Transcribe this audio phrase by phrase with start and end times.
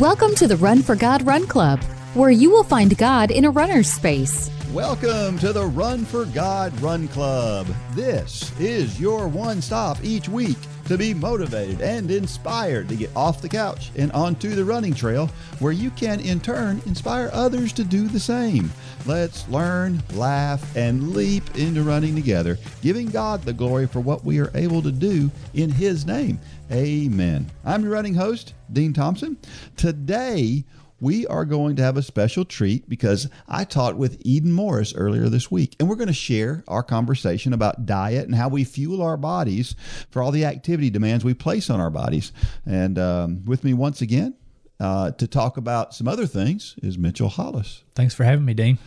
[0.00, 1.78] Welcome to the Run for God Run Club,
[2.14, 4.50] where you will find God in a runner's space.
[4.72, 7.66] Welcome to the Run for God Run Club.
[7.92, 10.56] This is your one stop each week
[10.90, 15.28] to be motivated and inspired to get off the couch and onto the running trail
[15.60, 18.68] where you can in turn inspire others to do the same.
[19.06, 24.40] Let's learn, laugh, and leap into running together, giving God the glory for what we
[24.40, 26.40] are able to do in His name.
[26.72, 27.48] Amen.
[27.64, 29.38] I'm your running host, Dean Thompson.
[29.76, 30.64] Today,
[31.00, 35.28] we are going to have a special treat because I talked with Eden Morris earlier
[35.28, 39.02] this week, and we're going to share our conversation about diet and how we fuel
[39.02, 39.74] our bodies
[40.10, 42.32] for all the activity demands we place on our bodies.
[42.66, 44.34] And um, with me once again
[44.78, 47.82] uh, to talk about some other things is Mitchell Hollis.
[47.94, 48.78] Thanks for having me, Dean.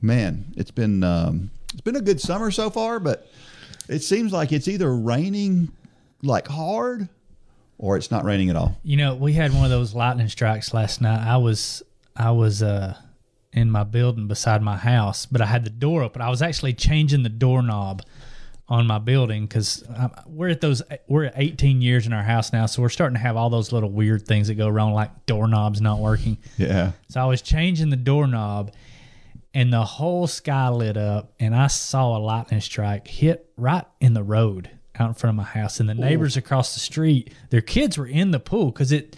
[0.00, 3.28] Man, it's been um, it's been a good summer so far, but
[3.88, 5.72] it seems like it's either raining
[6.22, 7.08] like hard
[7.78, 8.78] or it's not raining at all.
[8.82, 11.26] You know, we had one of those lightning strikes last night.
[11.26, 11.82] I was
[12.16, 12.96] I was uh
[13.52, 16.20] in my building beside my house, but I had the door open.
[16.20, 18.02] I was actually changing the doorknob
[18.68, 19.84] on my building because
[20.26, 23.20] we're at those we're at 18 years in our house now, so we're starting to
[23.20, 26.38] have all those little weird things that go wrong, like doorknobs not working.
[26.58, 26.92] Yeah.
[27.08, 28.72] So I was changing the doorknob,
[29.54, 34.14] and the whole sky lit up, and I saw a lightning strike hit right in
[34.14, 36.40] the road out in front of my house, and the neighbors Ooh.
[36.40, 39.16] across the street, their kids were in the pool because it.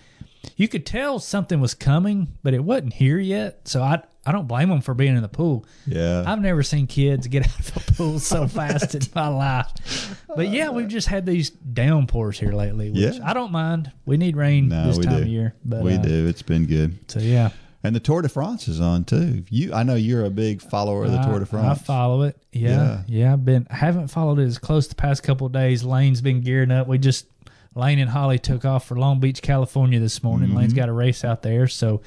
[0.56, 3.66] You could tell something was coming, but it wasn't here yet.
[3.68, 5.64] So I I don't blame them for being in the pool.
[5.86, 10.22] Yeah, I've never seen kids get out of the pool so fast in my life.
[10.34, 12.90] But yeah, we've just had these downpours here lately.
[12.90, 13.28] Which yeah.
[13.28, 13.90] I don't mind.
[14.04, 15.22] We need rain no, this time do.
[15.22, 15.54] of year.
[15.64, 16.26] But we uh, do.
[16.28, 17.10] It's been good.
[17.10, 17.50] So yeah.
[17.84, 19.44] And the Tour de France is on too.
[19.50, 21.80] You, I know you're a big follower of the Tour de France.
[21.80, 22.36] I follow it.
[22.52, 23.32] Yeah, yeah, yeah.
[23.34, 23.68] I've been.
[23.70, 25.84] I haven't followed it as close the past couple days.
[25.84, 26.88] Lane's been gearing up.
[26.88, 27.26] We just
[27.74, 30.48] Lane and Holly took off for Long Beach, California this morning.
[30.48, 30.58] Mm-hmm.
[30.58, 32.00] Lane's got a race out there, so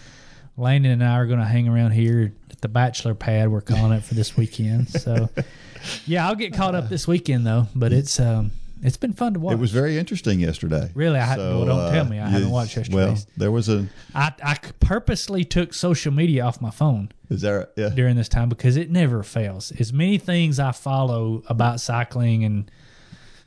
[0.57, 3.49] Lane and I are going to hang around here at the bachelor pad.
[3.49, 4.89] We're calling it for this weekend.
[4.89, 5.29] So,
[6.05, 7.67] yeah, I'll get caught up this weekend though.
[7.73, 8.51] But it's um,
[8.81, 9.53] it's been fun to watch.
[9.53, 10.91] It was very interesting yesterday.
[10.93, 12.19] Really, I so, well, don't uh, tell me.
[12.19, 12.97] I haven't watched yesterday.
[12.97, 13.87] Well, there was a.
[14.15, 17.11] I I purposely took social media off my phone.
[17.29, 17.69] Is there?
[17.75, 17.89] Yeah.
[17.89, 19.71] During this time because it never fails.
[19.79, 22.71] As many things I follow about cycling and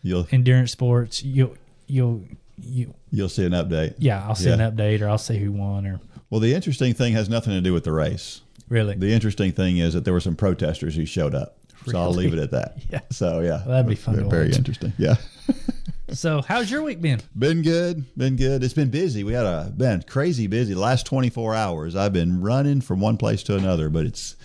[0.03, 1.57] you'll, endurance sports, you'll
[1.87, 2.23] you'll
[2.61, 3.95] you you'll see an update.
[3.99, 4.55] Yeah, I'll see yeah.
[4.55, 6.01] an update, or I'll see who won, or.
[6.31, 8.41] Well, the interesting thing has nothing to do with the race.
[8.69, 8.97] Really.
[8.97, 11.59] The interesting thing is that there were some protesters who showed up.
[11.87, 11.93] Really?
[11.93, 12.77] So I'll leave it at that.
[12.91, 13.01] yeah.
[13.11, 14.17] So yeah, well, that'd be fun.
[14.17, 14.93] Very, very interesting.
[14.99, 15.17] Yeah.
[16.11, 17.21] so how's your week been?
[17.39, 18.05] Been good.
[18.17, 18.63] Been good.
[18.65, 19.25] It's been busy.
[19.25, 20.75] We had a been crazy busy.
[20.75, 23.89] The last twenty four hours, I've been running from one place to another.
[23.91, 24.37] But it's,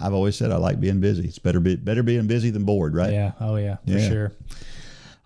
[0.00, 1.24] I've always said I like being busy.
[1.24, 3.12] It's better be better being busy than bored, right?
[3.12, 3.32] Yeah.
[3.40, 3.76] Oh yeah.
[3.84, 4.08] For yeah.
[4.08, 4.32] sure.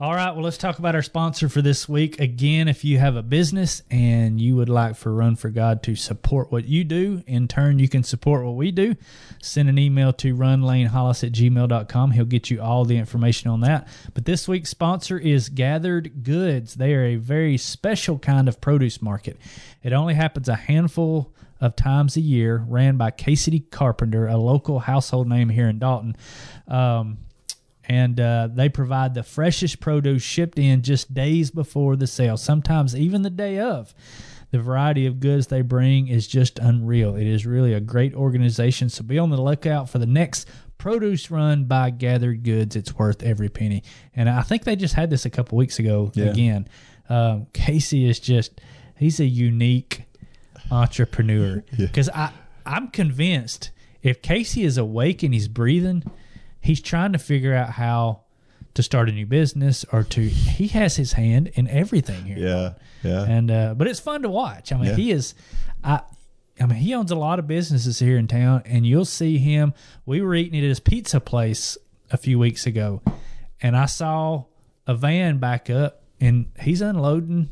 [0.00, 2.20] All right, well, let's talk about our sponsor for this week.
[2.20, 5.96] Again, if you have a business and you would like for Run for God to
[5.96, 8.94] support what you do, in turn, you can support what we do.
[9.42, 12.12] Send an email to runlanehollis at gmail.com.
[12.12, 13.88] He'll get you all the information on that.
[14.14, 16.74] But this week's sponsor is Gathered Goods.
[16.74, 19.36] They are a very special kind of produce market.
[19.82, 24.78] It only happens a handful of times a year, ran by Casey Carpenter, a local
[24.78, 26.14] household name here in Dalton.
[26.68, 27.18] Um,
[27.88, 32.94] and uh, they provide the freshest produce shipped in just days before the sale, sometimes
[32.94, 33.94] even the day of.
[34.50, 37.16] The variety of goods they bring is just unreal.
[37.16, 41.30] It is really a great organization, so be on the lookout for the next produce
[41.30, 42.76] run by Gathered Goods.
[42.76, 43.82] It's worth every penny.
[44.14, 46.26] And I think they just had this a couple weeks ago yeah.
[46.26, 46.68] again.
[47.08, 48.60] Um, Casey is just,
[48.96, 50.04] he's a unique
[50.70, 52.30] entrepreneur because yeah.
[52.66, 53.70] I, I'm convinced
[54.02, 56.04] if Casey is awake and he's breathing–
[56.60, 58.22] he's trying to figure out how
[58.78, 62.38] to start a new business or to he has his hand in everything here.
[62.38, 62.74] Yeah.
[63.02, 63.24] Yeah.
[63.24, 64.72] And uh but it's fun to watch.
[64.72, 64.94] I mean, yeah.
[64.94, 65.34] he is
[65.82, 66.02] I
[66.60, 69.74] I mean, he owns a lot of businesses here in town and you'll see him.
[70.06, 71.76] We were eating at his pizza place
[72.12, 73.02] a few weeks ago
[73.60, 74.44] and I saw
[74.86, 77.48] a van back up and he's unloading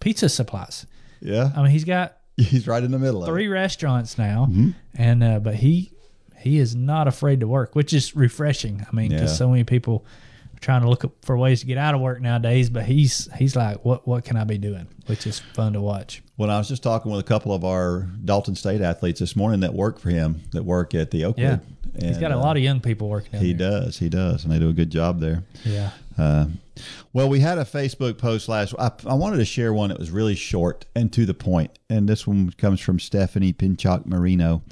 [0.00, 0.86] pizza supplies.
[1.20, 1.50] Yeah.
[1.56, 4.48] I mean, he's got he's right in the middle three restaurants now.
[4.50, 4.70] Mm-hmm.
[4.96, 5.92] And uh but he
[6.38, 8.86] he is not afraid to work, which is refreshing.
[8.90, 9.36] I mean, because yeah.
[9.36, 10.04] so many people
[10.56, 13.56] are trying to look for ways to get out of work nowadays, but he's he's
[13.56, 14.88] like, what what can I be doing?
[15.06, 16.22] Which is fun to watch.
[16.36, 19.60] Well, I was just talking with a couple of our Dalton State athletes this morning
[19.60, 21.42] that work for him, that work at the Oakwood.
[21.42, 21.58] Yeah.
[21.94, 23.32] And, he's got a uh, lot of young people working.
[23.32, 23.40] There.
[23.40, 23.70] He there.
[23.70, 25.42] does, he does, and they do a good job there.
[25.64, 25.90] Yeah.
[26.16, 26.46] Uh,
[27.12, 28.74] well, we had a Facebook post last.
[28.78, 32.08] I, I wanted to share one that was really short and to the point, and
[32.08, 34.62] this one comes from Stephanie Pinchak Marino.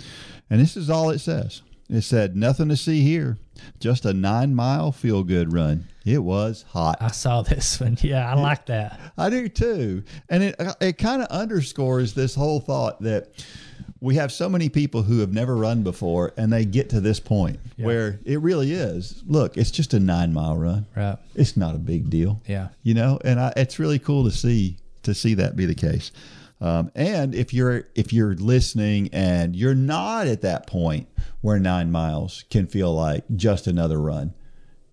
[0.51, 3.39] And this is all it says It said, Nothing to see here.
[3.81, 5.87] Just a nine mile feel good run.
[6.05, 6.99] It was hot.
[7.01, 7.97] I saw this one.
[8.03, 9.01] Yeah, I like that.
[9.19, 10.05] I do too.
[10.29, 13.45] And it uh, it kind of underscores this whole thought that
[14.01, 17.19] we have so many people who have never run before and they get to this
[17.19, 17.87] point Yeah.
[17.87, 19.23] where it really is.
[19.27, 20.87] Look, it's just a 9-mile run.
[20.95, 21.17] Right.
[21.35, 22.43] It's not a big deal.
[22.47, 22.69] Yeah.
[22.83, 26.13] You know, and I, it's really cool to see to see that be the case.
[26.61, 31.07] Um, and if you're if you're listening and you're not at that point
[31.43, 34.35] where 9 miles can feel like just another run,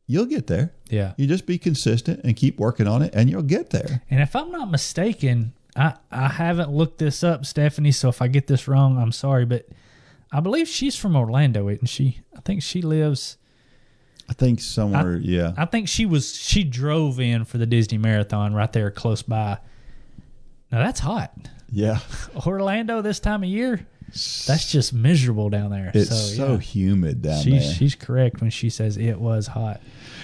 [0.06, 0.74] you'll get there.
[0.90, 1.14] Yeah.
[1.18, 4.04] You just be consistent and keep working on it and you'll get there.
[4.10, 7.92] And if I'm not mistaken, I, I haven't looked this up, Stephanie.
[7.92, 9.46] So if I get this wrong, I'm sorry.
[9.46, 9.68] But
[10.32, 12.20] I believe she's from Orlando, isn't she?
[12.36, 13.38] I think she lives.
[14.30, 15.54] I think somewhere, yeah.
[15.58, 16.36] I think she was.
[16.36, 19.58] She drove in for the Disney Marathon right there close by.
[20.72, 21.34] Now that's hot.
[21.74, 22.00] Yeah.
[22.46, 25.92] Orlando this time of year, that's just miserable down there.
[25.94, 26.58] It's so, so, yeah.
[26.60, 27.74] humid down she's there.
[27.74, 29.82] she's correct when she says it was hot.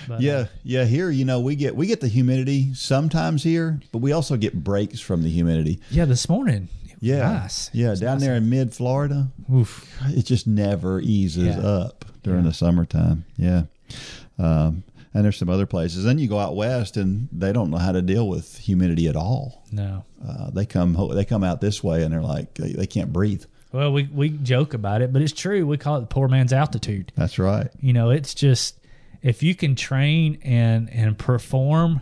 [0.07, 0.85] But, yeah, yeah.
[0.85, 4.63] Here, you know, we get we get the humidity sometimes here, but we also get
[4.63, 5.79] breaks from the humidity.
[5.91, 6.05] yeah.
[6.05, 6.69] This morning,
[6.99, 7.69] Yeah, nice.
[7.73, 7.95] yeah.
[7.95, 8.21] Down nice.
[8.21, 9.87] there in mid Florida, Oof.
[10.07, 11.59] it just never eases Yeah.
[11.59, 12.49] up during Yeah.
[12.49, 13.25] the summertime.
[13.37, 13.63] Yeah.
[14.37, 14.83] Um,
[15.13, 16.03] and there's some other places.
[16.03, 19.15] Then you go out west, and they don't know how to deal with humidity at
[19.15, 19.63] all.
[19.71, 20.03] No.
[20.25, 23.45] Uh, they come they come out this way, and they're like they, they can't breathe.
[23.71, 25.65] Well, we we joke about it, but it's true.
[25.67, 27.11] We call it the poor man's altitude.
[27.15, 27.69] That's right.
[27.79, 28.79] You know, it's just
[29.21, 32.01] if you can train and and perform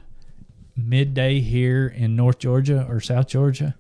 [0.76, 3.76] midday here in North Georgia or South Georgia,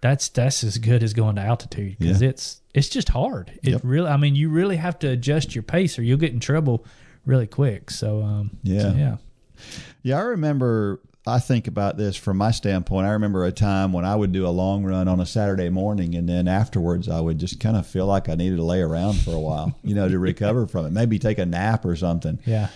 [0.00, 2.28] that's that's as good as going to altitude because Yeah.
[2.30, 3.52] it's it's just hard.
[3.62, 3.80] It Yep.
[3.84, 6.84] really, I mean, you really have to adjust your pace or you'll get in trouble
[7.28, 7.90] really quick.
[7.92, 8.80] So, um, Yeah.
[8.82, 9.16] so, yeah,
[10.02, 11.00] Yeah, I remember.
[11.26, 13.06] I think about this from my standpoint.
[13.06, 16.14] I remember a time when I would do a long run on a Saturday morning,
[16.14, 19.18] and then afterwards, I would just kind of feel like I needed to lay around
[19.18, 20.92] for a while, you know, to recover from it.
[20.92, 22.38] Maybe take a nap or something.
[22.46, 22.68] yeah,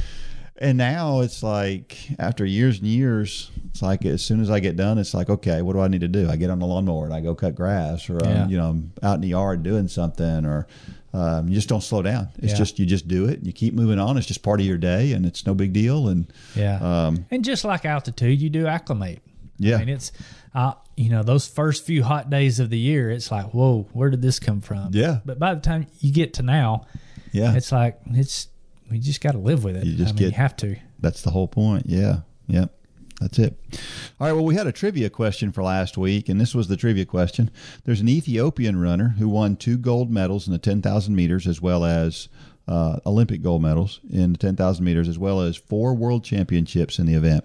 [0.58, 4.76] And now it's like after years and years, it's like as soon as I get
[4.76, 6.28] done, it's like okay, what do I need to do?
[6.28, 8.43] I get on the lawnmower and I go cut grass, or Yeah.
[8.43, 10.66] um, you know, I'm out in the yard doing something, or
[11.12, 12.28] um, you just don't slow down.
[12.38, 12.58] It's Yeah.
[12.58, 14.16] just you just do it, you keep moving on.
[14.16, 16.08] It's just part of your day, and it's no big deal.
[16.08, 16.78] And yeah.
[17.06, 19.20] um, and just like altitude, you do acclimate.
[19.58, 20.10] yeah, I mean, it's,
[20.54, 24.10] uh, you know, those first few hot days of the year, it's like, whoa, where
[24.10, 24.90] did this come from?
[24.92, 25.20] Yeah.
[25.24, 26.86] But by the time you get to now,
[27.32, 28.48] yeah, it's like, it's,
[28.90, 29.84] we just got to live with it.
[29.84, 30.76] You just I mean, get- you have to.
[30.98, 31.86] That's the whole point.
[31.86, 32.20] Yeah.
[32.48, 32.72] Yep.
[33.22, 33.56] That's it.
[34.20, 34.32] All right.
[34.32, 37.50] Well, we had a trivia question for last week, and this was the trivia question.
[37.84, 41.84] There's an Ethiopian runner who won two gold medals in the 10,000 meters, as well
[41.84, 42.28] as
[42.66, 47.06] uh, Olympic gold medals in the 10,000 meters, as well as four world championships in
[47.06, 47.44] the event.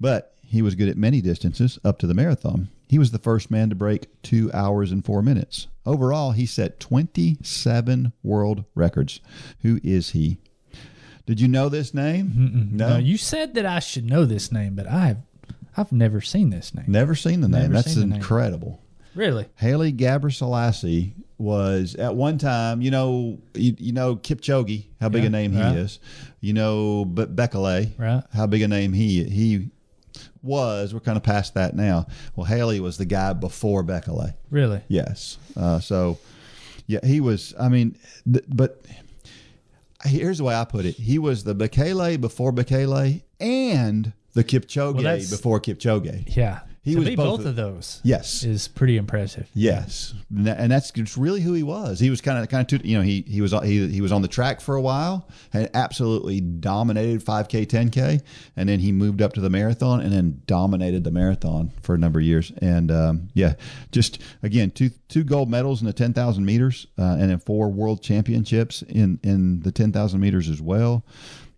[0.00, 2.68] But he was good at many distances up to the marathon.
[2.88, 5.66] He was the first man to break two hours and four minutes.
[5.84, 9.20] Overall, he set 27 world records.
[9.62, 10.38] Who is he?
[11.26, 12.68] Did you know this name?
[12.72, 15.18] No, you said that I should know this name, but I've,
[15.76, 16.84] I've never seen this name.
[16.88, 17.62] Never seen the name.
[17.62, 18.14] Never That's the name.
[18.14, 18.80] incredible.
[19.14, 19.46] Really?
[19.56, 25.28] Haile Gebrselassie was at one time, you know, you, you know Kipchoge, how big Yeah,
[25.28, 25.76] a name he right.
[25.76, 25.98] is.
[26.40, 28.22] You know, but Bekele, Right.
[28.34, 29.70] how big a name he he
[30.42, 30.92] was.
[30.92, 32.06] We're kind of past that now.
[32.36, 34.34] Well, Haile was the guy before Bekele.
[34.50, 34.82] Really?
[34.88, 35.38] Yes.
[35.56, 36.18] Uh, so,
[36.86, 37.54] yeah, he was.
[37.58, 37.96] I mean,
[38.30, 38.84] th- but
[40.04, 45.02] here's the way I put it: he was the Bekele before Bekele and the Kipchoge
[45.02, 46.36] Well, before Kipchoge.
[46.36, 46.60] Yeah.
[46.84, 48.44] He to was be both both, of- those Yes.
[48.44, 49.48] is pretty impressive.
[49.54, 51.98] Yes, and that's just really who he was.
[51.98, 54.20] He was kind of kind of you know he he was he he was on
[54.20, 58.20] the track for a while and absolutely dominated 5K, 10K,
[58.56, 61.98] and then he moved up to the marathon and then dominated the marathon for a
[61.98, 62.52] number of years.
[62.60, 63.54] And um, yeah,
[63.90, 68.02] just again two two gold medals in the 10,000 meters uh, and then four world
[68.02, 71.04] championships in in the 10,000 meters as well.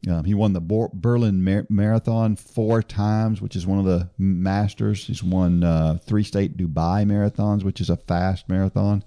[0.08, 4.08] Um, he won the Bor- Berlin Mar- Marathon four times, which is one of the
[4.18, 5.06] masters.
[5.06, 9.02] He's won uh, three state Dubai marathons, which is a fast marathon.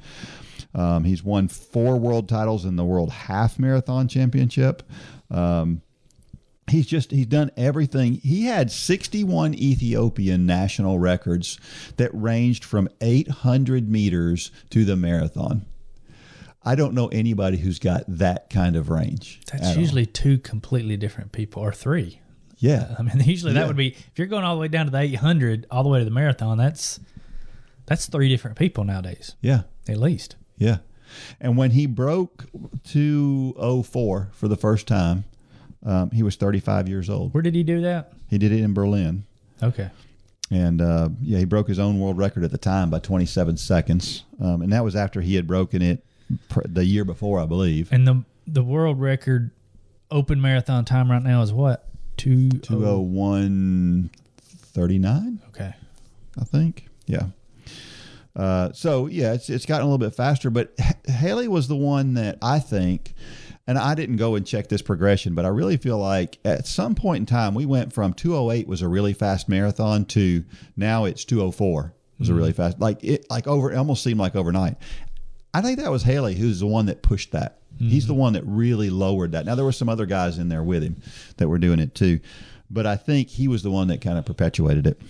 [0.75, 4.83] Um, he's won four world titles in the World Half Marathon Championship.
[5.31, 5.81] Um,
[6.69, 8.13] he's just he's done everything.
[8.13, 11.59] He had 61 Ethiopian national records
[11.97, 15.65] that ranged from 800 meters to the marathon.
[16.63, 19.39] I don't know anybody who's got that kind of range.
[19.51, 19.81] That's at all.
[19.81, 22.19] usually two completely different people or three.
[22.57, 22.95] yeah.
[22.99, 23.61] I mean, usually Yeah.
[23.61, 25.89] that would be if you're going all the way down to the 800, all the
[25.89, 26.57] way to the marathon.
[26.57, 26.99] That's
[27.85, 29.63] that's three different people nowadays, Yeah.
[29.87, 30.35] at least.
[30.57, 30.79] Yeah.
[31.41, 32.45] And when he broke
[32.83, 35.23] 204 for the first time,
[35.85, 37.33] um, he was 35 years old.
[37.33, 38.11] Where did he do that?
[38.29, 39.23] He did it in Berlin.
[39.63, 39.89] Okay,
[40.51, 44.23] And uh, yeah, he broke his own world record at the time by 27 seconds.
[44.39, 46.05] Um, and that was after he had broken it
[46.67, 47.91] the year before, I believe.
[47.91, 49.51] and the the world record
[50.11, 51.87] open marathon time right now is what?
[52.17, 54.09] Two Two oh one
[54.39, 55.39] thirty nine.
[55.49, 55.73] Okay.
[56.39, 56.87] I think.
[57.05, 57.27] Yeah.
[58.35, 60.73] Uh, so yeah, it's it's gotten a little bit faster, but
[61.07, 63.13] Haile was the one that I think,
[63.67, 66.95] and I didn't go and check this progression, but I really feel like at some
[66.95, 70.45] point in time we went from 208 was a really fast marathon to
[70.77, 74.35] now it's 204 was a really fast like it like over it almost seemed like
[74.35, 74.75] overnight.
[75.53, 77.57] I think that was Haile who's the one that pushed that.
[77.89, 79.45] He's the one that really lowered that.
[79.45, 81.01] Now there were some other guys in there with him
[81.37, 82.19] that were doing it too,
[82.69, 85.01] but I think he was the one that kind of perpetuated it.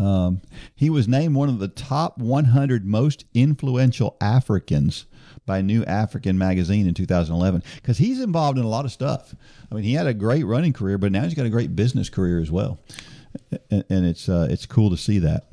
[0.00, 0.40] Um,
[0.74, 5.04] he was named one of the top 100 most influential Africans
[5.46, 9.34] by New African magazine in 2011 because he's involved in a lot of stuff.
[9.70, 12.08] I mean, he had a great running career, but now he's got a great business
[12.08, 12.78] career as well,
[13.70, 15.44] and, and it's uh, it's cool to see that.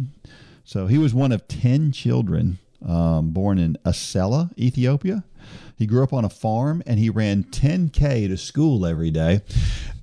[0.63, 5.23] So he was one of 10 children um, born in Asela, Ethiopia.
[5.77, 9.41] He grew up on a farm and he ran 10K to school every day.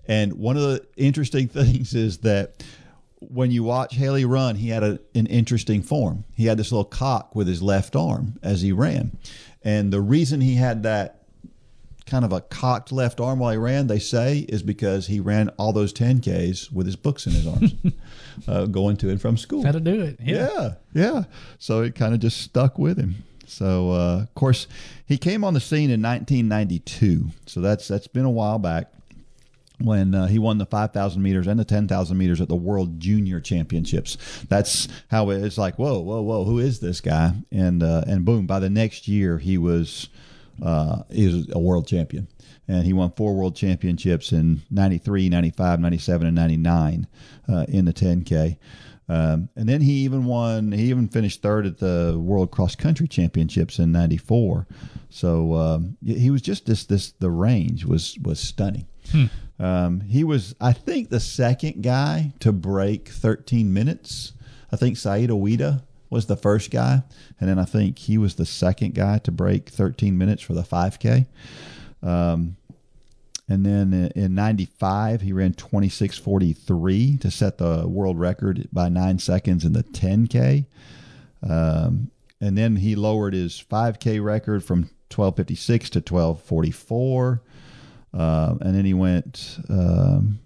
[0.07, 2.65] And one of the interesting things is that
[3.21, 6.25] when you watch Haile run, he had a, an interesting form.
[6.35, 9.19] He had this little cock with his left arm as he ran.
[9.63, 11.19] And the reason he had that
[12.07, 15.51] kind of a cocked left arm while he ran, they say, is because he ran
[15.51, 17.75] all those 10Ks with his books in his arms,
[18.47, 19.65] uh, going to and from school.
[19.65, 20.19] How to do it?
[20.23, 20.49] Yeah.
[20.49, 21.25] Yeah, yeah.
[21.59, 23.25] So it kind of just stuck with him.
[23.47, 24.67] So uh, of course,
[25.07, 27.31] he came on the scene in 1992.
[27.47, 28.93] So that's that's been a while back
[29.81, 33.41] when uh, he won the 5,000 meters and the 10,000 meters at the World Junior
[33.41, 34.19] Championships.
[34.49, 37.33] That's how it's like, whoa, whoa, whoa, who is this guy?
[37.53, 40.09] And uh, and boom, by the next year he was
[40.63, 42.29] uh, he was a world champion.
[42.69, 47.07] And he won four world championships in 93, 95, 97, and 99
[47.49, 48.59] uh, in the 10K.
[49.09, 50.71] Um, and then he even won.
[50.73, 54.67] He even finished third at the World Cross Country Championships in '94.
[55.09, 56.85] So um, he was just this.
[56.85, 58.87] This the range was was stunning.
[59.59, 64.33] Um, he was, I think, the second guy to break 13 minutes.
[64.71, 67.03] I think Said Aouita was the first guy,
[67.41, 70.63] and then I think he was the second guy to break 13 minutes for the
[70.63, 71.27] 5K.
[72.03, 72.58] Um,
[73.49, 79.65] and then in 95, he ran 26.43 to set the world record by nine seconds
[79.65, 80.67] in the 10K.
[81.49, 87.41] Um, and then he lowered his 5K record from 12.56 to 12.44.
[88.13, 90.41] Um, and then he went um,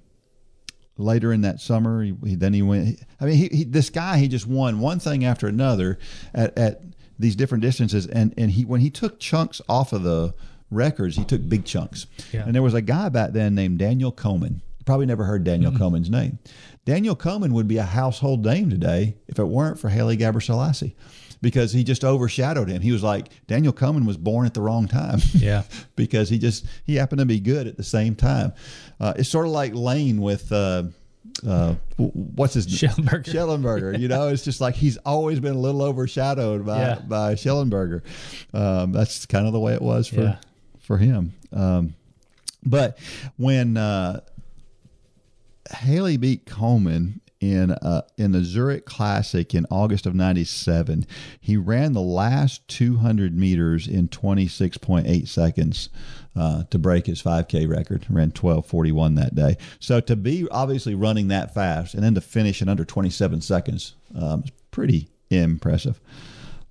[0.97, 2.05] later in that summer.
[2.05, 3.01] He, he then he went.
[3.21, 5.99] I mean, he, this guy he just won one thing after another
[6.35, 6.83] at, at
[7.19, 8.07] these different distances.
[8.07, 10.35] And and he when he took chunks off of the
[10.73, 12.07] records, he took big chunks.
[12.33, 12.45] Yeah.
[12.45, 14.61] And there was a guy back then named Daniel Komen.
[14.85, 16.39] Probably never heard Daniel Komen's name.
[16.85, 20.95] Daniel Komen would be a household name today if it weren't for Haile Gebrselassie.
[21.41, 22.83] Because he just overshadowed him.
[22.83, 25.21] He was like Daniel Komen was born at the wrong time.
[25.35, 25.63] Yeah.
[25.97, 28.53] because he just he happened to be good at the same time.
[29.01, 30.85] Uh, it's sort of like Lane with uh,
[31.47, 33.25] uh, what's his Schellenberger.
[33.25, 33.99] Schellenberger.
[33.99, 36.99] You know, it's just like he's always been a little overshadowed by Yeah.
[37.01, 38.03] by Schellenberger.
[38.55, 40.37] Um, that's kind of the way it was for Yeah.
[40.93, 41.33] For him.
[41.55, 41.95] Um,
[42.63, 42.99] but
[43.39, 44.21] when uh,
[45.71, 51.07] Haile beat Komen in uh, in the Zurich Classic in August of '97.
[51.41, 55.89] He ran the last 200 meters in 26.8 seconds
[56.37, 58.05] uh, to break his 5K record.
[58.11, 59.57] Ran 12:41 that day.
[59.81, 63.95] So to be obviously running that fast and then to finish in under 27 seconds
[64.15, 66.01] um, is pretty impressive.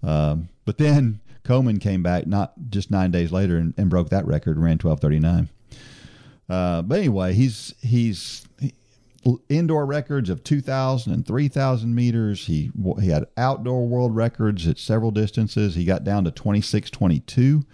[0.04, 4.26] Um, but then Komen came back not just nine days later and, and broke that
[4.26, 5.50] record, ran 12:39.
[6.50, 8.74] Uh, but anyway, he's he's he-
[9.50, 12.48] indoor records of 2,000 and 3,000 meters.
[12.48, 15.76] He he had outdoor world records at several distances.
[15.76, 17.66] He got down to 26:22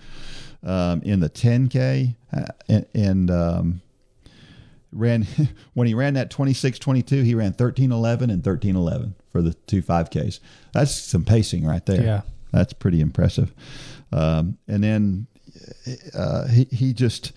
[0.64, 3.82] um, in the 10K uh, and, and um,
[4.92, 5.28] ran
[5.74, 7.24] when he ran that 26:22.
[7.24, 10.40] He ran 13:11 and 13:11 for the two 5Ks.
[10.74, 12.04] That's some pacing right there.
[12.04, 12.22] Yeah.
[12.52, 13.54] That's pretty impressive.
[14.12, 15.28] Um, and then
[16.14, 17.34] uh, he he just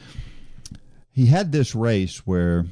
[1.12, 2.67] he had this race where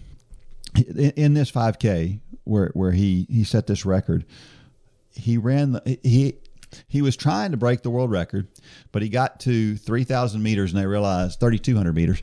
[0.77, 4.25] in, in this 5K where where he he set this record.
[5.15, 6.35] He ran the he
[6.87, 8.47] he was trying to break the world record,
[8.93, 12.23] but he got to 3,000 meters and they realized 3,200 meters,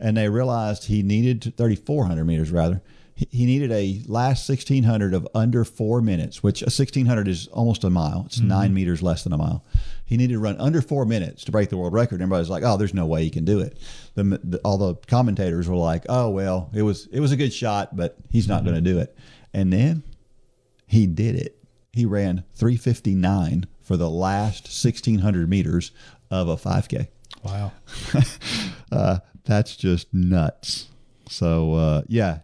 [0.00, 2.82] and they realized he needed 3,400 meters rather.
[3.16, 7.90] He, needed a last 1,600 of under four minutes, which a 1,600 is almost a
[7.90, 8.24] mile.
[8.26, 9.64] It's nine meters less than a mile.
[10.04, 12.20] He needed to run under four minutes to break the world record.
[12.20, 13.78] Everybody's like, "Oh, there's no way he can do it."
[14.14, 17.52] The, the, all the commentators were like, "Oh, well, it was it was a good
[17.52, 19.16] shot, but he's not going to do it."
[19.52, 20.02] And then
[20.86, 21.56] he did it.
[21.92, 25.92] He ran 359 for the last 1600 meters
[26.30, 27.08] of a 5K.
[27.44, 27.72] Wow.
[28.92, 30.88] uh, that's just nuts.
[31.28, 32.40] So uh, yeah,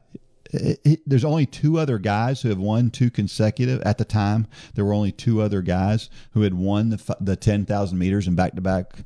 [0.53, 3.81] it, it, there's only two other guys who have won two consecutive.
[3.83, 7.67] At the time, there were only two other guys who had won the the ten
[7.67, 9.05] thousand meters in back to back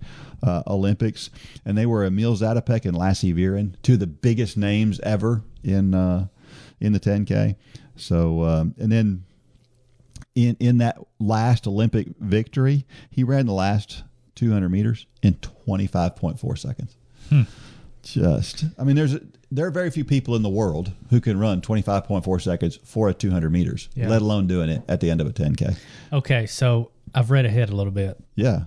[0.67, 1.31] Olympics,
[1.65, 5.95] and they were Emil Zatopek and Lasse Viren, two of the biggest names ever in
[5.95, 6.27] uh,
[6.81, 7.57] in the 10K.
[7.97, 9.25] So um, and then
[10.35, 16.97] in in that last Olympic victory, he ran the last 200 meters in 25.4 seconds.
[17.29, 17.43] Hmm.
[18.05, 19.17] Just, I mean, there's
[19.51, 23.15] there are very few people in the world who can run 25.4 seconds for a
[23.15, 24.09] 200 meters, Yeah.
[24.09, 25.77] let alone doing it at the end of a 10k.
[26.13, 28.19] Okay, so I've read ahead a little bit.
[28.35, 28.65] Yeah,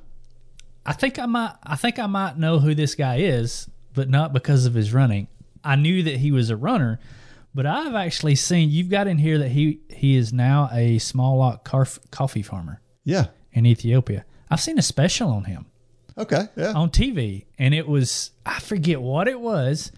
[0.85, 4.33] I think I might I think I might know who this guy is, but not
[4.33, 5.27] because of his running.
[5.63, 6.99] I knew that he was a runner,
[7.53, 11.37] but I've actually seen you've got in here that he he is now a small
[11.37, 14.23] lot carf, coffee farmer yeah, in Ethiopia.
[14.49, 15.65] I've seen a special on him
[16.17, 19.91] okay, yeah, on TV, and it was I forget what it was,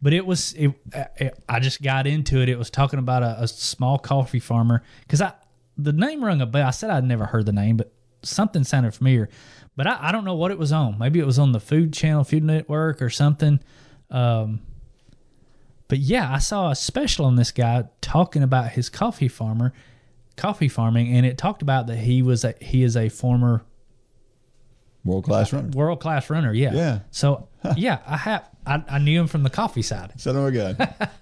[0.00, 0.72] but it was it.
[1.16, 2.48] it I just got into it.
[2.48, 5.32] It was talking about a, a small coffee farmer because I
[5.76, 6.66] the name rung a bell.
[6.66, 9.28] I said I'd never heard the name, but something sounded familiar.
[9.76, 10.98] But I, I don't know what it was on.
[10.98, 13.60] Maybe it was on the Food Channel, Food Network, or something.
[14.10, 14.60] Um,
[15.86, 19.72] but yeah, I saw a special on this guy talking about his coffee farmer,
[20.36, 23.64] coffee farming, and it talked about that he was a, he is a former
[25.04, 25.68] world class runner.
[25.68, 26.52] world class runner.
[26.52, 26.72] Yeah.
[26.72, 26.98] Yeah.
[27.10, 30.12] So yeah, I have I, I knew him from the coffee side.
[30.20, 30.76] Son of a gun.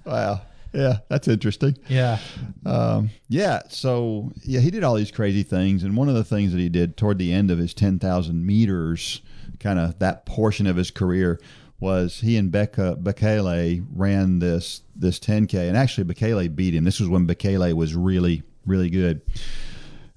[0.04, 0.42] wow.
[0.72, 1.78] Yeah, that's interesting.
[1.88, 2.18] Yeah.
[2.66, 6.52] Um, yeah, so yeah, he did all these crazy things, and one of the things
[6.52, 9.22] that he did toward the end of his ten thousand meters,
[9.58, 11.40] kind of that portion of his career,
[11.80, 16.84] was he and Becca Bekele ran this this ten k, and actually Bekele beat him.
[16.84, 19.22] This was when Bekele was really really good.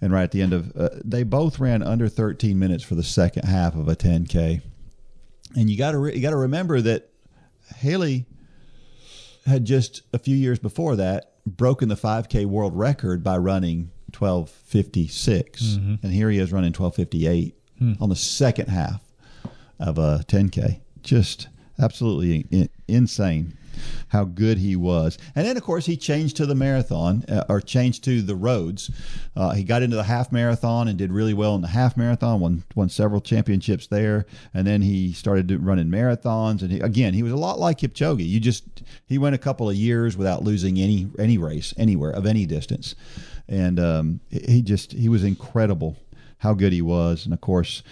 [0.02, 3.04] And right at the end of, uh, they both ran under 13 minutes for the
[3.04, 4.62] second half of a 10k.
[5.58, 7.10] And you got to re- you got to remember that
[7.82, 8.24] Haile
[9.46, 15.76] had just a few years before that broken the 5K world record by running 1256.
[16.04, 17.56] And here he is running 1258
[18.02, 19.02] on the second half
[19.80, 20.82] of a 10K.
[21.02, 21.48] Just
[21.80, 23.58] absolutely in- insane
[24.10, 25.18] how good he was.
[25.36, 28.92] And then, of course, he changed to the marathon uh, or changed to the roads.
[29.36, 32.40] Uh, he got into the half marathon and did really well in the half marathon,
[32.40, 34.26] won, won several championships there.
[34.54, 36.62] And then he started running marathons.
[36.62, 38.28] And he, again, he was a lot like Kipchoge.
[38.28, 38.64] You just,
[39.06, 42.96] he went a couple of years without losing any, any race anywhere of any distance.
[43.48, 45.98] And um, he just, he was incredible
[46.40, 47.26] how good he was.
[47.26, 47.84] And of course,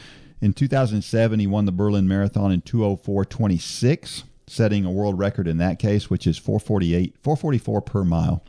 [0.42, 5.78] in 2007, he won the Berlin Marathon in 204.26, setting a world record in that
[5.80, 8.44] case, which is 448, 444 per mile.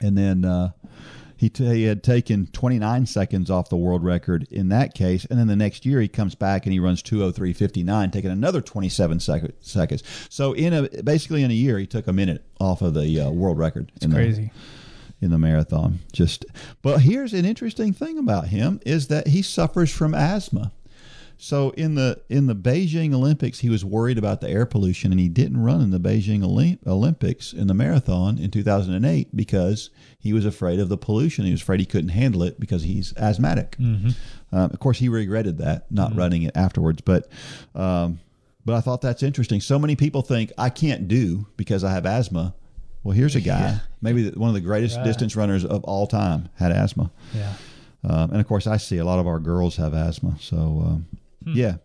[0.00, 0.70] And then uh,
[1.36, 5.26] he, t- he had taken 29 seconds off the world record in that case.
[5.26, 9.20] And then the next year, he comes back and he runs 203.59, taking another 27
[9.20, 10.02] sec- seconds.
[10.30, 13.30] So in a basically in a year, he took a minute off of the uh,
[13.30, 13.92] world record.
[13.96, 14.50] It's in the- crazy.
[15.20, 15.98] in the marathon.
[16.12, 16.46] Just,
[16.80, 20.72] but here's an interesting thing about him is that he suffers from asthma.
[21.42, 25.18] So in the in the Beijing Olympics, he was worried about the air pollution, and
[25.18, 30.34] he didn't run in the Beijing Olymp- Olympics in the marathon in 2008 because he
[30.34, 31.46] was afraid of the pollution.
[31.46, 33.76] He was afraid he couldn't handle it because he's asthmatic.
[33.78, 34.14] Um,
[34.52, 37.26] of course, he regretted that not running it afterwards, but.
[37.74, 38.20] Um,
[38.62, 39.62] but I thought that's interesting.
[39.62, 42.54] So many people think I can't do because I have asthma.
[43.02, 45.04] Well, here's a guy, maybe one of the greatest Right.
[45.06, 47.10] distance runners of all time, had asthma.
[47.34, 47.54] Yeah.
[48.04, 50.36] Um, and of course, I see a lot of our girls have asthma.
[50.40, 51.06] So, um,
[51.44, 51.76] yeah.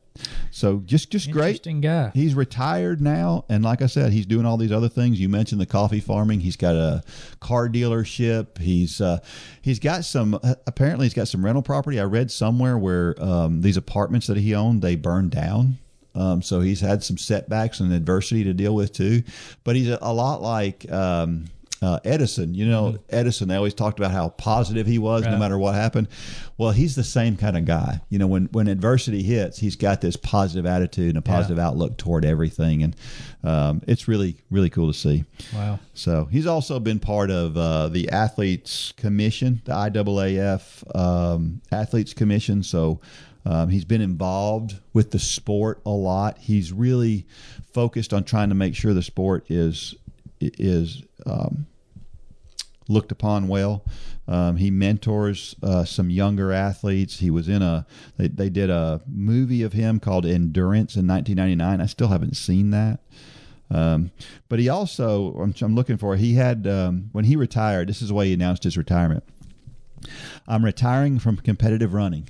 [0.51, 1.47] So just just great.
[1.47, 2.11] Interesting guy.
[2.13, 5.19] He's retired now, and like I said, he's doing all these other things.
[5.19, 6.39] You mentioned the coffee farming.
[6.39, 7.03] He's got a
[7.41, 8.57] car dealership.
[8.57, 9.19] He's uh,
[9.61, 10.39] he's got some.
[10.65, 11.99] Apparently, he's got some rental property.
[11.99, 15.79] I read somewhere where um, these apartments that he owned they burned down.
[16.15, 19.23] Um, so he's had some setbacks and adversity to deal with too.
[19.65, 21.47] But he's a, a lot like um,
[21.85, 22.55] uh, Edison.
[22.55, 23.47] You know, Edison.
[23.47, 26.07] They always talked about how positive he was, no matter what happened.
[26.57, 28.01] Well, he's the same kind of guy.
[28.09, 31.97] You know, when when adversity hits, he's got this positive attitude and a positive outlook
[31.97, 32.95] toward everything, and
[33.43, 35.25] um, it's really really cool to see.
[35.53, 35.79] Wow.
[35.93, 42.63] So he's also been part of uh, the Athletes Commission, the IAAF um, Athletes Commission.
[42.63, 42.99] So
[43.45, 46.39] um, he's been involved with the sport a lot.
[46.39, 47.27] He's really
[47.73, 49.93] focused on trying to make sure the sport is
[50.41, 51.67] is um,
[52.87, 53.83] looked upon well.
[54.27, 57.19] Um, he mentors uh, some younger athletes.
[57.19, 57.85] He was in a
[58.17, 61.81] they, they did a movie of him called Endurance in 1999.
[61.81, 62.99] I still haven't seen that.
[63.71, 64.11] Um,
[64.47, 68.09] but he also, I'm, I'm looking for, he had, um, when he retired, this is
[68.09, 69.23] the way he announced his retirement.
[70.47, 72.29] I'm retiring from competitive running,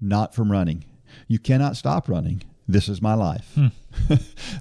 [0.00, 0.84] not from running.
[1.28, 2.42] You cannot stop running.
[2.68, 3.50] This is my life.
[3.54, 3.66] Hmm.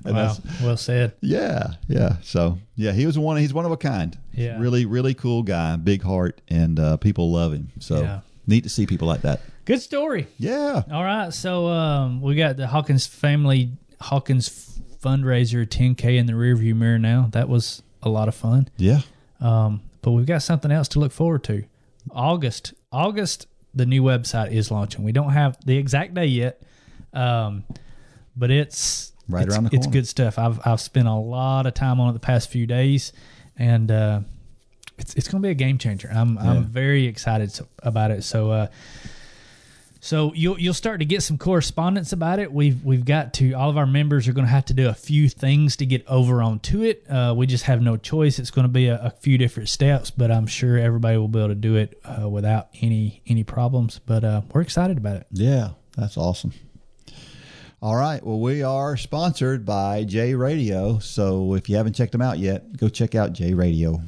[0.05, 1.13] Wow, well said.
[1.21, 2.17] Yeah, yeah.
[2.21, 3.37] So yeah, he was one.
[3.37, 4.17] He's one of a kind.
[4.33, 4.59] Yeah.
[4.59, 7.69] really, really cool guy, big heart, and uh, people love him.
[7.79, 8.19] So Yeah.
[8.47, 9.41] neat to see people like that.
[9.65, 10.27] Good story.
[10.37, 16.33] Yeah, All right, so um, we got the Hawkins family Hawkins fundraiser 10k in the
[16.33, 17.29] rearview mirror now.
[17.31, 18.67] That was a lot of fun.
[18.77, 19.01] yeah.
[19.41, 21.63] Um, but we've got something else to look forward to.
[22.11, 25.03] August, August, the new website is launching.
[25.03, 26.61] We don't have the exact day yet,
[27.13, 27.63] um,
[28.35, 30.37] but it's Right it's, around the It's good stuff.
[30.37, 33.11] I've I've spent a lot of time on it the past few days,
[33.57, 34.19] and uh,
[34.97, 36.11] it's it's going to be a game changer.
[36.13, 36.51] I'm Yeah.
[36.51, 38.23] I'm very excited so, about it.
[38.23, 38.51] So.
[38.51, 38.67] Uh,
[40.01, 42.53] so you'll you'll start to get some correspondence about it.
[42.53, 44.93] We've we've got to all of our members are going to have to do a
[44.93, 47.03] few things to get over onto it.
[47.09, 48.37] Uh, we just have no choice.
[48.37, 51.39] It's going to be a, a few different steps, but I'm sure everybody will be
[51.39, 53.99] able to do it uh, without any any problems.
[54.05, 55.27] But uh, we're excited about it.
[55.31, 56.53] Yeah, that's awesome.
[57.85, 58.19] All right.
[58.25, 60.97] Well, we are sponsored by J Radio.
[60.97, 64.01] So if you haven't checked them out yet, go check out J Radio.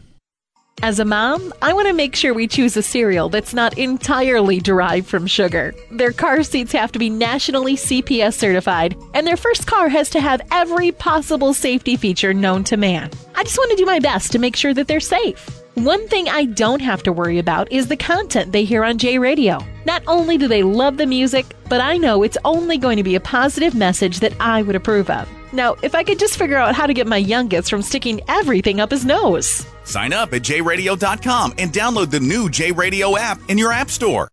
[0.82, 4.60] As a mom, I want to make sure we choose a cereal that's not entirely
[4.60, 5.76] derived from sugar.
[5.92, 10.22] Their car seats have to be nationally CPS certified, and their first car has to
[10.22, 13.12] have every possible safety feature known to man.
[13.36, 15.52] I just want to do my best to make sure that they're safe.
[15.78, 19.20] One thing I don't have to worry about is the content they hear on J
[19.20, 19.60] Radio.
[19.86, 23.14] Not only do they love the music, but I know it's only going to be
[23.14, 25.30] a positive message that I would approve of.
[25.54, 28.80] Now, if I could just figure out how to get my youngest from sticking everything
[28.80, 29.68] up his nose.
[29.84, 34.30] Sign up at jradio.com and download the new J Radio app in your app store.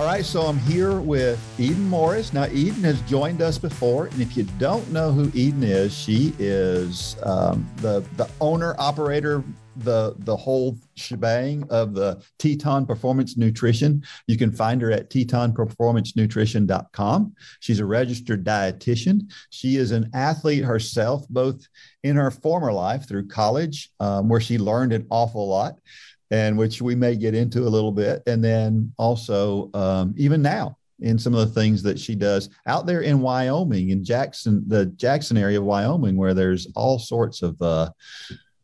[0.00, 2.32] All right, so I'm here with Eden Morris.
[2.32, 6.32] Now, Eden has joined us before, and if you don't know who Eden is, she
[6.38, 9.44] is um, the the owner, operator,
[9.76, 14.02] the the whole shebang of the Teton Performance Nutrition.
[14.26, 17.34] You can find her at tetonperformancenutrition.com.
[17.60, 19.30] She's a registered dietitian.
[19.50, 21.68] She is an athlete herself, both
[22.04, 25.74] in her former life through college, um, where she learned an awful lot
[26.30, 28.22] and which we may get into a little bit.
[28.26, 32.86] And then also, um, even now, in some of the things that she does out
[32.86, 37.60] there in Wyoming, in Jackson, the Jackson area of Wyoming, where there's all sorts of
[37.62, 37.90] uh,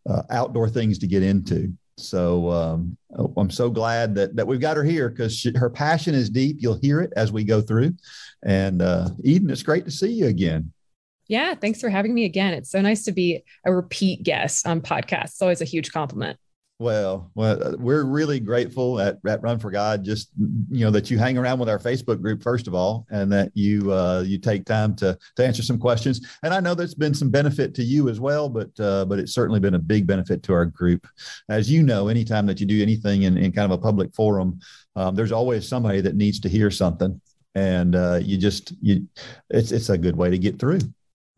[0.08, 1.72] uh, outdoor things to get into.
[1.98, 2.96] So um,
[3.36, 6.58] I'm so glad that that we've got her here because her passion is deep.
[6.60, 7.94] You'll hear it as we go through.
[8.44, 10.72] And uh, Eden, it's great to see you again.
[11.28, 12.52] Yeah, thanks for having me again.
[12.52, 15.24] It's so nice to be a repeat guest on podcasts.
[15.24, 16.38] It's always a huge compliment.
[16.78, 20.04] Well, well, we're really grateful at, at Run for God.
[20.04, 20.28] Just
[20.70, 23.50] you know that you hang around with our Facebook group first of all, and that
[23.54, 26.20] you uh, you take time to to answer some questions.
[26.42, 29.32] And I know there's been some benefit to you as well, but uh, but it's
[29.32, 31.06] certainly been a big benefit to our group.
[31.48, 34.60] As you know, anytime that you do anything in, in kind of a public forum,
[34.96, 37.18] um, there's always somebody that needs to hear something,
[37.54, 39.08] and uh, you just you
[39.48, 40.80] it's it's a good way to get through.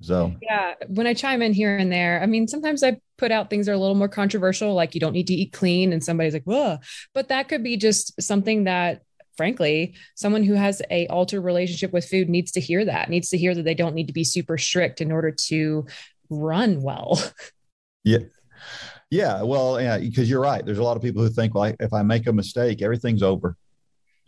[0.00, 3.50] So Yeah, when I chime in here and there, I mean, sometimes I put out
[3.50, 6.02] things that are a little more controversial, like you don't need to eat clean, and
[6.02, 6.78] somebody's like, "Whoa,"
[7.12, 9.02] but that could be just something that,
[9.36, 12.84] frankly, someone who has a altered relationship with food needs to hear.
[12.84, 15.86] That needs to hear that they don't need to be super strict in order to
[16.30, 17.20] run well.
[18.04, 18.18] Yeah.
[19.10, 19.42] Yeah.
[19.42, 20.64] Well, yeah, because you're right.
[20.64, 23.56] There's a lot of people who think, well, if I make a mistake, everything's over.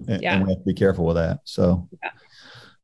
[0.09, 0.35] And, Yeah.
[0.35, 1.40] and we have to be careful with that.
[1.44, 1.88] So,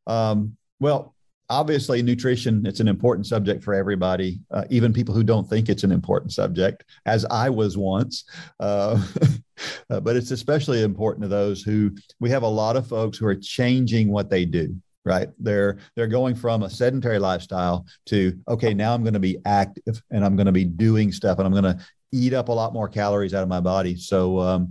[0.06, 1.15] um, well,
[1.48, 5.84] obviously, nutrition, it's an important subject for everybody, uh, even people who don't think it's
[5.84, 8.24] an important subject, as I was once.
[8.60, 9.02] Uh,
[9.90, 13.26] uh, but it's especially important to those who we have a lot of folks who
[13.26, 18.74] are changing what they do right they're they're going from a sedentary lifestyle to okay
[18.74, 21.52] now i'm going to be active and i'm going to be doing stuff and i'm
[21.52, 21.78] going to
[22.12, 24.70] eat up a lot more calories out of my body so um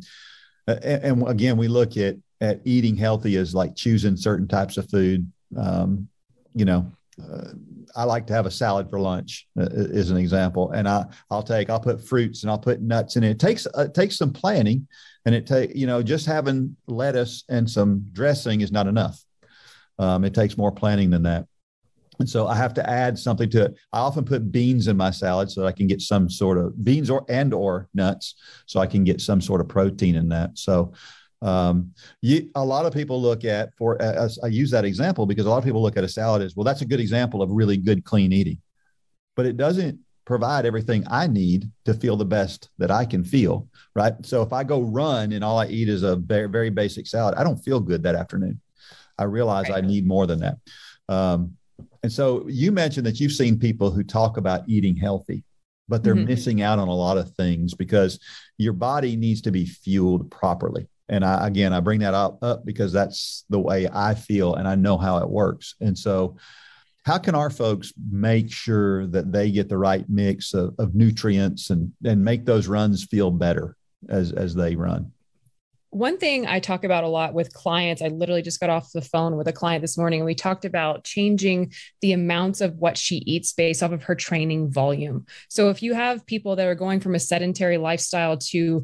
[0.67, 4.89] and, and again we look at at eating healthy as like choosing certain types of
[4.89, 6.07] food um
[6.56, 6.91] you know
[7.22, 7.52] uh,
[7.96, 11.44] I like to have a salad for lunch, uh, is an example, and I I'll
[11.44, 13.32] take I'll put fruits and I'll put nuts in it.
[13.32, 14.88] It takes uh, it takes some planning,
[15.26, 19.24] and it take you know just having lettuce and some dressing is not enough.
[19.98, 21.46] Um, it takes more planning than that.
[22.20, 23.76] And so I have to add something to it.
[23.91, 26.84] I often put beans in my salad so that I can get some sort of
[26.84, 30.58] beans or and or nuts, so I can get some sort of protein in that.
[30.58, 30.94] So
[31.41, 35.45] um, you, a lot of people look at for as I use that example because
[35.45, 36.63] a lot of people look at a salad as well.
[36.63, 38.62] That's a good example of really good clean eating,
[39.36, 43.67] but it doesn't provide everything I need to feel the best that I can feel.
[43.95, 44.13] Right.
[44.26, 47.36] So if I go run and all I eat is a very, very basic salad,
[47.38, 48.60] I don't feel good that afternoon.
[49.19, 49.84] I realize Right.
[49.84, 50.58] I need more than that.
[51.08, 51.58] Um,
[52.02, 55.43] and so you mentioned that you've seen people who talk about eating healthy.
[55.88, 56.26] but they're Mhm.
[56.26, 58.19] missing out on a lot of things because
[58.58, 60.88] your body needs to be fueled properly.
[61.08, 64.68] And I, again, I bring that up, up because that's the way I feel and
[64.68, 65.76] I know how it works.
[65.82, 66.38] And so,
[67.06, 71.70] how can our folks make sure that they get the right mix of, of nutrients
[71.70, 73.78] and, and make those runs feel better
[74.10, 75.12] as, as they run?
[75.91, 79.04] One thing I talk about a lot with clients, I literally just got off the
[79.04, 82.98] phone with a client this morning and we talked about changing the amounts of what
[82.98, 85.28] she eats based off of her training volume.
[85.48, 88.84] So if you have people that are going from a sedentary lifestyle to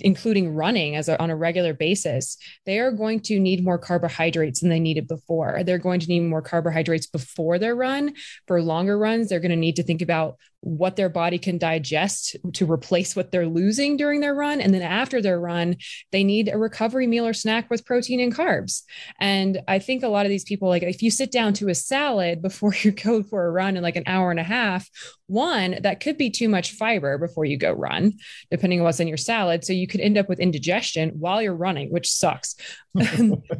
[0.00, 4.60] including running as a, on a regular basis, they are going to need more carbohydrates
[4.60, 5.62] than they needed before.
[5.64, 8.14] They're going to need more carbohydrates before their run.
[8.46, 12.36] For longer runs, they're going to need to think about what their body can digest
[12.52, 14.60] to replace what they're losing during their run.
[14.60, 15.76] And then after their run,
[16.12, 18.82] they need a recovery meal or snack with protein and carbs.
[19.18, 21.74] And I think a lot of these people, like if you sit down to a
[21.74, 24.88] salad before you go for a run in like an hour and a half,
[25.32, 28.12] one, that could be too much fiber before you go run,
[28.50, 29.64] depending on what's in your salad.
[29.64, 32.54] So you could end up with indigestion while you're running, which sucks.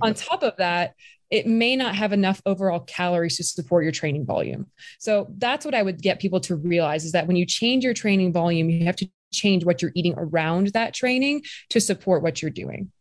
[0.03, 0.95] on top of that,
[1.31, 4.67] it may not have enough overall calories to support your training volume.
[4.99, 7.95] So that's what I would get people to realize is that when you change your
[7.95, 12.43] training volume, you have to change what you're eating around that training to support what
[12.43, 12.93] you're doing.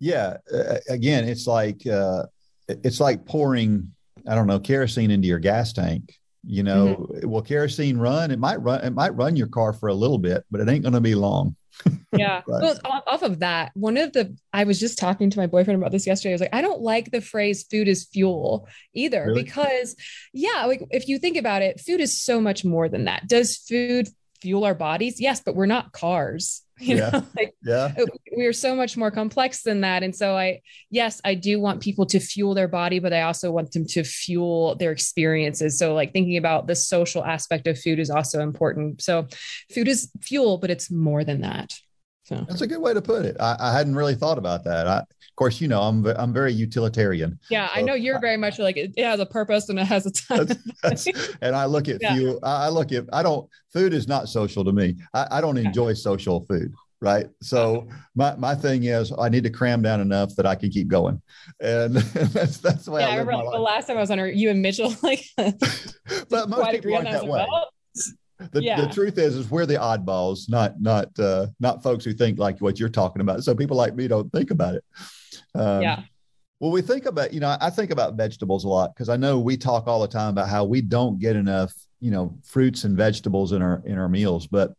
[0.00, 0.38] Yeah.
[0.52, 2.24] Uh, again, it's like, uh,
[2.68, 3.92] it's like pouring,
[4.26, 6.12] I don't know, kerosene into your gas tank.
[6.46, 7.28] You know, mm-hmm.
[7.28, 8.30] will kerosene run?
[8.30, 8.84] It might run.
[8.84, 11.14] It might run your car for a little bit, but it ain't going to be
[11.14, 11.56] long.
[12.16, 12.42] yeah.
[12.46, 12.62] right.
[12.62, 15.92] Well, off of that, one of the I was just talking to my boyfriend about
[15.92, 16.32] this yesterday.
[16.32, 19.42] I was like, I don't like the phrase "food is fuel" either, really?
[19.42, 19.96] because
[20.32, 23.26] yeah, like if you think about it, food is so much more than that.
[23.28, 24.08] Does food
[24.40, 25.20] fuel our bodies?
[25.20, 26.62] Yes, but we're not cars.
[26.80, 27.10] You yeah.
[27.10, 27.94] know, like yeah.
[27.98, 28.04] Uh,
[28.36, 30.02] we are so much more complex than that.
[30.02, 30.60] And so I,
[30.90, 34.04] yes, I do want people to fuel their body, but I also want them to
[34.04, 35.78] fuel their experiences.
[35.78, 39.00] So like thinking about the social aspect of food is also important.
[39.00, 39.26] So
[39.72, 41.72] food is fuel, but it's more than that.
[42.26, 43.36] So that's a good way to put it.
[43.38, 44.88] I, I hadn't really thought about that.
[44.88, 47.38] I, of course, you know, I'm I'm very utilitarian.
[47.48, 49.84] Yeah, so I know you're very much like it, it, has a purpose and it
[49.84, 50.46] has a time.
[50.82, 52.16] That's, that's, and I look at yeah.
[52.16, 52.40] fuel.
[52.42, 53.04] I look at.
[53.12, 53.48] I don't.
[53.72, 54.96] Food is not social to me.
[55.14, 56.74] I, I don't enjoy social food.
[57.00, 57.26] Right.
[57.42, 57.86] So
[58.16, 61.22] my, my thing is I need to cram down enough that I can keep going.
[61.60, 61.94] And
[62.34, 64.18] that's that's the way yeah, I, I remember like, the last time I was on
[64.18, 67.46] her, you and Mitchell like but most people aren't that way.
[67.48, 67.68] Well,
[68.52, 68.80] the, yeah.
[68.80, 72.60] the truth is is we're the oddballs not not uh not folks who think like
[72.60, 73.42] what you're talking about.
[73.42, 74.84] So people like me don't think about it.
[75.54, 76.02] Um, yeah.
[76.60, 79.38] well we think about you know i think about vegetables a lot because i know
[79.38, 82.96] we talk all the time about how we don't get enough you know fruits and
[82.96, 84.72] vegetables in our in our meals but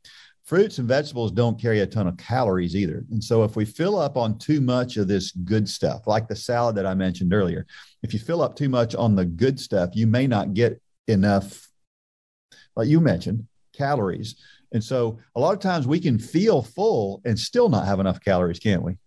[0.48, 3.04] fruits and vegetables don't carry a ton of calories either.
[3.12, 6.36] And so if we fill up on too much of this good stuff like the
[6.38, 7.66] salad that i mentioned earlier
[8.02, 11.67] if you fill up too much on the good stuff you may not get enough
[12.78, 14.36] like you mentioned, calories.
[14.72, 18.22] And so a lot of times we can feel full and still not have enough
[18.22, 18.98] calories, can't we?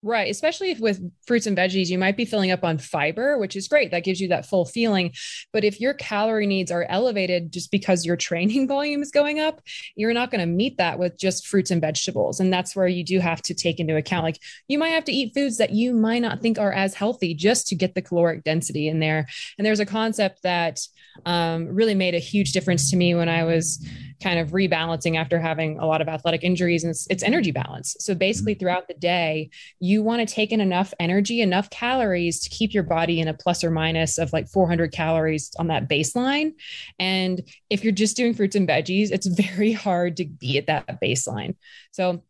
[0.00, 0.30] Right.
[0.30, 3.66] Especially if with fruits and veggies, you might be filling up on fiber, which is
[3.66, 3.90] great.
[3.90, 5.12] That gives you that full feeling.
[5.52, 9.60] But if your calorie needs are elevated just because your training volume is going up,
[9.96, 12.38] you're not going to meet that with just fruits and vegetables.
[12.38, 15.12] And that's where you do have to take into account like you might have to
[15.12, 18.44] eat foods that you might not think are as healthy just to get the caloric
[18.44, 19.26] density in there.
[19.58, 20.78] And there's a concept that
[21.26, 23.84] um, really made a huge difference to me when I was
[24.22, 27.96] kind of rebalancing after having a lot of athletic injuries and it's, it's energy balance.
[28.00, 28.60] So basically mm-hmm.
[28.60, 29.50] throughout the day,
[29.80, 33.34] you want to take in enough energy, enough calories to keep your body in a
[33.34, 36.52] plus or minus of like 400 calories on that baseline.
[36.98, 39.26] And if you're just doing fruits and veggies, it's
[39.56, 41.56] very hard to be at that baseline.
[41.92, 42.22] So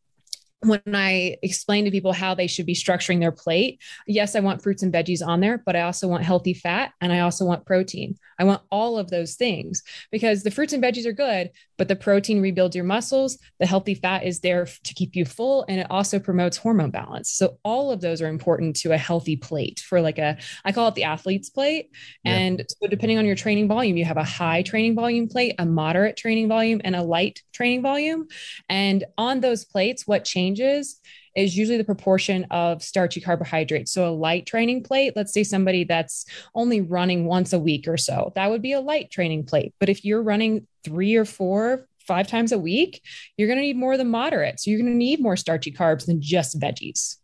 [0.60, 4.62] when I explain to people how they should be structuring their plate, yes, I want
[4.62, 7.64] fruits and veggies on there, but I also want healthy fat and I also want
[7.64, 8.18] protein.
[8.38, 11.96] I want all of those things because the fruits and veggies are good, but the
[11.96, 13.38] protein rebuilds your muscles.
[13.58, 17.30] The healthy fat is there to keep you full and it also promotes hormone balance.
[17.30, 20.88] So all of those are important to a healthy plate for like a, I call
[20.88, 21.90] it the athlete's plate.
[22.24, 22.32] Yeah.
[22.32, 25.66] And so depending on your training volume, you have a high training volume plate, a
[25.66, 28.26] moderate training volume, and a light training volume.
[28.68, 31.00] And on those plates, what changes changes
[31.38, 33.92] is usually the proportion of starchy carbohydrates.
[33.92, 37.96] So a light training plate, let's say somebody that's only running once a week or
[37.96, 39.72] so, that would be a light training plate.
[39.78, 43.02] But if you're running three or four, five times a week,
[43.36, 44.58] you're going to need more than moderate.
[44.58, 47.16] So you're going to need more starchy carbs than just veggies.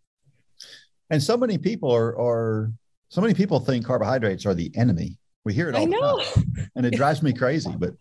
[1.10, 2.72] And so many people are, are
[3.08, 5.18] so many people think carbohydrates are the enemy.
[5.44, 6.20] We hear it all I know.
[6.20, 7.74] Time, and it drives me crazy.
[7.76, 7.94] But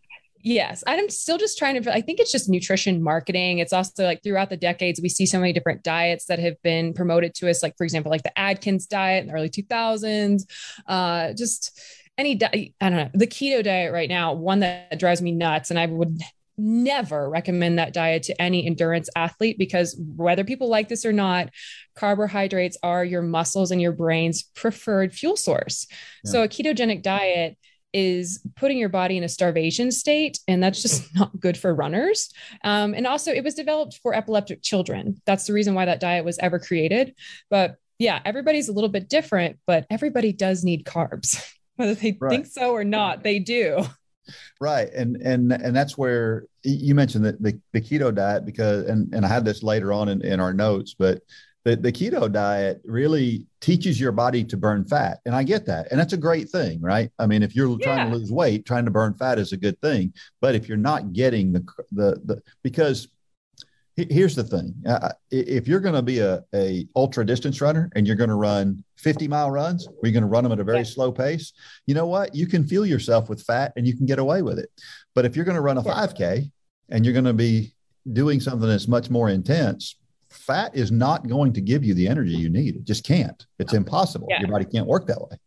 [0.45, 1.93] Yes, I'm still just trying to.
[1.93, 3.59] I think it's just nutrition marketing.
[3.59, 6.93] It's also like throughout the decades, we see so many different diets that have been
[6.93, 7.63] promoted to us.
[7.63, 10.43] Like for example, like the Atkins diet in the early 2000s.
[10.85, 11.79] Uh, just
[12.17, 12.73] any diet.
[12.81, 14.33] I don't know the keto diet right now.
[14.33, 16.21] One that drives me nuts, and I would
[16.57, 21.49] never recommend that diet to any endurance athlete because whether people like this or not,
[21.95, 25.87] carbohydrates are your muscles and your brain's preferred fuel source.
[26.23, 26.31] Yeah.
[26.31, 27.57] So a ketogenic diet
[27.93, 32.29] is putting your body in a starvation state, and that's just not good for runners.
[32.63, 35.21] Um, and also, it was developed for epileptic children.
[35.25, 37.15] That's the reason why that diet was ever created.
[37.49, 41.43] But yeah, everybody's a little bit different, but everybody does need carbs,
[41.75, 42.29] whether they right.
[42.29, 43.85] think so or not, they do.
[44.59, 44.89] Right.
[44.93, 49.25] And and and that's where you mentioned that the, the keto diet because and, and
[49.25, 51.21] I had this later on in, in our notes, but
[51.63, 55.19] the, the keto diet really teaches your body to burn fat.
[55.25, 55.89] And I get that.
[55.91, 57.09] And that's a great thing, right?
[57.19, 57.85] I mean, if you're yeah.
[57.85, 60.13] trying to lose weight, trying to burn fat is a good thing.
[60.41, 63.07] But if you're not getting the the the because
[63.95, 68.07] here's the thing uh, if you're going to be a, a ultra distance runner and
[68.07, 70.63] you're going to run 50 mile runs or you're going to run them at a
[70.63, 70.83] very yeah.
[70.83, 71.53] slow pace
[71.85, 74.57] you know what you can fuel yourself with fat and you can get away with
[74.57, 74.69] it
[75.13, 76.49] but if you're going to run a 5k
[76.89, 77.75] and you're going to be
[78.11, 79.95] doing something that's much more intense
[80.33, 83.73] fat is not going to give you the energy you need it just can't it's
[83.73, 84.39] impossible yeah.
[84.39, 85.37] your body can't work that way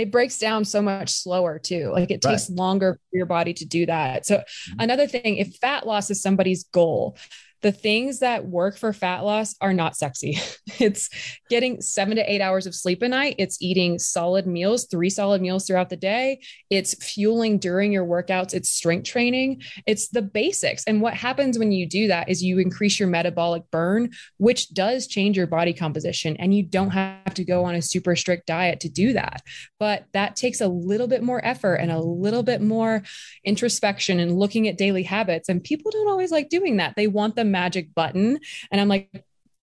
[0.00, 1.90] it breaks down so much slower too.
[1.92, 2.58] Like it takes right.
[2.58, 4.24] longer for your body to do that.
[4.24, 4.80] So, mm-hmm.
[4.80, 7.18] another thing, if fat loss is somebody's goal,
[7.62, 10.38] the things that work for fat loss are not sexy.
[10.78, 11.10] it's
[11.50, 13.34] getting seven to eight hours of sleep a night.
[13.38, 16.40] It's eating solid meals, three solid meals throughout the day.
[16.70, 18.54] It's fueling during your workouts.
[18.54, 19.62] It's strength training.
[19.86, 20.84] It's the basics.
[20.84, 25.06] And what happens when you do that is you increase your metabolic burn, which does
[25.06, 26.36] change your body composition.
[26.38, 29.42] And you don't have to go on a super strict diet to do that.
[29.78, 33.02] But that takes a little bit more effort and a little bit more
[33.44, 35.48] introspection and looking at daily habits.
[35.48, 36.94] And people don't always like doing that.
[36.96, 38.38] They want them magic button.
[38.70, 39.24] And I'm like,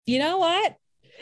[0.06, 0.76] you know what?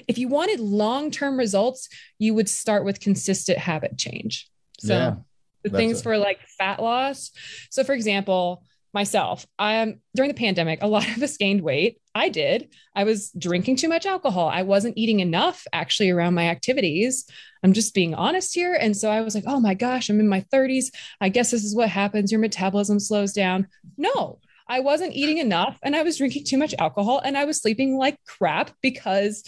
[0.09, 1.89] If you wanted long term results,
[2.19, 4.49] you would start with consistent habit change.
[4.81, 5.15] So yeah,
[5.63, 6.03] the things it.
[6.03, 7.31] for like fat loss.
[7.71, 12.01] So, for example, myself, I am during the pandemic, a lot of us gained weight.
[12.15, 12.69] I did.
[12.95, 14.49] I was drinking too much alcohol.
[14.49, 17.27] I wasn't eating enough actually around my activities.
[17.63, 18.77] I'm just being honest here.
[18.79, 20.87] And so I was like, oh my gosh, I'm in my 30s.
[21.21, 22.31] I guess this is what happens.
[22.31, 23.69] Your metabolism slows down.
[23.97, 24.41] No,
[24.73, 27.99] I wasn't eating enough and I was drinking too much alcohol and I was sleeping
[27.99, 29.45] like crap because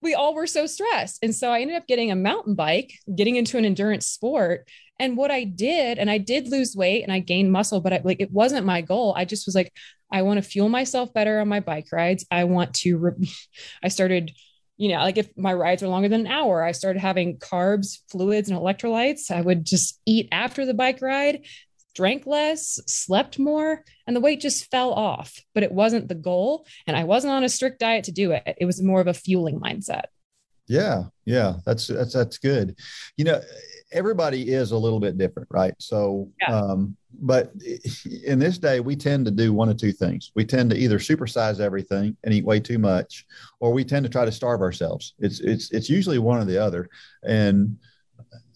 [0.00, 1.18] we all were so stressed.
[1.22, 4.66] And so I ended up getting a mountain bike, getting into an endurance sport.
[4.98, 8.00] And what I did, and I did lose weight and I gained muscle, but I,
[8.04, 9.12] like it wasn't my goal.
[9.14, 9.70] I just was like,
[10.10, 12.24] I want to fuel myself better on my bike rides.
[12.30, 13.30] I want to, re-
[13.82, 14.32] I started,
[14.78, 17.98] you know, like if my rides were longer than an hour, I started having carbs,
[18.08, 19.30] fluids, and electrolytes.
[19.30, 21.42] I would just eat after the bike ride
[21.94, 25.38] drank less, slept more, and the weight just fell off.
[25.54, 26.66] But it wasn't the goal.
[26.86, 28.56] And I wasn't on a strict diet to do it.
[28.58, 30.04] It was more of a fueling mindset.
[30.66, 31.04] Yeah.
[31.24, 31.54] Yeah.
[31.66, 32.76] That's, that's, that's good.
[33.16, 33.40] You know,
[33.92, 35.74] everybody is a little bit different, right?
[35.78, 36.54] So, yeah.
[36.58, 37.52] um, but
[38.24, 40.32] in this day, we tend to do one of two things.
[40.34, 43.26] We tend to either supersize everything and eat way too much,
[43.60, 45.14] or we tend to try to starve ourselves.
[45.18, 46.88] It's, it's, it's usually one or the other.
[47.22, 47.78] And,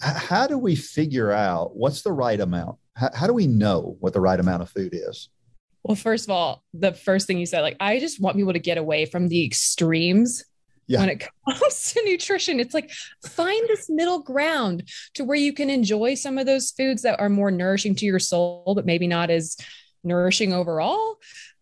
[0.00, 2.78] how do we figure out what's the right amount?
[2.98, 5.28] How, how do we know what the right amount of food is?
[5.84, 8.58] Well, first of all, the first thing you said, like, I just want people to
[8.58, 10.44] get away from the extremes
[10.88, 10.98] yeah.
[10.98, 12.58] when it comes to nutrition.
[12.58, 12.90] It's like
[13.24, 17.28] find this middle ground to where you can enjoy some of those foods that are
[17.28, 19.56] more nourishing to your soul, but maybe not as
[20.02, 21.18] nourishing overall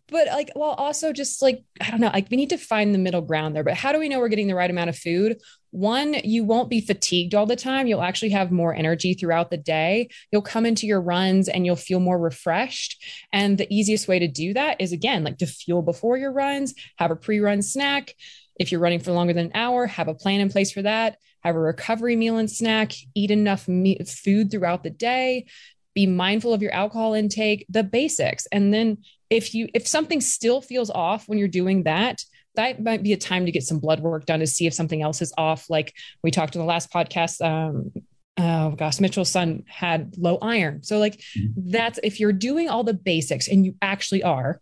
[0.09, 2.99] but like well also just like i don't know like we need to find the
[2.99, 5.41] middle ground there but how do we know we're getting the right amount of food
[5.77, 7.87] one you won't be fatigued all the time.
[7.87, 10.09] You'll actually have more energy throughout the day.
[10.33, 13.05] You'll come into your runs and you'll feel more refreshed.
[13.33, 16.75] And the easiest way to do that is again like to fuel before your runs
[16.97, 18.15] have a pre-run snack.
[18.59, 21.19] If you're running for longer than an hour have a plan in place for that.
[21.41, 22.93] Have a recovery meal and snack.
[23.15, 25.47] Eat enough me- food throughout the day.
[25.95, 28.47] Be mindful of your alcohol intake the basics.
[28.51, 32.23] And then if you if something still feels off when you're doing that
[32.57, 35.03] that might be a time to get some blood work done to see if something
[35.03, 37.93] else is off like we talked in the last podcast um
[38.39, 41.71] oh gosh mitchell's son had low iron so like mm-hmm.
[41.71, 44.61] that's if you're doing all the basics and you actually are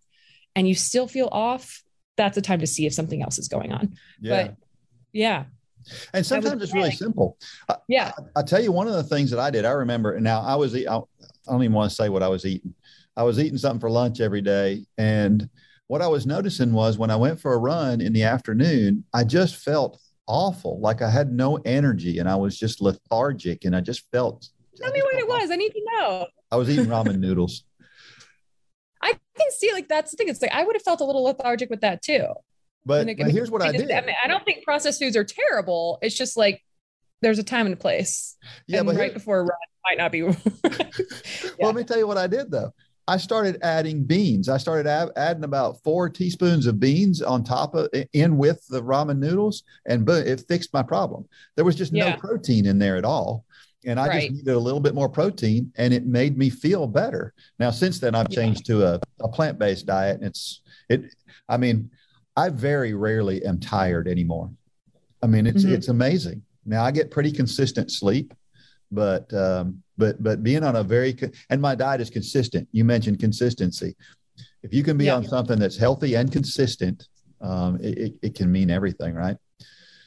[0.55, 1.83] and you still feel off
[2.17, 4.47] that's a time to see if something else is going on yeah.
[4.47, 4.57] but
[5.13, 5.45] yeah
[6.13, 7.37] and sometimes it's really simple.
[7.89, 8.13] Yeah.
[8.17, 10.55] I, I, tell you, one of the things that I did, I remember now I
[10.55, 11.01] was, I, I
[11.47, 12.75] don't even want to say what I was eating.
[13.17, 14.87] I was eating something for lunch every day.
[14.99, 15.49] And
[15.87, 19.25] what I was noticing was when I went for a run in the afternoon, I
[19.25, 20.81] just felt awful.
[20.81, 24.49] Like I had no energy and I was just lethargic and I just felt.
[24.77, 25.51] Tell me what it was.
[25.51, 26.27] I need to know.
[26.51, 27.65] I was eating ramen noodles.
[29.03, 30.29] I can see like that's the thing.
[30.29, 32.27] It's like I would have felt a little lethargic with that too.
[32.87, 33.91] But, it, but here's what I, I did.
[33.91, 35.99] I, mean, I don't think processed foods are terrible.
[36.03, 36.63] It's just like
[37.23, 38.37] there's a time and a place.
[38.67, 40.19] Yeah, and but right here, before a run might not be.
[40.19, 40.33] yeah.
[41.59, 42.73] Well, let me tell you what I did though.
[43.07, 44.49] I started adding beans.
[44.49, 48.83] I started ab- adding about four teaspoons of beans on top of in with the
[48.83, 51.27] ramen noodles, and boom, it fixed my problem.
[51.57, 52.11] There was just Yeah.
[52.11, 53.45] no protein in there at all.
[53.87, 54.21] And I Right.
[54.23, 57.35] just needed a little bit more protein, and it made me feel better.
[57.59, 58.37] Now, since then, I've Yeah.
[58.37, 61.15] changed to a, a plant based diet, and it's it.
[61.49, 61.91] I mean,
[62.37, 64.51] I very rarely am tired anymore.
[65.23, 65.73] I mean, it's Mhm.
[65.73, 66.43] it's amazing.
[66.65, 68.33] Now I get pretty consistent sleep,
[68.91, 71.17] but um, but but being on a very
[71.51, 72.69] and my diet is consistent.
[72.73, 73.95] You mentioned consistency.
[74.63, 75.17] If you can be Yeah.
[75.17, 77.07] on something that's healthy and consistent,
[77.41, 79.37] um, it, it, it can mean everything, right?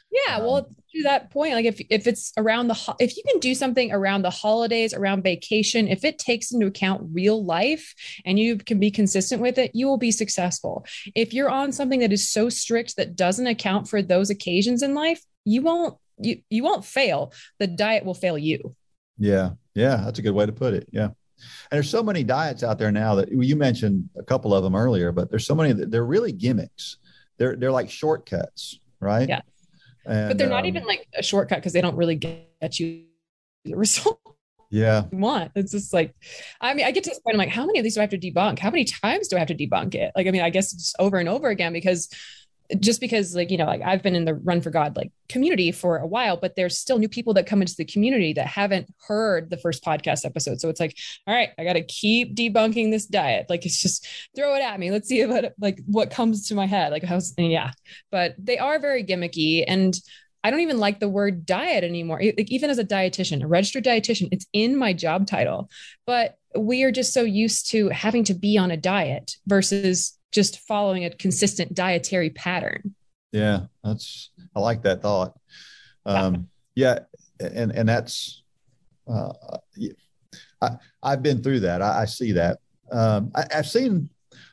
[0.10, 3.40] Yeah, well, to that point, like if if it's around the ho- if you can
[3.40, 7.94] do something around the holidays, around vacation, if it takes into account real life
[8.26, 10.86] and you can be consistent with it, you will be successful.
[11.14, 14.94] If you're on something that is so strict that doesn't account for those occasions in
[14.96, 17.34] life, you won't you you won't fail.
[17.60, 18.76] The diet will fail you.
[19.18, 20.88] Yeah, yeah, that's a good way to put it.
[20.92, 21.14] Yeah, and
[21.72, 25.12] there's so many diets out there now that you mentioned a couple of them earlier,
[25.12, 26.98] but there's so many that they're really gimmicks.
[27.38, 29.28] They're they're like shortcuts, right?
[29.28, 29.42] Yeah.
[30.06, 33.04] And, But they're not um, even like a shortcut because they don't really get you
[33.66, 34.22] the result
[34.70, 35.52] Yeah, you want.
[35.56, 36.14] It's just like,
[36.60, 37.36] I mean, I get to this point.
[37.36, 38.60] I'm like, how many of these do I have to debunk?
[38.60, 40.12] How many times do I have to debunk it?
[40.14, 42.10] Like, I mean, I guess just over and over again because
[42.80, 45.72] just because, like, you know, like I've been in the Run for God like community
[45.72, 48.94] for a while, but there's still new people that come into the community that haven't
[49.08, 50.60] heard the first podcast episode.
[50.60, 53.48] So it's like, all right, I got to keep debunking this diet.
[53.50, 54.92] Like, it's just throw it at me.
[54.92, 56.92] Let's see what like what comes to my head.
[56.92, 57.72] Like, how's yeah,
[58.12, 59.98] but they are very gimmicky and.
[60.44, 62.22] I don't even like the word diet anymore.
[62.24, 65.70] Like even as a dietitian, a registered dietitian, it's in my job title.
[66.06, 70.60] But we are just so used to having to be on a diet versus just
[70.60, 72.96] following a consistent dietary pattern.
[73.32, 75.38] yeah, that's I like that thought.
[76.06, 77.00] Um, yeah,
[77.40, 78.44] and and that's
[79.08, 79.34] uh,
[80.62, 80.70] I
[81.04, 81.82] I've been through that.
[81.82, 82.60] I, I see that.
[82.92, 84.10] Um, I, I've seen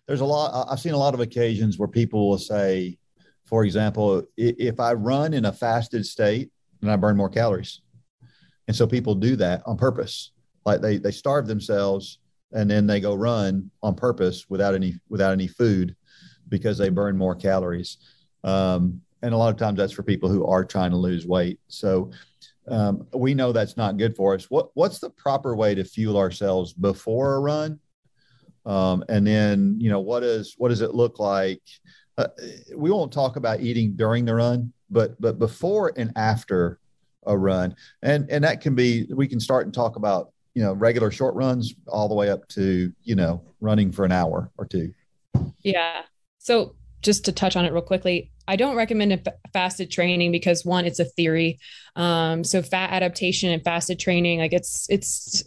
[0.06, 0.68] there's a lot.
[0.70, 2.98] I've seen a lot of occasions where people will say,
[3.44, 6.50] for example, if I run in a fasted state,
[6.80, 7.80] then I burn more calories,
[8.68, 10.32] and so people do that on purpose.
[10.64, 12.18] Like they they starve themselves
[12.54, 15.94] and then they go run on purpose without any without any food
[16.48, 17.98] because they burn more calories.
[18.44, 21.58] Um, and a lot of times that's for people who are trying to lose weight.
[21.68, 22.10] So
[22.68, 24.50] um, we know that's not good for us.
[24.50, 27.80] What what's the proper way to fuel ourselves before a run?
[28.66, 31.62] Um, and then you know what is what does it look like?
[32.16, 32.28] Uh,
[32.76, 36.78] we won't talk about eating during the run, but but before and after
[37.26, 40.72] a run, and and that can be we can start and talk about you know
[40.72, 44.66] regular short runs all the way up to you know running for an hour or
[44.66, 44.92] two.
[45.60, 46.02] Yeah.
[46.38, 49.20] So just to touch on it real quickly, I don't recommend a
[49.52, 51.58] fasted training because one, it's a theory.
[51.96, 55.44] Um, so fat adaptation and fasted training, like it's it's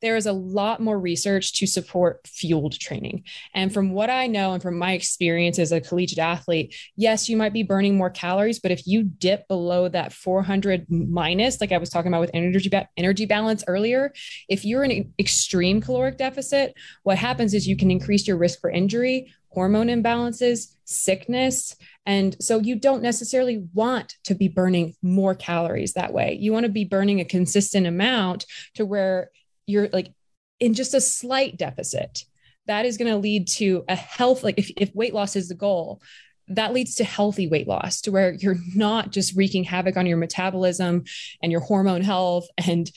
[0.00, 3.24] there is a lot more research to support fueled training.
[3.54, 7.36] And from what I know and from my experience as a collegiate athlete, yes, you
[7.36, 11.78] might be burning more calories, but if you dip below that 400 minus, like I
[11.78, 14.12] was talking about with energy ba- energy balance earlier,
[14.48, 18.60] if you're in an extreme caloric deficit, what happens is you can increase your risk
[18.60, 21.76] for injury, hormone imbalances, sickness.
[22.06, 26.36] And so you don't necessarily want to be burning more calories that way.
[26.40, 29.30] You want to be burning a consistent amount to where
[29.66, 30.12] you're like
[30.60, 32.24] in just a slight deficit.
[32.66, 35.54] That is going to lead to a health, like if, if weight loss is the
[35.54, 36.00] goal,
[36.48, 40.16] that leads to healthy weight loss to where you're not just wreaking havoc on your
[40.16, 41.04] metabolism
[41.42, 42.90] and your hormone health and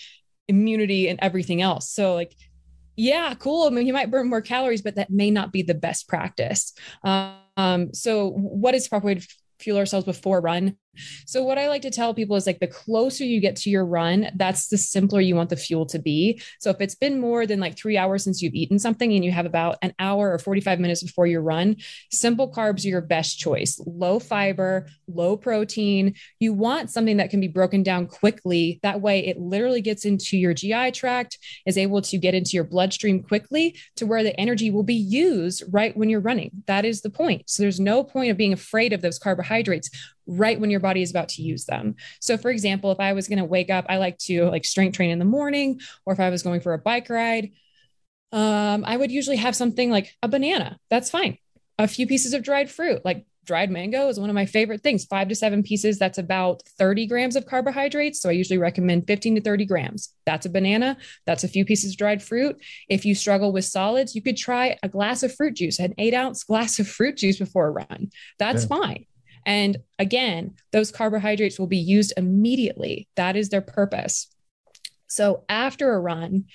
[0.48, 1.90] immunity and everything else.
[1.90, 2.36] So, like,
[2.96, 3.68] yeah, cool.
[3.68, 6.74] I mean, you might burn more calories, but that may not be the best practice.
[7.04, 9.28] Um, so, what is proper way to
[9.60, 10.78] fuel ourselves before run?
[11.26, 13.86] So, what I like to tell people is like the closer you get to your
[13.86, 16.42] run, that's the simpler you want the fuel to be.
[16.60, 19.32] So, if it's been more than like three hours since you've eaten something and you
[19.32, 21.78] have about an hour or 45 minutes before your run,
[22.12, 23.80] simple carbs are your best choice.
[23.86, 26.16] Low fiber, low protein.
[26.40, 28.80] You want something that can be broken down quickly.
[28.84, 32.64] That way, it literally gets into your GI tract, is able to get into your
[32.64, 36.52] bloodstream quickly to where the energy will be used right when you're running.
[36.68, 37.50] That is the point.
[37.50, 39.90] So, there's no point of being afraid of those carbohydrates
[40.28, 41.96] right when your body is about to use them.
[42.20, 44.96] So for example, if I was going to wake up, I like to like strength
[44.96, 47.52] train in the morning or if I was going for a bike ride,
[48.32, 50.78] um I would usually have something like a banana.
[50.90, 51.38] That's fine.
[51.78, 55.06] A few pieces of dried fruit, like dried mango is one of my favorite things.
[55.06, 59.36] 5 to 7 pieces, that's about 30 grams of carbohydrates, so I usually recommend 15
[59.36, 60.14] to 30 grams.
[60.26, 60.98] That's a banana,
[61.28, 62.60] that's a few pieces of dried fruit.
[62.90, 66.16] If you struggle with solids, you could try a glass of fruit juice, an 8
[66.16, 68.10] ounce glass of fruit juice before a run.
[68.40, 68.78] That's Yeah.
[68.82, 69.06] fine.
[69.46, 73.08] And again, those carbohydrates will be used immediately.
[73.16, 74.28] That is their purpose.
[75.08, 76.46] So after a run,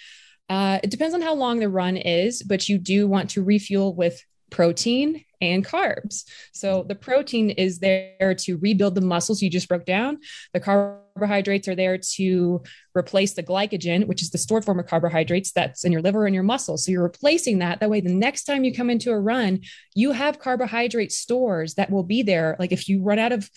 [0.50, 3.94] Uh, it depends on how long the run is, but you do want to refuel
[3.94, 4.20] with
[4.50, 6.24] protein and carbs.
[6.52, 10.18] So the protein is there to rebuild the muscles you just broke down.
[10.52, 12.62] The carbohydrates are there to
[12.94, 16.34] replace the glycogen, which is the stored form of carbohydrates that's in your liver and
[16.34, 16.84] your muscles.
[16.84, 17.80] So you're replacing that.
[17.80, 19.60] That way, the next time you come into a run,
[19.94, 22.56] you have carbohydrate stores that will be there.
[22.58, 23.50] Like if you run out of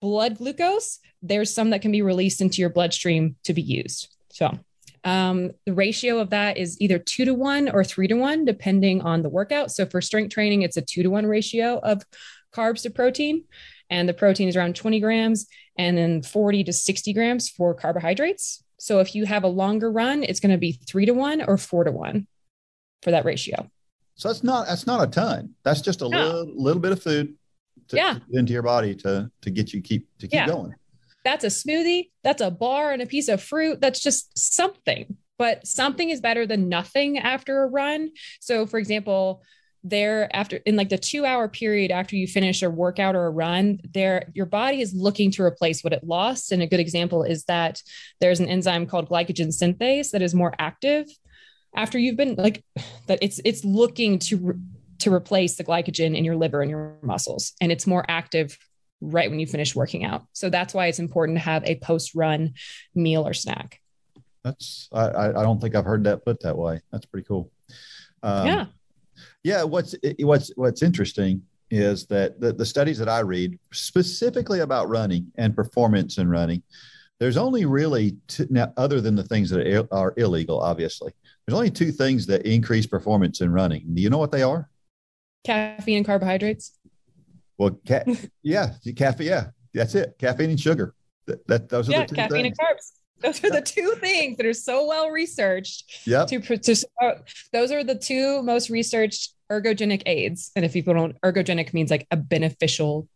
[0.00, 4.14] blood glucose, there's some that can be released into your bloodstream to be used.
[4.30, 4.58] So
[5.04, 9.02] um, the ratio of that is either two to one or three to one, depending
[9.02, 9.70] on the workout.
[9.70, 12.02] So for strength training, it's a two to one ratio of
[12.52, 13.44] carbs to protein.
[13.90, 15.46] And the protein is around 20 grams
[15.78, 18.62] and then 40 to 60 grams for carbohydrates.
[18.78, 21.56] So if you have a longer run, it's going to be three to one or
[21.56, 22.26] four to one
[23.02, 23.70] for that ratio.
[24.14, 25.54] So that's not that's not a ton.
[25.62, 26.18] That's just a no.
[26.18, 27.34] little little bit of food
[27.88, 28.18] to, yeah.
[28.32, 30.46] into your body to to get you keep to keep yeah.
[30.46, 30.74] going
[31.28, 33.82] that's a smoothie, that's a bar and a piece of fruit.
[33.82, 38.12] That's just something, but something is better than nothing after a run.
[38.40, 39.42] So, for example,
[39.84, 43.30] there after in like the two hour period after you finish a workout or a
[43.30, 47.22] run there your body is looking to replace what it lost and a good example
[47.22, 47.80] is that
[48.20, 51.06] there's an enzyme called glycogen synthase that is more active
[51.76, 52.64] after you've been like
[53.06, 54.58] that it's it's looking to
[54.98, 58.58] to replace the glycogen in your liver and your muscles and it's more active
[59.00, 60.24] right when you finish working out.
[60.32, 62.54] So that's why it's important to have a post run
[62.94, 63.80] meal or snack.
[64.44, 66.80] That's I I don't think I've heard that put that way.
[66.92, 67.50] That's pretty cool.
[68.22, 68.66] Um, yeah.
[69.42, 69.62] Yeah.
[69.64, 75.30] What's what's what's interesting is that the, the studies that I read specifically about running
[75.36, 76.62] and performance in running,
[77.20, 81.12] there's only really two, now other than the things that are, are illegal, obviously.
[81.46, 83.84] There's only two things that increase performance in running.
[83.92, 84.68] Do you know what they are?
[85.44, 86.77] Caffeine and carbohydrates.
[87.58, 88.04] Well, ca-
[88.42, 89.26] yeah, caffeine.
[89.26, 90.14] Yeah, that's it.
[90.18, 90.94] Caffeine and sugar.
[91.26, 92.58] That, that those are yeah, the two caffeine things.
[92.58, 92.92] and carbs.
[93.20, 96.06] Those are the two things that are so well researched.
[96.06, 96.24] Yeah.
[96.26, 97.10] To, to uh,
[97.52, 100.52] those are the two most researched ergogenic aids.
[100.54, 103.08] And if people don't, ergogenic means like a beneficial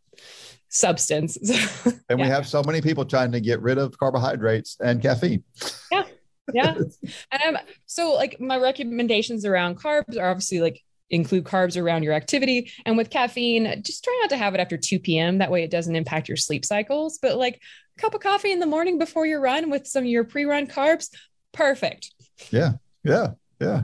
[0.69, 1.37] substance.
[1.85, 2.17] and yeah.
[2.17, 5.45] we have so many people trying to get rid of carbohydrates and caffeine.
[5.91, 6.05] Yeah.
[6.53, 6.75] Yeah.
[7.31, 10.83] and um, so like my recommendations around carbs are obviously like
[11.13, 12.73] include carbs around your activity.
[12.85, 15.39] And with caffeine, just try not to have it after 2 p.m.
[15.39, 17.19] That way it doesn't impact your sleep cycles.
[17.23, 17.61] But like
[17.97, 20.45] a cup of coffee in the morning before your run with some of your pre
[20.45, 21.11] run carbs,
[21.53, 22.13] perfect.
[22.51, 22.73] Yeah.
[23.05, 23.29] Yeah.
[23.61, 23.83] Yeah.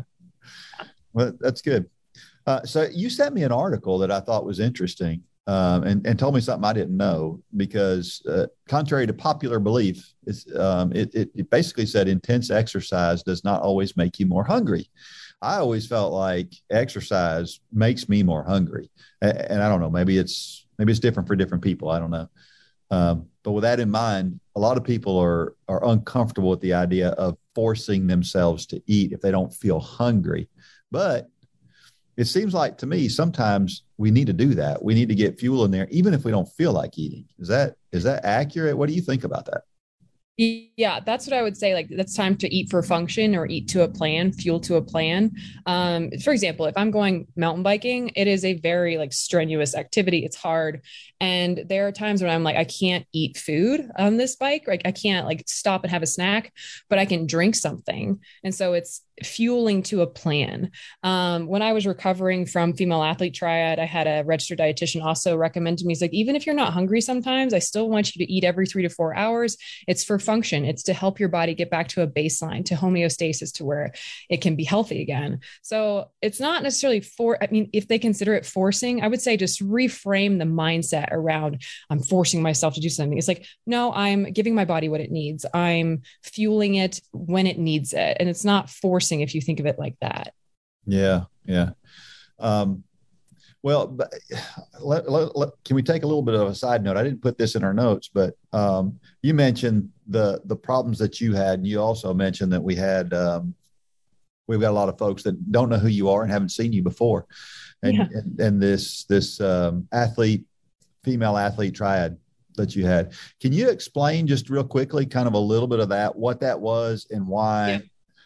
[1.13, 1.89] Well, that's good.
[2.47, 6.19] Uh, so you sent me an article that I thought was interesting um, and, and
[6.19, 10.15] told me something I didn't know because, uh, contrary to popular belief,
[10.57, 14.91] um, it, it, it basically said intense exercise does not always make you more hungry.
[15.41, 18.91] I always felt like exercise makes me more hungry.
[19.21, 21.91] And I don't know, maybe it's maybe it's different for different people.
[21.91, 22.29] I don't know.
[22.91, 26.75] Um, but with that in mind, a lot of people are are uncomfortable with the
[26.75, 30.49] idea of forcing themselves to eat if they don't feel hungry.
[30.91, 31.29] But
[32.17, 34.83] it seems like to me sometimes we need to do that.
[34.83, 37.27] We need to get fuel in there, even if we don't feel like eating.
[37.39, 38.77] Is that is that accurate?
[38.77, 39.63] What do you think about that?
[40.41, 41.75] Yeah, that's what I would say.
[41.75, 44.83] Like, that's time to eat for function or eat to a plan, fuel to a
[44.83, 45.33] plan.
[45.67, 50.25] Um, for example, if I'm going mountain biking, it is a very like strenuous activity.
[50.25, 50.83] It's hard.
[51.21, 54.63] And there are times when I'm like, I can't eat food on this bike.
[54.69, 56.53] Like, I can't like stop and have a snack,
[56.89, 58.21] but I can drink something.
[58.45, 60.71] And so it's fueling to a plan.
[61.03, 65.37] Um, when I was recovering from female athlete triad, I had a registered dietitian also
[65.37, 68.25] recommend to me, he's like, even if you're not hungry sometimes, I still want you
[68.25, 69.57] to eat every three to four hours.
[69.89, 73.51] It's for function, it's to help your body get back to a baseline, to homeostasis,
[73.55, 73.95] to where
[74.29, 75.41] it can be healthy again.
[75.63, 79.39] So it's not necessarily for, I mean, if they consider it forcing, I would say
[79.39, 83.17] just reframe the mindset around I'm forcing myself to do something.
[83.17, 85.47] It's like, no, I'm giving my body what it needs.
[85.55, 88.19] I'm fueling it when it needs it.
[88.21, 90.35] And it's not forcing if you think of it like that.
[90.85, 91.71] Yeah, yeah.
[92.39, 92.85] Um,
[93.63, 93.99] well,
[94.81, 96.97] let, let, let, can we take a little bit of a side note?
[96.97, 101.21] I didn't put this in our notes, but um, you mentioned the the problems that
[101.21, 103.55] you had, and you also mentioned that we had um,
[104.47, 106.73] we've got a lot of folks that don't know who you are and haven't seen
[106.73, 107.27] you before,
[107.83, 108.07] and yeah.
[108.13, 110.45] and, and, this this um, athlete,
[111.05, 112.19] female athlete triad
[112.57, 113.13] that you had.
[113.41, 116.59] Can you explain just real quickly, kind of a little bit of that, what that
[116.59, 117.71] was, and why?
[117.71, 117.79] Yeah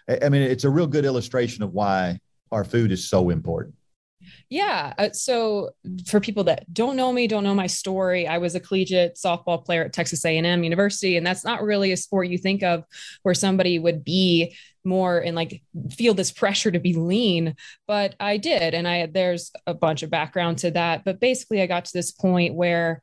[0.08, 2.20] I mean, it's a real good illustration of why
[2.50, 3.74] our food is so important.
[4.48, 4.92] Yeah.
[4.98, 5.70] Uh, so
[6.06, 9.64] for people that don't know me, don't know my story, I was a collegiate softball
[9.64, 12.84] player at Texas A&M University, and that's not really a sport you think of
[13.22, 15.62] where somebody would be more and like
[15.92, 17.54] feel this pressure to be lean,
[17.86, 21.04] but I did, and I there's a bunch of background to that.
[21.04, 23.00] But basically, I got to this point where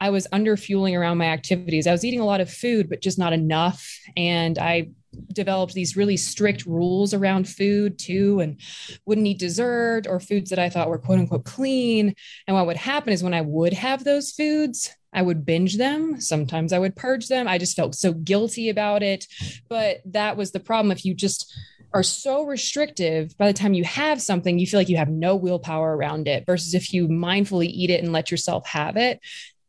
[0.00, 1.86] I was under fueling around my activities.
[1.86, 4.90] I was eating a lot of food, but just not enough, and I
[5.32, 8.60] developed these really strict rules around food too, and
[9.06, 12.14] wouldn't eat dessert or foods that I thought were quote unquote clean.
[12.46, 16.20] And what would happen is when I would have those foods, I would binge them.
[16.20, 17.46] Sometimes I would purge them.
[17.46, 19.26] I just felt so guilty about it.
[19.68, 20.92] But that was the problem.
[20.92, 21.54] If you just
[21.94, 25.36] are so restrictive, by the time you have something, you feel like you have no
[25.36, 26.46] willpower around it.
[26.46, 29.20] Versus if you mindfully eat it and let yourself have it,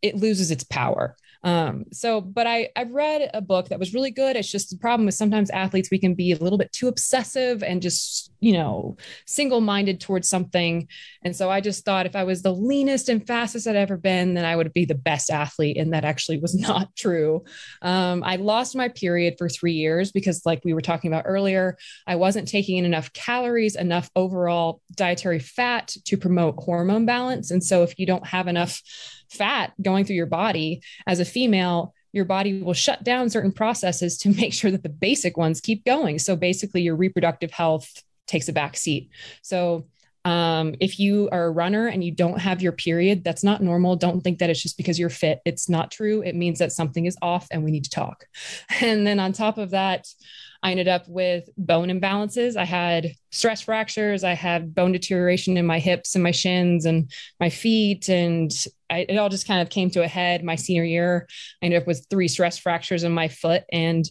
[0.02, 1.18] it loses its power.
[1.44, 4.36] Um, so, but I I've read a book that was really good.
[4.36, 7.64] It's just the problem is sometimes athletes we can be a little bit too obsessive
[7.64, 10.88] and just you know single minded towards something.
[11.24, 14.34] And so I just thought if I was the leanest and fastest I'd ever been,
[14.34, 15.78] then I would be the best athlete.
[15.78, 17.44] And that actually was not true.
[17.82, 21.78] Um, I lost my period for three years because, like we were talking about earlier,
[22.08, 27.52] I wasn't taking in enough calories, enough overall dietary fat to promote hormone balance.
[27.52, 28.82] And so if you don't have enough
[29.34, 34.18] fat going through your body as a female your body will shut down certain processes
[34.20, 36.20] to make sure that the basic ones keep going.
[36.20, 39.10] So basically your reproductive health takes a back seat.
[39.42, 39.88] So
[40.26, 43.98] um, if you are a runner and you don't have your period that's not normal.
[43.98, 45.42] Don't think that it's just because you're fit.
[45.44, 46.22] It's not true.
[46.22, 48.26] It means that something is off and we need to talk.
[48.82, 50.08] And then on top of that
[50.64, 52.56] I ended up with bone imbalances.
[52.56, 54.24] I had stress fractures.
[54.24, 58.08] I had bone deterioration in my hips and my shins and my feet.
[58.08, 58.50] And
[58.90, 61.28] I, it all just kind of came to a head my senior year.
[61.62, 63.64] I ended up with three stress fractures in my foot.
[63.74, 64.10] And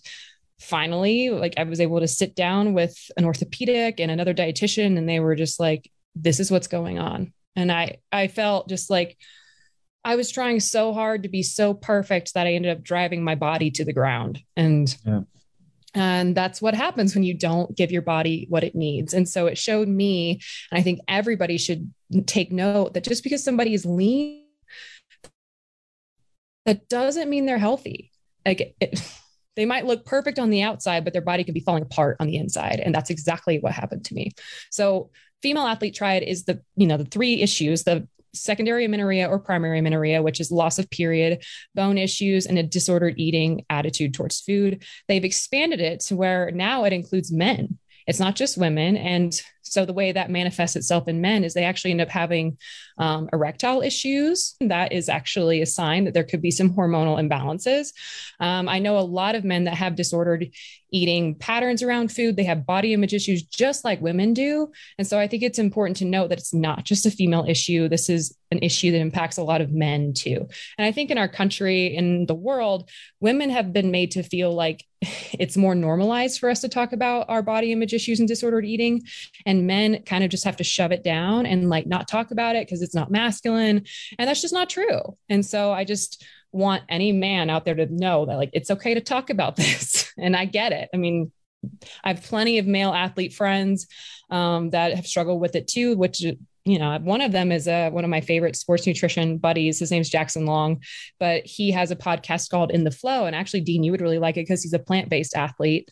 [0.61, 5.09] finally, like I was able to sit down with an orthopedic and another dietitian, and
[5.09, 7.33] they were just like, this is what's going on.
[7.57, 9.17] And I, I felt just like,
[10.05, 13.37] I was trying so hard to be so perfect that I ended up driving my
[13.37, 14.41] body to the ground.
[14.57, 15.21] And yeah.
[15.95, 19.13] And that's what happens when you don't give your body what it needs.
[19.13, 20.41] And so it showed me,
[20.71, 21.93] and I think everybody should
[22.27, 24.47] take note that just because somebody is lean,
[26.65, 28.11] that doesn't mean they're healthy.
[28.47, 29.01] Like it,
[29.57, 32.27] they might look perfect on the outside, but their body could be falling apart on
[32.27, 32.81] the inside.
[32.81, 34.33] And that's exactly what happened to me.
[34.71, 35.11] So
[35.43, 39.79] female athlete triad is the, you know, the three issues, the secondary amenorrhea or primary
[39.79, 44.85] amenorrhea, which is loss of period, bone issues, and a disordered eating attitude towards food.
[45.09, 47.79] They've expanded it to where now it includes men.
[48.07, 48.97] It's not just women.
[48.97, 49.33] And
[49.73, 52.59] so the way that manifests itself in men is they actually end up having
[52.99, 54.55] um, erectile issues.
[54.61, 57.95] That is actually a sign that there could be some hormonal imbalances.
[58.39, 60.51] Um, I know a lot of men that have disordered
[60.93, 62.37] eating patterns around food.
[62.37, 64.71] They have body image issues just like women do.
[64.99, 67.89] And so I think it's important to note that it's not just a female issue.
[67.89, 70.47] This is an issue that impacts a lot of men too.
[70.77, 74.55] And I think in our country, in the world, women have been made to feel
[74.55, 74.85] like
[75.33, 79.03] it's more normalized for us to talk about our body image issues and disordered eating.
[79.47, 82.57] And men kind of just have to shove it down and like not talk about
[82.57, 83.85] it because it's not masculine.
[84.19, 85.17] And that's just not true.
[85.29, 88.95] And so I just, want any man out there to know that like it's okay
[88.95, 91.33] to talk about this and i get it i mean
[92.05, 93.87] i have plenty of male athlete friends
[94.31, 96.21] um, that have struggled with it too which
[96.65, 99.79] you know one of them is a, uh, one of my favorite sports nutrition buddies
[99.79, 100.81] his name's jackson long
[101.19, 104.19] but he has a podcast called in the flow and actually dean you would really
[104.19, 105.89] like it because he's a plant-based athlete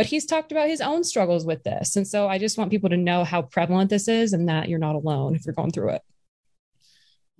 [0.00, 2.88] but he's talked about his own struggles with this and so i just want people
[2.88, 5.90] to know how prevalent this is and that you're not alone if you're going through
[5.90, 6.00] it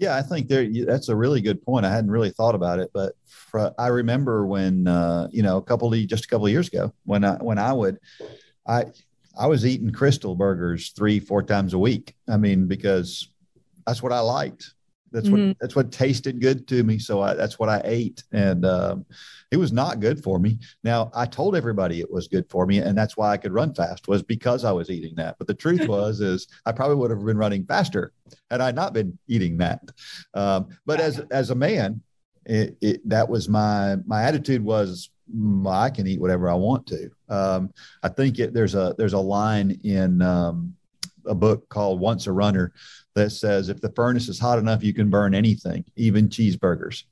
[0.00, 0.66] yeah, I think there.
[0.86, 1.84] That's a really good point.
[1.84, 3.12] I hadn't really thought about it, but
[3.78, 6.94] I remember when uh, you know a couple of just a couple of years ago
[7.04, 7.98] when I when I would,
[8.66, 8.86] I
[9.38, 12.14] I was eating Krystal burgers three four times a week.
[12.26, 13.28] I mean because
[13.86, 14.72] that's what I liked.
[15.12, 15.48] That's mm-hmm.
[15.48, 16.98] what that's what tasted good to me.
[16.98, 19.06] So I, that's what I ate, and um,
[19.50, 20.58] it was not good for me.
[20.84, 23.74] Now I told everybody it was good for me, and that's why I could run
[23.74, 25.36] fast was because I was eating that.
[25.38, 28.12] But the truth was, is I probably would have been running faster
[28.50, 29.80] had I not been eating that.
[30.34, 32.02] Um, but as as a man,
[32.46, 36.86] it, it, that was my my attitude was mm, I can eat whatever I want
[36.88, 37.10] to.
[37.28, 40.74] Um, I think it, there's a there's a line in um,
[41.26, 42.72] a book called Once a Runner
[43.14, 47.04] that says if the furnace is hot enough, you can burn anything, even cheeseburgers.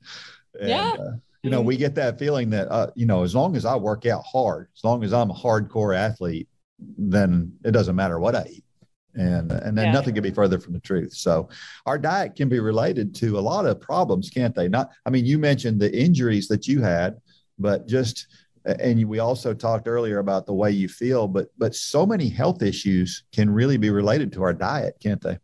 [0.59, 0.95] And, yeah.
[0.99, 1.11] Uh,
[1.43, 4.05] you know, we get that feeling that, uh, you know, as long as I work
[4.05, 6.49] out hard, as long as I'm a hardcore athlete,
[6.97, 8.65] then it doesn't matter what I eat.
[9.15, 9.91] And, and then yeah.
[9.91, 11.13] nothing can be further from the truth.
[11.13, 11.47] So
[11.85, 14.67] our diet can be related to a lot of problems, can't they?
[14.67, 17.17] Not, I mean, you mentioned the injuries that you had,
[17.57, 18.27] but just,
[18.65, 22.61] and we also talked earlier about the way you feel, but, but so many health
[22.61, 25.37] issues can really be related to our diet, can't they?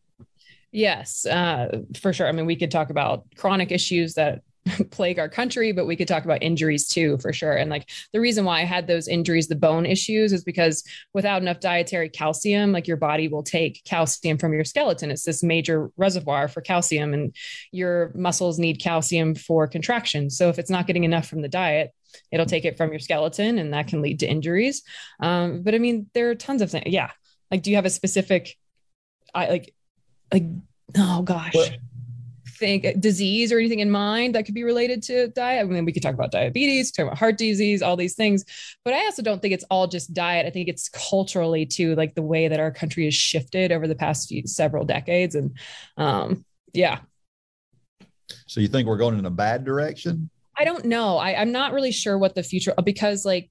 [0.76, 2.28] Yes, uh, for sure.
[2.28, 4.42] I mean, we could talk about chronic issues that
[4.92, 7.54] plague our country, but we could talk about injuries too, for sure.
[7.54, 11.42] And like the reason why I had those injuries, the bone issues, is because without
[11.42, 15.12] enough dietary calcium, like your body will take calcium from your skeleton.
[15.12, 17.34] It's this major reservoir for calcium, and
[17.72, 20.30] your muscles need calcium for contraction.
[20.30, 21.92] So if it's not getting enough from the diet,
[22.34, 24.84] it'll take it from your skeleton, and that can lead to injuries.
[25.22, 26.88] Um, but I mean, there are tons of things.
[26.88, 27.12] Yeah.
[27.50, 28.58] Like, do you have a specific,
[29.34, 29.75] I like,
[30.36, 30.46] like,
[30.98, 31.54] oh gosh.
[31.54, 31.70] Well,
[32.58, 35.66] think disease or anything in mind that could be related to diet.
[35.66, 38.46] I mean, we could talk about diabetes, talk about heart disease, all these things,
[38.84, 40.46] but I also don't think it's all just diet.
[40.46, 43.96] I think it's culturally too, like the way that our country has shifted over the
[43.96, 45.58] past few several decades, and
[45.98, 47.00] um, yeah.
[48.48, 50.30] So you think we're going in a bad direction?
[50.58, 51.18] I don't know.
[51.18, 53.50] I, I'm not really sure what the future because like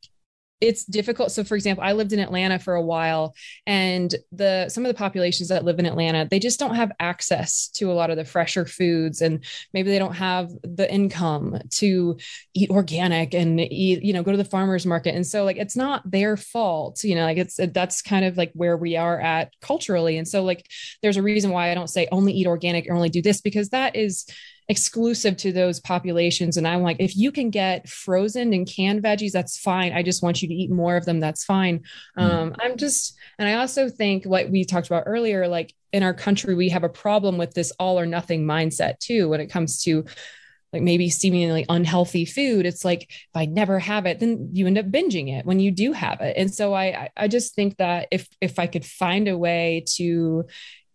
[0.64, 1.30] it's difficult.
[1.30, 3.34] So, for example, I lived in Atlanta for a while,
[3.66, 7.68] and the some of the populations that live in Atlanta, they just don't have access
[7.74, 12.16] to a lot of the fresher foods, and maybe they don't have the income to
[12.54, 15.14] eat organic and eat, you know, go to the farmers market.
[15.14, 18.52] And so, like, it's not their fault, you know, like it's that's kind of like
[18.54, 20.16] where we are at culturally.
[20.16, 20.66] And so, like,
[21.02, 23.68] there's a reason why I don't say only eat organic or only do this because
[23.68, 24.26] that is
[24.68, 26.56] exclusive to those populations.
[26.56, 29.92] And I'm like, if you can get frozen and canned veggies, that's fine.
[29.92, 31.20] I just want you to eat more of them.
[31.20, 31.80] That's fine.
[32.18, 32.22] Mm.
[32.22, 36.14] Um, I'm just, and I also think what we talked about earlier, like in our
[36.14, 39.82] country, we have a problem with this all or nothing mindset too, when it comes
[39.84, 40.04] to
[40.72, 44.76] like maybe seemingly unhealthy food it's like if i never have it then you end
[44.76, 48.08] up binging it when you do have it and so i i just think that
[48.10, 50.44] if if i could find a way to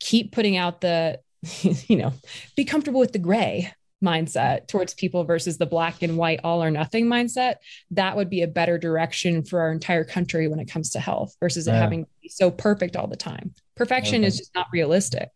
[0.02, 1.18] keep putting out the
[1.62, 2.14] you know,
[2.56, 3.72] be comfortable with the gray
[4.04, 7.56] mindset towards people versus the black and white all or nothing mindset
[7.92, 11.36] that would be a better direction for our entire country when it comes to health
[11.40, 11.76] versus yeah.
[11.76, 14.28] it having to be so perfect all the time perfection okay.
[14.28, 15.30] is just not realistic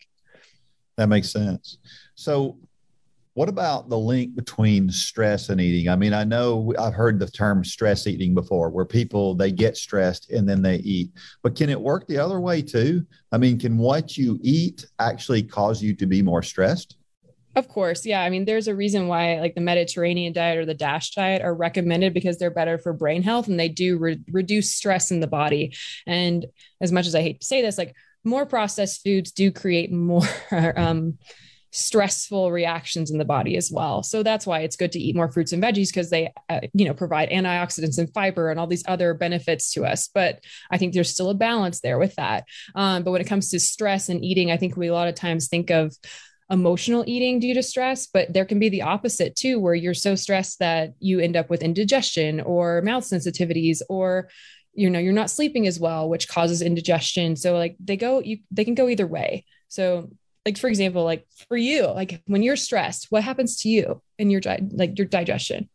[0.95, 1.77] that makes sense
[2.15, 2.57] so
[3.35, 5.89] what about the link between stress and eating?
[5.89, 9.75] I mean, I know I've heard the term stress eating before, where people they get
[9.75, 11.09] stressed and then they eat.
[11.41, 13.05] But can it work the other way too?
[13.31, 16.97] I mean, can what you eat actually cause you to be more stressed?
[17.55, 18.05] Of course.
[18.05, 18.21] Yeah.
[18.21, 21.53] I mean, there's a reason why like the Mediterranean diet or the DASH diet are
[21.53, 25.27] recommended because they're better for brain health and they do re- reduce stress in the
[25.27, 25.75] body.
[26.07, 26.47] And
[26.81, 30.23] as much as I hate to say this, like more processed foods do create more
[30.75, 31.17] um,
[31.73, 34.03] stressful reactions in the body as well.
[34.03, 36.85] So that's why it's good to eat more fruits and veggies because they, uh, you
[36.85, 40.07] know, provide antioxidants and fiber and all these other benefits to us.
[40.07, 42.45] But I think there's still a balance there with that.
[42.75, 45.15] Um, but when it comes to stress and eating, I think we a lot of
[45.15, 45.95] times think of
[46.51, 50.13] emotional eating due to stress, but there can be the opposite too, where you're so
[50.13, 54.29] stressed that you end up with indigestion or mouth sensitivities or
[54.75, 58.39] you know you're not sleeping as well which causes indigestion so like they go you
[58.49, 60.09] they can go either way so
[60.45, 64.29] like for example like for you like when you're stressed what happens to you in
[64.29, 64.41] your
[64.71, 65.69] like your digestion?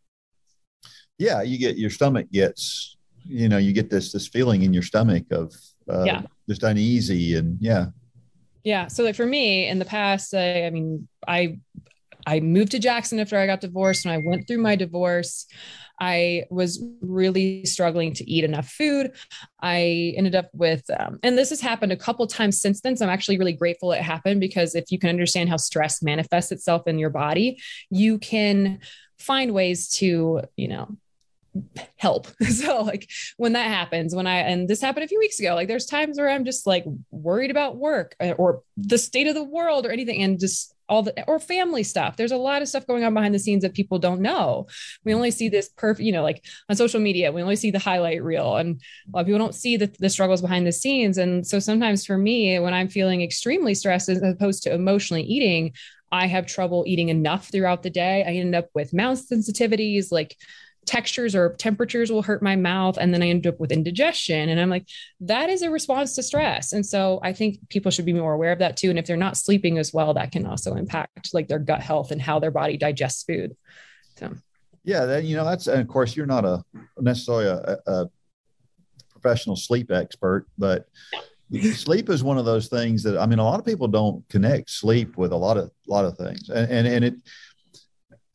[1.19, 4.83] Yeah you get your stomach gets you know you get this this feeling in your
[4.83, 5.55] stomach of
[5.91, 6.23] uh, yeah.
[6.49, 7.87] just uneasy and yeah.
[8.63, 11.59] Yeah so like for me in the past I, I mean i
[12.27, 15.47] i moved to jackson after i got divorced and i went through my divorce
[16.01, 19.13] I was really struggling to eat enough food.
[19.61, 22.97] I ended up with, um, and this has happened a couple times since then.
[22.97, 26.53] So I'm actually really grateful it happened because if you can understand how stress manifests
[26.53, 28.81] itself in your body, you can
[29.19, 30.97] find ways to, you know,
[31.97, 32.27] help.
[32.49, 35.69] So like when that happens, when I and this happened a few weeks ago, like
[35.69, 39.87] there's times where I'm just like worried about work or the state of the world
[39.87, 42.17] or anything and just all the or family stuff.
[42.17, 44.67] There's a lot of stuff going on behind the scenes that people don't know.
[45.05, 47.79] We only see this perfect, you know, like on social media, we only see the
[47.79, 51.19] highlight reel, and a lot of people don't see the, the struggles behind the scenes.
[51.19, 55.75] And so sometimes for me, when I'm feeling extremely stressed as opposed to emotionally eating,
[56.11, 58.25] I have trouble eating enough throughout the day.
[58.27, 60.37] I end up with mouth sensitivities, like
[60.89, 64.49] textures or temperatures will hurt my mouth and then i end up with indigestion.
[64.49, 64.87] And i'm like
[65.21, 66.73] that is a response to stress.
[66.73, 68.91] And so i think people should be more aware of that too.
[68.91, 72.11] And if they're not sleeping as well that can also impact like their gut health
[72.11, 73.57] and how their body digests food.
[74.19, 74.35] So.
[74.85, 76.65] Yeah that you know that's and of course you're not a
[76.99, 78.07] necessarily a, a
[79.11, 80.89] professional sleep expert but
[81.73, 84.71] sleep is one of those things that i mean a lot of people don't connect
[84.71, 86.49] sleep with a lot of lot of things.
[86.49, 87.15] And and, and it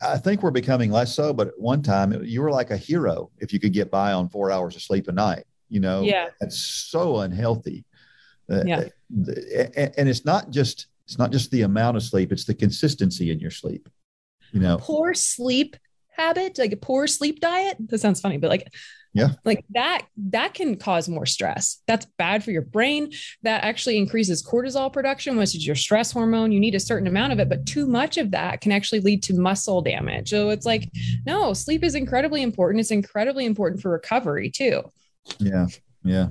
[0.03, 3.31] I think we're becoming less so, but at one time you were like a hero
[3.39, 5.45] if you could get by on four hours of sleep a night.
[5.69, 7.85] You know, yeah, it's so unhealthy.
[8.51, 12.53] Uh, yeah, and it's not just it's not just the amount of sleep; it's the
[12.53, 13.89] consistency in your sleep.
[14.51, 15.77] You know, poor sleep
[16.09, 17.77] habit, like a poor sleep diet.
[17.79, 18.67] That sounds funny, but like
[19.13, 19.29] Yeah.
[19.45, 21.81] Like that, that can cause more stress.
[21.87, 23.11] That's bad for your brain.
[23.43, 26.51] That actually increases cortisol production, which is your stress hormone.
[26.51, 29.21] You need a certain amount of it, but too much of that can actually lead
[29.23, 30.29] to muscle damage.
[30.29, 30.89] So it's like,
[31.25, 32.81] no, sleep is incredibly important.
[32.81, 34.81] It's incredibly important for recovery too.
[35.39, 35.67] Yeah.
[36.03, 36.29] Yeah.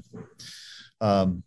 [1.01, 1.45] Um,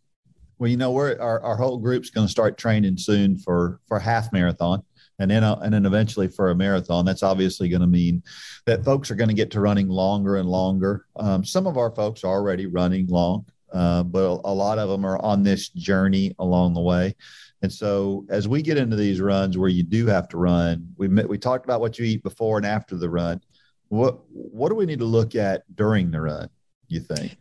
[0.58, 4.00] well, you know, we're our, our whole group's going to start training soon for for
[4.00, 4.84] half marathon
[5.20, 7.06] and then and then eventually for a marathon.
[7.06, 8.24] That's obviously going to mean
[8.66, 11.06] that folks are going to get to running longer and longer.
[11.16, 14.90] Um, some of our folks are already running long, uh, but a, a lot of
[14.90, 17.16] them are on this journey along the way.
[17.62, 21.08] And so, as we get into these runs where you do have to run, we
[21.08, 23.42] we talked about what you eat before and after the run.
[23.88, 26.50] What what do we need to look at during the run?
[26.88, 27.38] You think?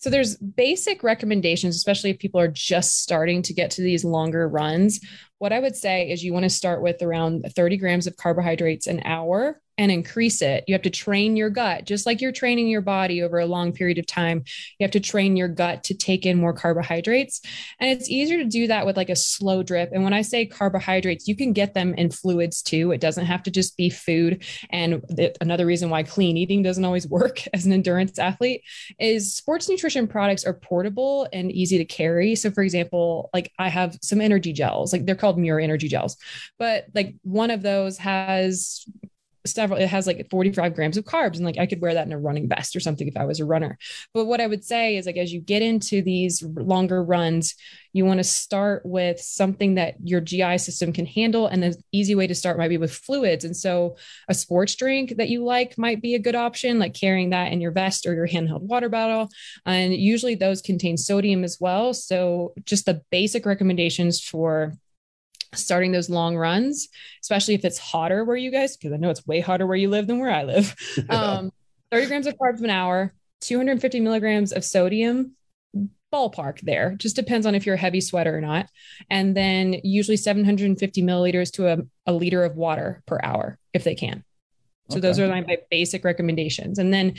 [0.00, 4.48] So there's basic recommendations, especially if people are just starting to get to these longer
[4.48, 5.00] runs.
[5.38, 8.86] What I would say is you want to start with around 30 grams of carbohydrates
[8.86, 10.64] an hour and increase it.
[10.66, 13.72] You have to train your gut, just like you're training your body over a long
[13.72, 14.42] period of time.
[14.78, 17.40] You have to train your gut to take in more carbohydrates.
[17.78, 19.90] And it's easier to do that with like a slow drip.
[19.92, 22.90] And when I say carbohydrates, you can get them in fluids too.
[22.90, 24.44] It doesn't have to just be food.
[24.70, 28.62] And the, another reason why clean eating doesn't always work as an endurance athlete
[28.98, 32.34] is sports nutrition products are portable and easy to carry.
[32.34, 36.16] So, for example, like I have some energy gels, like they're called Muir energy gels,
[36.58, 38.84] but like one of those has
[39.46, 42.12] several it has like 45 grams of carbs and like i could wear that in
[42.12, 43.78] a running vest or something if i was a runner.
[44.14, 47.54] But what i would say is like as you get into these longer runs
[47.92, 52.14] you want to start with something that your gi system can handle and the easy
[52.14, 53.44] way to start might be with fluids.
[53.44, 53.96] And so
[54.28, 57.60] a sports drink that you like might be a good option like carrying that in
[57.60, 59.28] your vest or your handheld water bottle.
[59.66, 61.94] And usually those contain sodium as well.
[61.94, 64.74] So just the basic recommendations for
[65.54, 66.88] starting those long runs,
[67.22, 69.88] especially if it's hotter where you guys, because I know it's way hotter where you
[69.88, 70.74] live than where I live.
[71.08, 71.52] Um,
[71.90, 75.36] 30 grams of carbs an hour, 250 milligrams of sodium,
[76.12, 76.94] ballpark there.
[76.96, 78.68] Just depends on if you're a heavy sweater or not.
[79.10, 83.94] And then usually 750 milliliters to a, a liter of water per hour if they
[83.94, 84.24] can.
[84.90, 85.00] So okay.
[85.00, 86.78] those are my, basic recommendations.
[86.78, 87.14] And then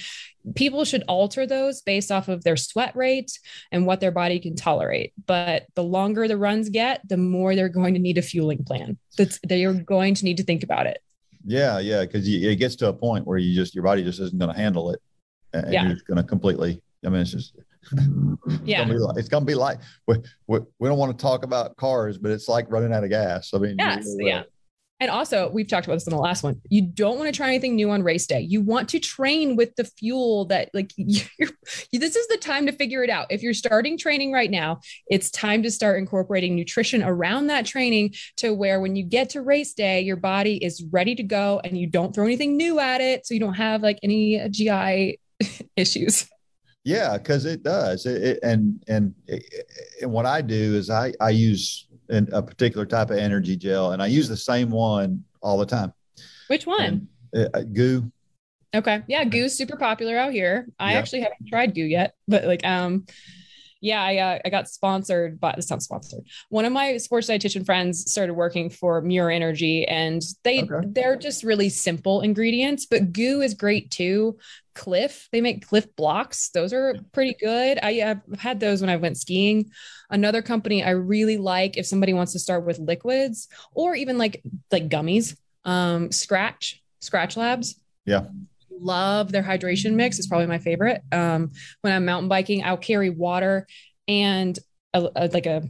[0.55, 3.37] people should alter those based off of their sweat rate
[3.71, 5.13] and what their body can tolerate.
[5.25, 8.97] But the longer the runs get, the more they're going to need a fueling plan.
[9.17, 10.99] That's they are going to need to think about it.
[11.45, 14.37] Yeah, yeah, because it gets to a point where you just your body just isn't
[14.37, 15.01] going to handle it,
[15.53, 15.87] and yeah.
[15.87, 16.81] you're going to completely.
[17.05, 17.53] I mean, it's just
[18.63, 20.17] yeah, it's gonna, be, it's gonna be like we,
[20.47, 23.53] we, we, don't want to talk about cars, but it's like running out of gas.
[23.53, 24.43] I mean, yes, yeah.
[24.99, 26.59] And also, we've talked about this in the last one.
[26.69, 28.41] You don't want to try anything new on race day.
[28.41, 31.49] You want to train with the fuel that, like, you're,
[31.93, 33.27] this is the time to figure it out.
[33.29, 38.13] If you're starting training right now, it's time to start incorporating nutrition around that training
[38.37, 41.77] to where when you get to race day, your body is ready to go and
[41.77, 43.25] you don't throw anything new at it.
[43.25, 45.19] So you don't have like any GI
[45.77, 46.27] issues.
[46.85, 48.05] Yeah, because it does.
[48.05, 49.13] It, it, and and
[50.01, 54.01] and what I do is I I use a particular type of energy gel, and
[54.01, 55.93] I use the same one all the time.
[56.47, 57.07] Which one?
[57.33, 58.11] And, uh, GU.
[58.75, 60.67] Okay, yeah, GU's super popular out here.
[60.79, 60.99] I yeah.
[60.99, 63.05] actually haven't tried GU yet, but like, um,
[63.81, 66.21] yeah, I uh, I got sponsored, but it's not sponsored.
[66.49, 70.87] One of my sports dietitian friends started working for Muir Energy, and they okay.
[70.87, 74.37] they're just really simple ingredients, but GU is great too.
[74.75, 76.51] Clif, They make Clif Bloks.
[76.51, 77.79] Those are pretty good.
[77.79, 79.71] I, have had those when I went skiing.
[80.09, 84.41] Another company I really like if somebody wants to start with liquids or even like
[84.71, 85.35] like gummies.
[85.65, 87.75] Um, Scratch, Skratch Labs.
[88.05, 88.27] Yeah.
[88.79, 90.17] Love their hydration mix.
[90.17, 91.01] It's probably my favorite.
[91.11, 91.51] Um,
[91.81, 93.67] when I'm mountain biking, I'll carry water
[94.07, 94.57] and
[94.93, 95.63] a, a, like a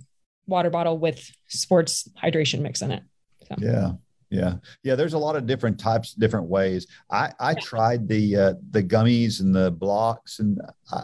[0.48, 3.04] water bottle with sports hydration mix in it.
[3.48, 3.56] So.
[3.60, 3.92] Yeah
[4.30, 7.60] yeah yeah there's a lot of different types different ways i i yeah.
[7.60, 10.60] tried the uh the gummies and the blocks and
[10.92, 11.04] i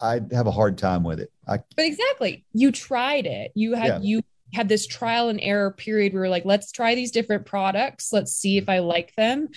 [0.00, 3.86] i have a hard time with it I, but exactly you tried it you had
[3.86, 3.98] yeah.
[4.02, 7.46] you had this trial and error period where we are like let's try these different
[7.46, 9.48] products let's see if i like them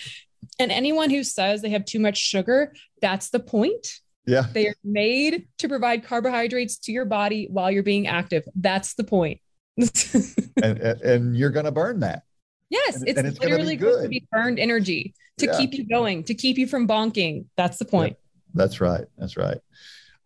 [0.59, 4.75] and anyone who says they have too much sugar that's the point yeah they are
[4.83, 9.39] made to provide carbohydrates to your body while you're being active that's the point
[10.63, 12.23] and, and you're going to burn that
[12.69, 15.57] Yes, and, it's, and it's literally going to be burned energy to yeah.
[15.57, 17.45] keep you going, to keep you from bonking.
[17.55, 18.17] That's the point.
[18.17, 19.05] Yeah, that's right.
[19.17, 19.59] That's right.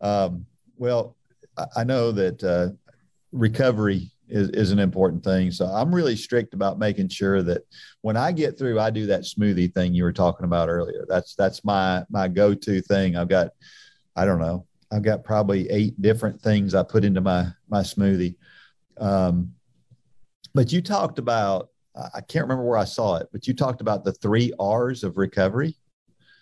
[0.00, 0.46] Um,
[0.76, 1.16] well,
[1.76, 2.70] I know that uh,
[3.30, 5.50] recovery is, is an important thing.
[5.50, 7.62] So I'm really strict about making sure that
[8.00, 11.04] when I get through, I do that smoothie thing you were talking about earlier.
[11.08, 13.16] That's that's my my go-to thing.
[13.16, 13.50] I've got,
[14.16, 18.34] I don't know, I've got probably eight different things I put into my my smoothie.
[18.98, 19.52] Um,
[20.54, 21.68] but you talked about
[22.14, 25.18] I can't remember where I saw it, but you talked about the three R's of
[25.18, 25.76] recovery.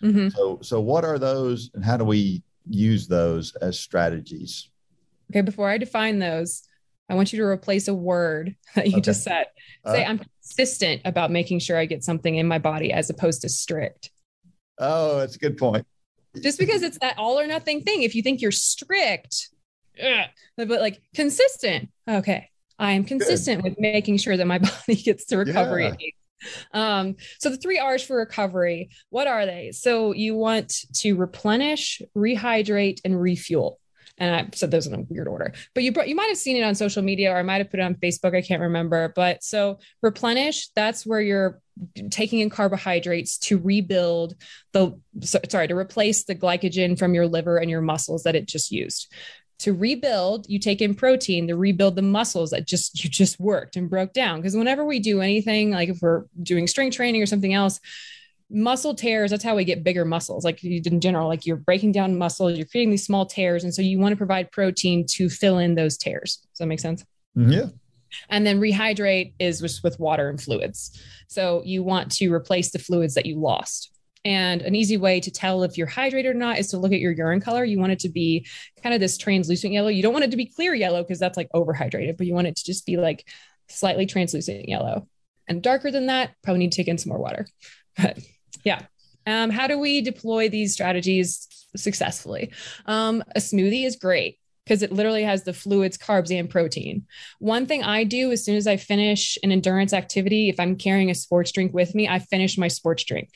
[0.01, 0.29] Mm-hmm.
[0.29, 4.69] So, so what are those, and how do we use those as strategies?
[5.29, 6.63] Okay, before I define those,
[7.11, 9.01] I want you to replace a word that you Okay.
[9.01, 9.47] just said.
[9.85, 13.41] Say, Uh, I'm consistent about making sure I get something in my body as opposed
[13.41, 14.11] to strict.
[14.79, 15.85] oh, that's a good point.
[16.41, 18.03] Just because it's that all or nothing thing.
[18.03, 19.49] If you think you're strict,
[20.01, 22.49] ugh, but like consistent, okay,
[22.79, 25.89] I am consistent with making sure that my body gets the recovery Yeah.
[25.91, 26.17] it needs.
[26.71, 29.71] Um, so the three R's for recovery, what are they?
[29.73, 33.79] So you want to replenish, rehydrate, and refuel.
[34.21, 36.55] And I said those in a weird order, but you brought, you might have seen
[36.55, 38.35] it on social media or I might have put it on Facebook.
[38.35, 39.11] I can't remember.
[39.15, 41.59] But so replenish, that's where you're
[42.11, 44.35] taking in carbohydrates to rebuild
[44.73, 48.71] the sorry to replace the glycogen from your liver and your muscles that it just
[48.71, 49.11] used
[49.57, 53.77] to rebuild you take in protein to rebuild the muscles that just you just worked
[53.77, 57.25] and broke down because whenever we do anything like if we're doing strength training or
[57.25, 57.79] something else
[58.51, 62.17] muscle tears that's how we get bigger muscles like in general like you're breaking down
[62.17, 65.57] muscles you're creating these small tears and so you want to provide protein to fill
[65.57, 67.03] in those tears does that make sense
[67.37, 67.51] mm-hmm.
[67.51, 67.65] Yeah.
[68.29, 71.01] and then rehydrate is just with water and fluids.
[71.27, 73.89] So you want to replace the fluids that you lost.
[74.25, 76.99] And an easy way to tell if you're hydrated or not is to look at
[76.99, 77.63] your urine color.
[77.63, 78.45] You want it to be
[78.83, 79.87] kind of this translucent yellow.
[79.87, 82.47] You don't want it to be clear yellow because that's like overhydrated, but you want
[82.47, 83.25] it to just be like
[83.69, 85.07] slightly translucent yellow.
[85.47, 87.47] And darker than that, probably need to take in some more water.
[87.97, 88.19] But
[88.63, 88.83] yeah.
[89.27, 92.51] Um, how do we deploy these strategies successfully?
[92.85, 97.05] Um, a smoothie is great because it literally has the fluids, carbs, and protein.
[97.39, 101.09] One thing I do as soon as I finish an endurance activity, if I'm carrying
[101.09, 103.29] a sports drink with me, I finish my sports drink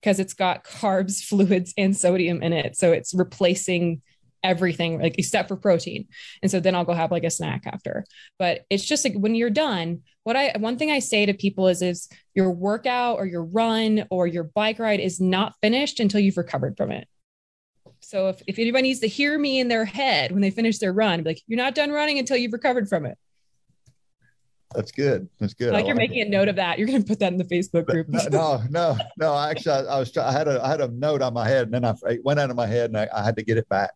[0.00, 2.76] because it's got carbs, fluids, and sodium in it.
[2.76, 4.02] So it's replacing
[4.46, 6.06] everything like except for protein.
[6.40, 8.06] And so then I'll go have like a snack after.
[8.38, 11.68] But it's just like when you're done, what I one thing I say to people
[11.68, 16.20] is is your workout or your run or your bike ride is not finished until
[16.20, 17.06] you've recovered from it.
[18.00, 20.92] So if, if anybody needs to hear me in their head when they finish their
[20.92, 23.18] run, like, you're not done running until you've recovered from it.
[24.74, 25.28] That's good.
[25.38, 25.72] That's good.
[25.72, 26.78] like I you're like making a note of that.
[26.78, 28.08] You're going to put that in the Facebook group.
[28.10, 29.38] No, no, no, no.
[29.38, 30.10] Actually, I, I was.
[30.10, 30.62] Try, I had a.
[30.62, 32.66] I had a note on my head, and then I it went out of my
[32.66, 33.92] head, and I, I had to get it back.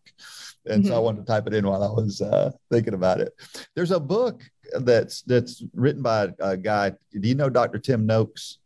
[0.65, 1.03] And so I Mhm.
[1.03, 3.33] wanted to type it in while I was uh, thinking about it.
[3.75, 4.41] There's a book
[4.79, 6.91] that's that's written by a guy.
[7.19, 7.77] Do you know Dr.
[7.79, 8.59] Tim Noakes?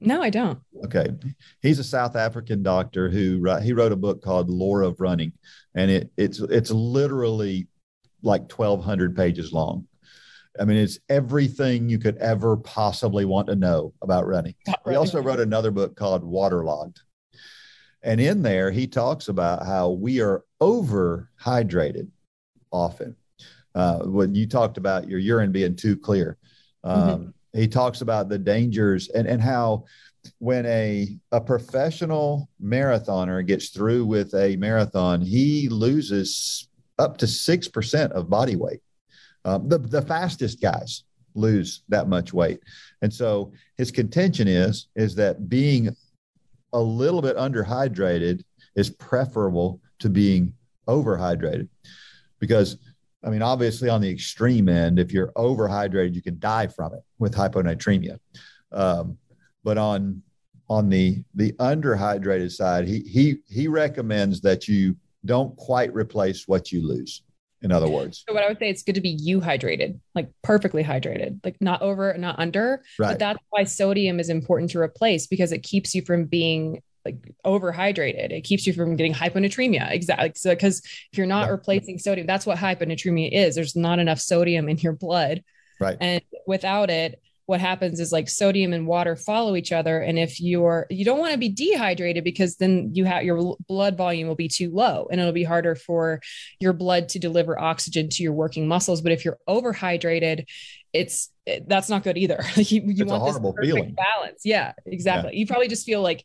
[0.00, 0.58] No, I don't.
[0.84, 1.08] Okay,
[1.62, 5.32] he's a South African doctor who he wrote a book called Lore of Running,
[5.74, 7.66] and it it's it's literally
[8.22, 9.86] like 1,200 pages long.
[10.60, 14.54] I mean, it's everything you could ever possibly want to know about running.
[14.88, 17.00] He also wrote another book called Waterlogged.
[18.02, 22.08] And in there, he talks about how we are overhydrated
[22.70, 23.16] often.
[23.74, 26.38] Uh, when you talked about your urine being too clear,
[26.84, 29.84] um, he talks about the dangers and, and how
[30.38, 38.10] when a, a professional marathoner gets through with a marathon, he loses up to 6%
[38.12, 38.80] of body weight.
[39.44, 42.60] Um, the, the fastest guys lose that much weight.
[43.02, 45.94] And so his contention is, is that being
[46.72, 48.42] a little bit underhydrated
[48.76, 50.54] is preferable to being
[50.88, 51.68] overhydrated
[52.38, 52.78] because
[53.24, 57.02] I mean, obviously, on the extreme end, if you're overhydrated, you can die from it
[57.18, 58.18] with hyponatremia.
[58.70, 59.16] Um,
[59.62, 60.22] but on
[60.68, 66.70] on the the underhydrated side, he he he recommends that you don't quite replace what
[66.70, 67.22] you lose.
[67.64, 70.28] In other words, So what I would say, it's good to be you hydrated, like
[70.42, 72.84] perfectly hydrated, like not over, not under.
[72.98, 73.08] right?
[73.12, 77.16] But that's why sodium is important to replace because it keeps you from being like
[77.44, 78.32] overhydrated.
[78.32, 79.90] It keeps you from getting hyponatremia.
[79.92, 80.32] Exactly.
[80.36, 83.54] So because if you're not replacing sodium, that's what hyponatremia is.
[83.54, 85.42] There's not enough sodium in your blood.
[85.80, 85.96] Right.
[86.00, 90.00] And without it, what happens is like sodium and water follow each other.
[90.00, 93.96] And if you're you don't want to be dehydrated because then you have your blood
[93.96, 96.20] volume will be too low and it'll be harder for
[96.58, 99.02] your blood to deliver oxygen to your working muscles.
[99.02, 100.46] But if you're overhydrated,
[100.92, 102.42] it's it, that's not good either.
[102.56, 103.94] you you It's want this horrible feeling.
[103.94, 104.42] balance.
[104.44, 105.36] Yeah, exactly.
[105.36, 106.24] You probably just feel like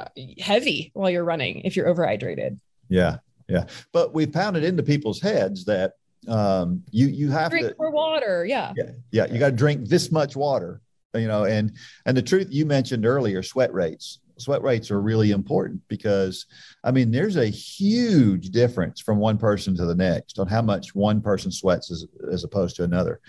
[0.00, 0.06] uh,
[0.38, 2.58] heavy while you're running if you're overhydrated.
[2.88, 3.66] Yeah, yeah.
[3.92, 5.92] But we pounded into people's heads that
[6.28, 8.44] um, you you have Drink to more water.
[8.44, 8.72] Yeah.
[8.76, 10.80] yeah yeah you got to drink this much water
[11.14, 15.30] you know and and the truth you mentioned earlier sweat rates sweat rates are really
[15.30, 16.46] important because
[16.82, 20.92] i mean there's a huge difference from one person to the next on how much
[20.94, 23.20] one person sweats as, as opposed to another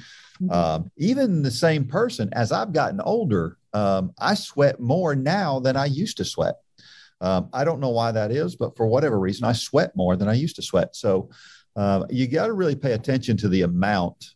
[0.42, 0.52] Mhm.
[0.52, 5.78] um, even the same person as i've gotten older um, i sweat more now than
[5.78, 6.56] i used to sweat
[7.22, 10.28] um, i don't know why that is but for whatever reason i sweat more than
[10.28, 11.30] i used to sweat so
[11.76, 14.34] uh, you got to really pay attention to the amount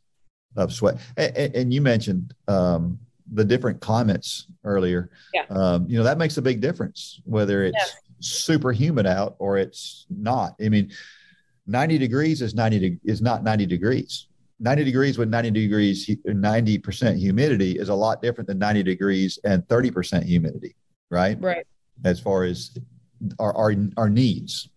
[0.56, 1.00] of sweat.
[1.18, 3.00] And, and you mentioned um,
[3.34, 5.10] the different climates earlier.
[5.34, 5.46] Yeah.
[5.50, 7.96] Um, you know that makes a big difference whether it's Yes.
[8.20, 10.56] super humid out or it's not.
[10.64, 10.92] I mean,
[11.68, 14.28] 90 degrees is 90 de- is not 90 degrees.
[14.60, 19.66] 90 degrees with 90 degrees 90% humidity is a lot different than 90 degrees and
[19.70, 20.76] 30% humidity,
[21.10, 21.40] right?
[21.40, 21.66] Right.
[22.04, 22.78] As far as
[23.40, 24.68] our our, our needs.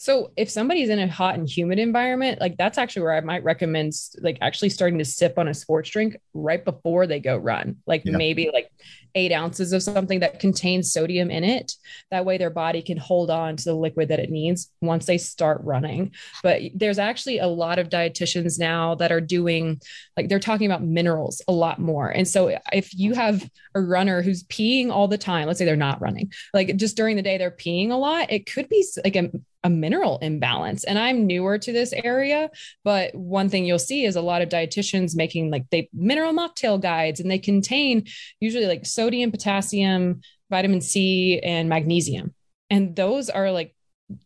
[0.00, 3.42] So if somebody's in a hot and humid environment, like that's actually where I might
[3.42, 7.76] recommend like actually starting to sip on a sports drink right before they go run.
[7.84, 8.16] Like yeah.
[8.16, 8.70] maybe like
[9.14, 11.72] eight ounces of something that contains sodium in it.
[12.10, 15.18] That way their body can hold on to the liquid that it needs once they
[15.18, 16.12] start running.
[16.42, 19.80] But there's actually a lot of dietitians now that are doing
[20.16, 22.08] like they're talking about minerals a lot more.
[22.08, 25.76] And so if you have a runner who's peeing all the time, let's say they're
[25.76, 29.16] not running, like just during the day they're peeing a lot, it could be like
[29.16, 29.30] a
[29.64, 30.84] a mineral imbalance.
[30.84, 32.50] And I'm newer to this area,
[32.84, 36.80] but one thing you'll see is a lot of dietitians making like they mineral mocktail
[36.80, 38.04] guides and they contain
[38.40, 42.34] usually like sodium, potassium, vitamin C, and magnesium.
[42.68, 43.74] And those are like,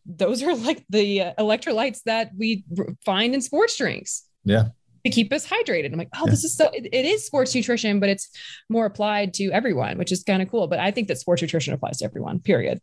[0.05, 2.65] those are like the uh, electrolytes that we
[3.05, 4.27] find in sports drinks.
[4.43, 4.65] Yeah.
[5.05, 5.91] To keep us hydrated.
[5.91, 6.31] I'm like, oh, yeah.
[6.31, 8.29] this is so, it, it is sports nutrition, but it's
[8.69, 10.67] more applied to everyone, which is kind of cool.
[10.67, 12.81] But I think that sports nutrition applies to everyone, period.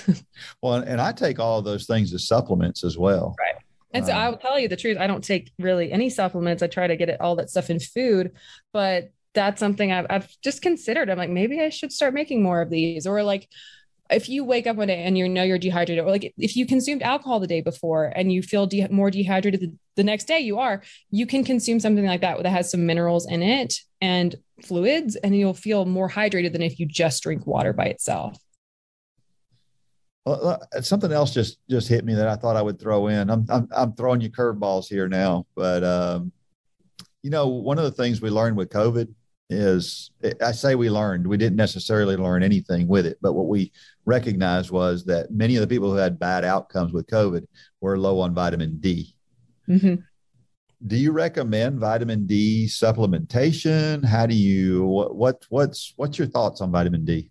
[0.62, 3.34] well, and I take all of those things as supplements as well.
[3.38, 3.62] Right.
[3.92, 4.98] And so um, I'll tell you the truth.
[4.98, 6.62] I don't take really any supplements.
[6.62, 8.32] I try to get it, all that stuff in food,
[8.72, 11.08] but that's something I've, I've just considered.
[11.08, 13.06] I'm like, maybe I should start making more of these.
[13.06, 13.48] Or like,
[14.10, 16.66] if you wake up one day and you know you're dehydrated, or like if you
[16.66, 20.40] consumed alcohol the day before and you feel de- more dehydrated the, the next day,
[20.40, 24.34] you are, you can consume something like that that has some minerals in it and
[24.64, 28.36] fluids, and you'll feel more hydrated than if you just drink water by itself.
[30.26, 33.30] Well, something else just just hit me that I thought I would throw in.
[33.30, 36.32] I'm I'm, I'm throwing you curveballs here now, but um,
[37.22, 39.12] you know, one of the things we learned with COVID
[39.50, 43.72] is I say we learned, we didn't necessarily learn anything with it, but what we
[44.04, 47.46] recognized was that many of the people who had bad outcomes with COVID
[47.80, 49.14] were low on vitamin D.
[49.68, 49.96] Mm-hmm.
[50.86, 54.04] Do you recommend vitamin D supplementation?
[54.04, 57.30] How do you what, what what's what's your thoughts on vitamin D?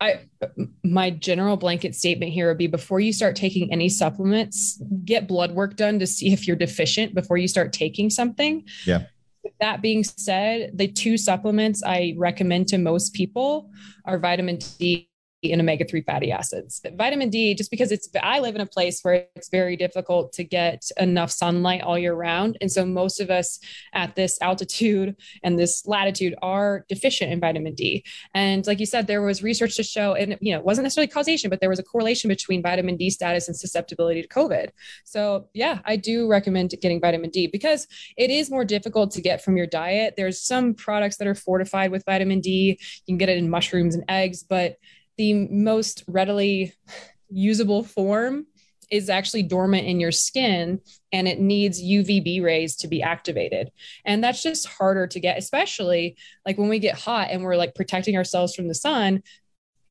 [0.00, 0.20] I
[0.82, 5.52] my general blanket statement here would be before you start taking any supplements, get blood
[5.52, 8.64] work done to see if you're deficient before you start taking something.
[8.86, 9.04] Yeah
[9.60, 13.70] that being said, the two supplements I recommend to most people
[14.04, 15.08] are vitamin D
[15.52, 16.80] and omega 3 fatty acids.
[16.96, 20.44] Vitamin D, just because it's, I live in a place where it's very difficult to
[20.44, 22.58] get enough sunlight all year round.
[22.60, 23.58] And so most of us
[23.92, 28.04] at this altitude and this latitude are deficient in vitamin D.
[28.34, 31.08] And like you said, there was research to show, and you know, it wasn't necessarily
[31.08, 34.70] causation, but there was a correlation between vitamin D status and susceptibility to COVID.
[35.04, 37.86] So yeah, I do recommend getting vitamin D because
[38.16, 40.14] it is more difficult to get from your diet.
[40.16, 42.78] There's some products that are fortified with vitamin D.
[43.06, 44.76] You can get it in mushrooms and eggs, but
[45.16, 46.72] the most readily
[47.30, 48.46] usable form
[48.90, 50.80] is actually dormant in your skin
[51.12, 53.70] and it needs UVB rays to be activated.
[54.04, 57.74] And that's just harder to get, especially like when we get hot and we're like
[57.74, 59.22] protecting ourselves from the sun,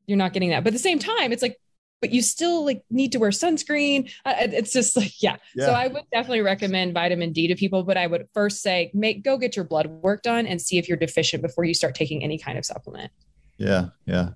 [0.05, 0.63] you're not getting that.
[0.63, 1.57] But at the same time, it's like,
[2.01, 4.11] but you still like need to wear sunscreen.
[4.25, 5.37] It's just like, yeah.
[5.55, 5.67] yeah.
[5.67, 9.23] So I would definitely recommend vitamin D to people, but I would first say make
[9.23, 12.21] go get your blood work done and see if you're deficient before you start taking
[12.23, 13.11] any kind of supplement.
[13.57, 14.31] Yeah, yeah.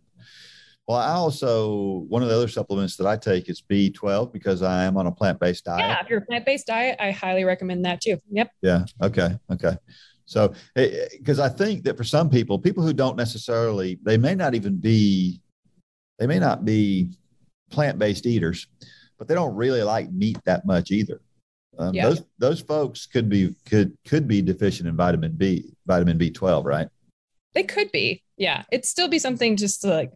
[0.88, 4.86] Well, I also one of the other supplements that I take is B12 because I
[4.86, 5.82] am on a plant-based diet.
[5.82, 8.18] Yeah, if you're a plant-based diet, I highly recommend that too.
[8.32, 8.52] Yep.
[8.62, 8.86] Yeah.
[9.02, 9.38] Okay.
[9.52, 9.76] Okay.
[10.26, 14.56] So, because I think that for some people, people who don't necessarily, they may not
[14.56, 15.42] even be,
[16.20, 17.12] they may not be
[17.70, 18.68] plant-based eaters,
[19.18, 21.22] but they don't really like meat that much either.
[21.80, 22.10] Um, yeah.
[22.10, 26.88] Those those folks could be could could be deficient in vitamin B, vitamin B12, right?
[27.54, 28.24] They could be.
[28.38, 30.12] Yeah, it'd still be something just to like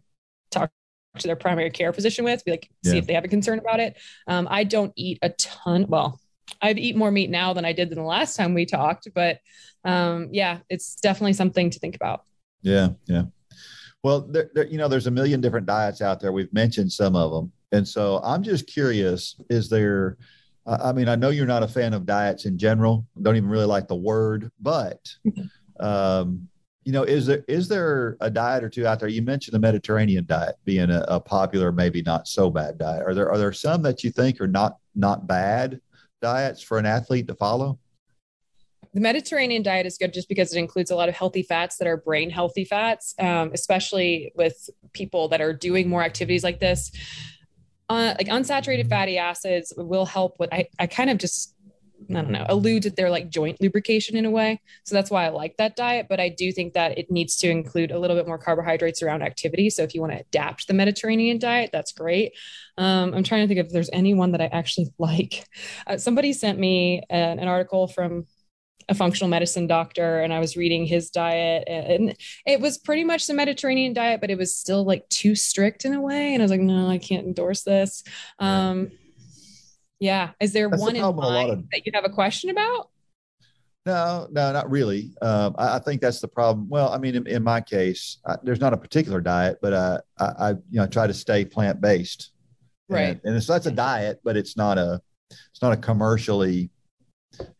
[1.18, 2.98] to their primary care physician with, be like, see yeah.
[2.98, 3.96] if they have a concern about it.
[4.26, 5.86] Um, I don't eat a ton.
[5.88, 6.20] Well,
[6.60, 9.38] I've eat more meat now than I did than the last time we talked, but
[9.84, 12.22] um, yeah, it's definitely something to think about.
[12.62, 13.24] Yeah, yeah.
[14.02, 16.32] Well, there, there, you know, there's a million different diets out there.
[16.32, 20.16] We've mentioned some of them, and so I'm just curious: is there?
[20.66, 23.06] I mean, I know you're not a fan of diets in general.
[23.20, 25.00] Don't even really like the word, but
[25.80, 26.48] um,
[26.84, 29.08] you know, is there is there a diet or two out there?
[29.08, 33.04] You mentioned the Mediterranean diet being a, a, popular, maybe not so bad diet.
[33.06, 35.80] Are there are there some that you think are not not bad
[36.20, 37.78] diets for an athlete to follow?
[38.94, 41.86] The Mediterranean diet is good just because it includes a lot of healthy fats that
[41.86, 46.90] are brain healthy fats, um, especially with people that are doing more activities like this.
[47.88, 50.52] Uh, like unsaturated fatty acids will help with.
[50.52, 51.51] I, I kind of just
[52.10, 54.60] I don't know, alludes at their like joint lubrication in a way.
[54.84, 56.06] So that's why I like that diet.
[56.08, 59.22] But I do think that it needs to include a little bit more carbohydrates around
[59.22, 59.70] activity.
[59.70, 62.32] So if you want to adapt the Mediterranean diet, that's great.
[62.78, 65.46] Um, I'm trying to think if there's anyone that I actually like.
[65.86, 68.26] Uh, somebody sent me an, an article from
[68.88, 72.16] a functional medicine doctor and I was reading his diet and
[72.46, 75.94] it was pretty much the Mediterranean diet, but it was still like too strict in
[75.94, 76.34] a way.
[76.34, 78.02] And I was like, no, I can't endorse this.
[78.38, 78.90] Um,
[80.02, 80.30] yeah.
[80.40, 82.04] Is there That's one the in problem with a lot mind of- that you have
[82.04, 82.88] a question about?
[83.86, 85.10] No, no, not really.
[85.22, 86.68] Um, I, I think that's the problem.
[86.68, 89.98] Well, I mean, in, in my case, I, there's not a particular diet, but uh,
[90.20, 92.30] I, I, you know, try to stay plant based.
[92.88, 93.18] Right.
[93.24, 95.00] And, and so that's a diet, but it's not a,
[95.30, 96.70] it's not a commercially,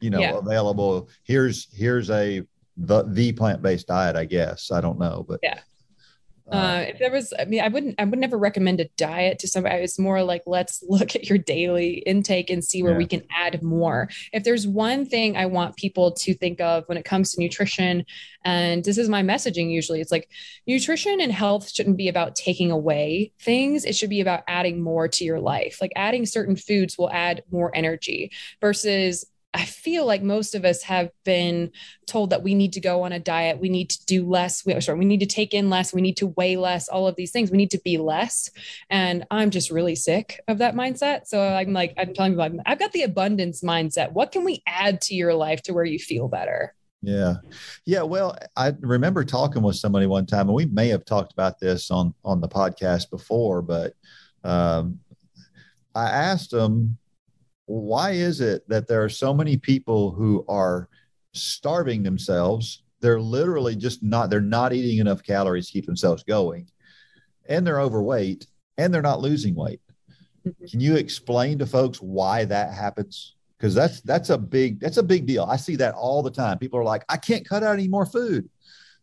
[0.01, 0.39] you know, Yeah.
[0.39, 1.09] available.
[1.24, 2.43] Here's here's a
[2.77, 4.14] the the plant based diet.
[4.14, 5.59] I guess I don't know, but Yeah.
[6.53, 9.49] Uh, if there was, I mean, I wouldn't, I would never recommend a diet to
[9.49, 9.77] somebody.
[9.77, 12.99] It's more like, let's look at your daily intake and see where Yeah.
[12.99, 14.09] we can add more.
[14.33, 18.05] If there's one thing I want people to think of when it comes to nutrition,
[18.45, 20.29] and this is my messaging usually, it's like
[20.66, 23.85] nutrition and health shouldn't be about taking away things.
[23.85, 25.79] It should be about adding more to your life.
[25.81, 29.24] Like adding certain foods will add more energy versus
[29.55, 31.73] I feel like most of us have been
[32.07, 34.81] told that we need to go on a diet, we need to do less, we,
[34.81, 37.31] sorry, we need to take in less, we need to weigh less, all of these
[37.31, 37.51] things.
[37.51, 38.51] We need to be less.
[38.89, 41.27] And I'm just really sick of that mindset.
[41.27, 44.12] So I'm like, I'm telling you, I've got the abundance mindset.
[44.12, 46.74] What can we add to your life to where you feel better?
[47.03, 47.35] Yeah.
[47.85, 48.03] Yeah.
[48.03, 51.91] Well, I remember talking with somebody one time, and we may have talked about this
[51.91, 53.95] on on the podcast before, but
[54.45, 55.01] um,
[55.95, 56.97] I asked them,
[57.73, 60.90] why is it that there are so many people who are
[61.32, 62.82] starving themselves?
[63.01, 66.69] They're literally just not, they're not eating enough calories to keep themselves going,
[67.49, 68.47] and they're overweight,
[68.77, 69.81] and they're not losing weight.
[70.47, 70.70] Mhm.
[70.70, 73.36] Can you explain to folks why that happens?
[73.57, 75.44] Because that's that's a big that's a big deal.
[75.44, 76.59] I see that all the time.
[76.59, 78.51] People are like, I can't cut out any more food,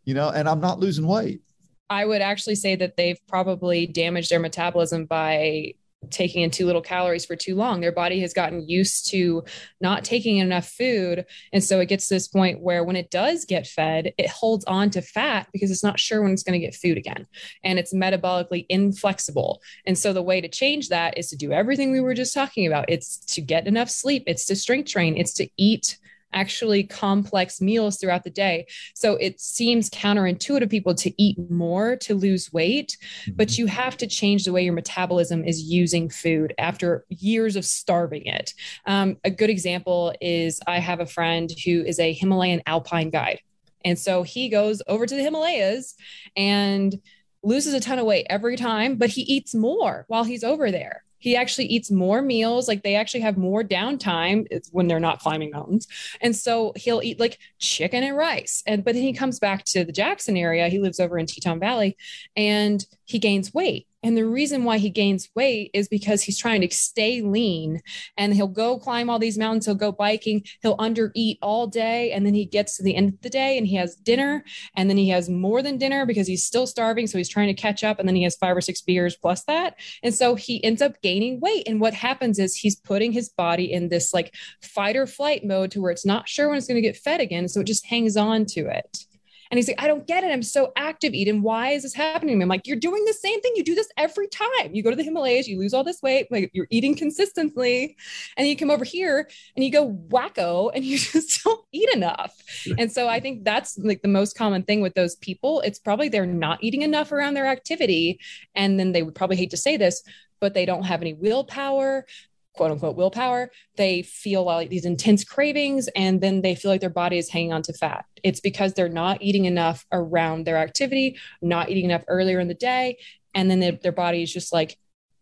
[0.05, 1.41] you know, and I'm not losing weight.
[1.89, 5.73] I would actually say that they've probably damaged their metabolism by
[6.09, 7.81] taking in too little calories for too long.
[7.81, 9.43] Their body has gotten used to
[9.81, 11.25] not taking enough food.
[11.51, 14.65] And so it gets to this point where when it does get fed, it holds
[14.65, 17.27] on to fat because it's not sure when it's going to get food again.
[17.63, 19.61] And it's metabolically inflexible.
[19.85, 22.65] And so the way to change that is to do everything we were just talking
[22.65, 22.89] about.
[22.89, 25.97] It's to get enough sleep, it's to strength train, it's to eat
[26.33, 28.67] actually complex meals throughout the day.
[28.93, 32.97] So it seems counterintuitive people to eat more to lose weight,
[33.33, 37.65] but you have to change the way your metabolism is using food after years of
[37.65, 38.53] starving it.
[38.85, 43.41] Um, a good example is I have a friend who is a Himalayan alpine guide.
[43.85, 45.95] And so he goes over to the Himalayas
[46.35, 46.99] and
[47.43, 51.03] loses a ton of weight every time, but he eats more while he's over there.
[51.19, 52.67] He actually eats more meals.
[52.67, 55.87] Like they actually have more downtime when they're not climbing mountains.
[56.21, 58.63] And so he'll eat like chicken and rice.
[58.65, 60.69] And but then he comes back to the Jackson area.
[60.69, 61.97] He lives over in Teton Valley
[62.35, 63.87] and he gains weight.
[64.01, 67.81] And the reason why he gains weight is because he's trying to stay lean
[68.17, 69.65] and he'll go climb all these mountains.
[69.65, 70.43] He'll go biking.
[70.61, 72.11] He'll undereat all day.
[72.11, 74.43] And then he gets to the end of the day and he has dinner.
[74.75, 77.07] And then he has more than dinner because he's still starving.
[77.07, 77.99] So he's trying to catch up.
[77.99, 79.75] And then he has five or six beers plus that.
[80.01, 81.67] And so he ends up gaining weight.
[81.67, 85.71] And what happens is he's putting his body in this like fight or flight mode
[85.71, 87.47] to where it's not sure when it's going to get fed again.
[87.49, 89.05] So it just hangs on to it.
[89.51, 90.31] And he's like, I don't get it.
[90.31, 91.41] I'm so active, Eden.
[91.41, 92.43] Why is this happening to me?
[92.43, 93.53] I'm like, you're doing the same thing.
[93.55, 94.73] You do this every time.
[94.73, 97.95] You go to the Himalayas, you lose all this weight, like you're eating consistently.
[98.37, 102.35] And you come over here and you go wacko and you just don't eat enough.
[102.77, 105.61] And so I think that's like the most common thing with those people.
[105.61, 108.19] It's probably they're not eating enough around their activity.
[108.55, 110.03] And then they would probably hate to say this,
[110.39, 112.05] but they don't have any willpower
[112.53, 113.51] quote unquote willpower.
[113.77, 117.53] They feel like these intense cravings and then they feel like their body is hanging
[117.53, 118.05] on to fat.
[118.23, 122.53] It's because they're not eating enough around their activity, not eating enough earlier in the
[122.53, 122.97] day.
[123.33, 124.77] And then their, their body is just like,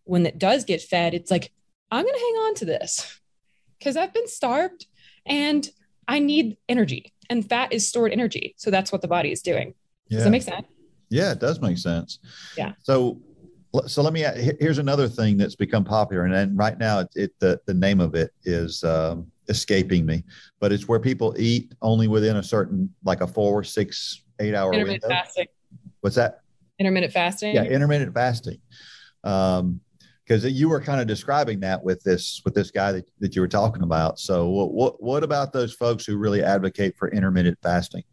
[0.05, 1.51] when it does get fed, it's like,
[1.91, 3.19] I'm going to hang on to this
[3.77, 4.87] because I've been starved
[5.25, 5.69] and
[6.07, 7.13] I need energy.
[7.29, 8.55] And fat is stored energy.
[8.57, 9.73] So that's what the body is doing.
[10.09, 10.65] Does that make sense?
[11.09, 12.19] Yeah, it does make sense.
[12.57, 12.73] Yeah.
[12.83, 13.19] So,
[13.85, 14.25] so let me.
[14.59, 17.99] Here's another thing that's become popular, and, and right now, it, it the the name
[17.99, 20.23] of it is um, escaping me,
[20.59, 24.73] but it's where people eat only within a certain, like a four, six, eight hour
[24.73, 25.15] Intermittent window.
[25.15, 25.47] fasting.
[26.01, 26.41] What's that?
[26.79, 27.55] Intermittent fasting.
[27.55, 28.59] Yeah, intermittent fasting.
[29.23, 29.81] Um,
[30.25, 33.41] because you were kind of describing that with this with this guy that, that you
[33.41, 34.19] were talking about.
[34.19, 38.03] So, what what what about those folks who really advocate for intermittent fasting?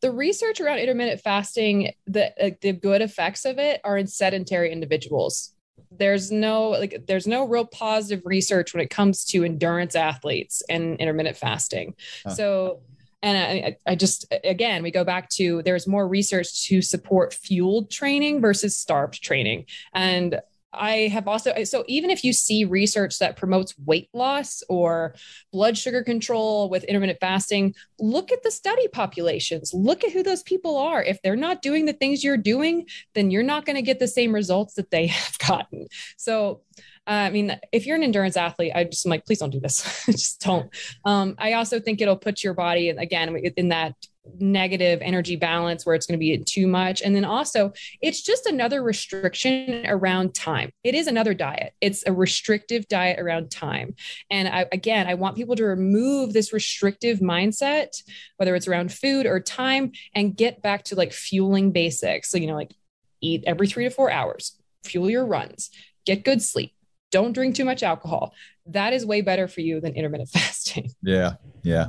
[0.00, 4.72] The research around intermittent fasting the like, the good effects of it are in sedentary
[4.72, 5.54] individuals
[5.90, 10.96] there's no like there's no real positive research when it comes to endurance athletes and
[11.00, 11.94] intermittent fasting.
[12.24, 12.34] Huh.
[12.34, 12.80] So
[13.22, 17.90] and I, I, just again we go back to there's more research to support fueled
[17.90, 20.40] training versus starved training and
[20.72, 25.14] I have also, so even if you see research that promotes weight loss or
[25.52, 30.42] blood sugar control with intermittent fasting, look at the study populations, look at who those
[30.42, 31.02] people are.
[31.02, 34.08] If they're not doing the things you're doing, then you're not going to get the
[34.08, 35.86] same results that they have gotten.
[36.16, 36.62] So,
[37.06, 39.60] uh, I mean, if you're an endurance athlete, I just am like, please don't do
[39.60, 40.04] this.
[40.06, 40.70] just don't.
[41.04, 43.94] Um, I also think it'll put your body again in that
[44.38, 47.02] negative energy balance where it's going to be too much.
[47.02, 50.72] And then also, it's just another restriction around time.
[50.84, 53.94] It is another diet, it's a restrictive diet around time.
[54.30, 58.02] And I, again, I want people to remove this restrictive mindset,
[58.36, 62.30] whether it's around food or time, and get back to like fueling basics.
[62.30, 62.74] So, you know, like
[63.20, 65.70] eat every three to four hours, fuel your runs,
[66.06, 66.72] get good sleep.
[67.10, 68.32] Don't drink too much alcohol.
[68.66, 70.90] That is way better for you than intermittent fasting.
[71.02, 71.34] Yeah.
[71.62, 71.88] Yeah.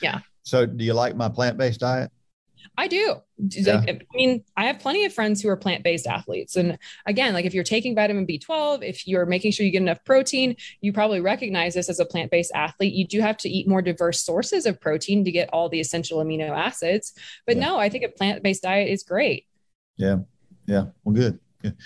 [0.00, 0.20] Yeah.
[0.42, 2.10] So, do you like my plant based diet?
[2.76, 3.16] I do.
[3.38, 3.82] Yeah.
[3.86, 6.56] I mean, I have plenty of friends who are plant based athletes.
[6.56, 10.04] And again, like if you're taking vitamin B12, if you're making sure you get enough
[10.04, 12.94] protein, you probably recognize this as a plant based athlete.
[12.94, 16.18] You do have to eat more diverse sources of protein to get all the essential
[16.18, 17.12] amino acids.
[17.46, 17.66] But yeah.
[17.66, 19.46] no, I think a plant based diet is great.
[19.96, 20.18] Yeah.
[20.66, 20.86] Yeah.
[21.04, 21.38] Well, good.
[21.62, 21.76] good.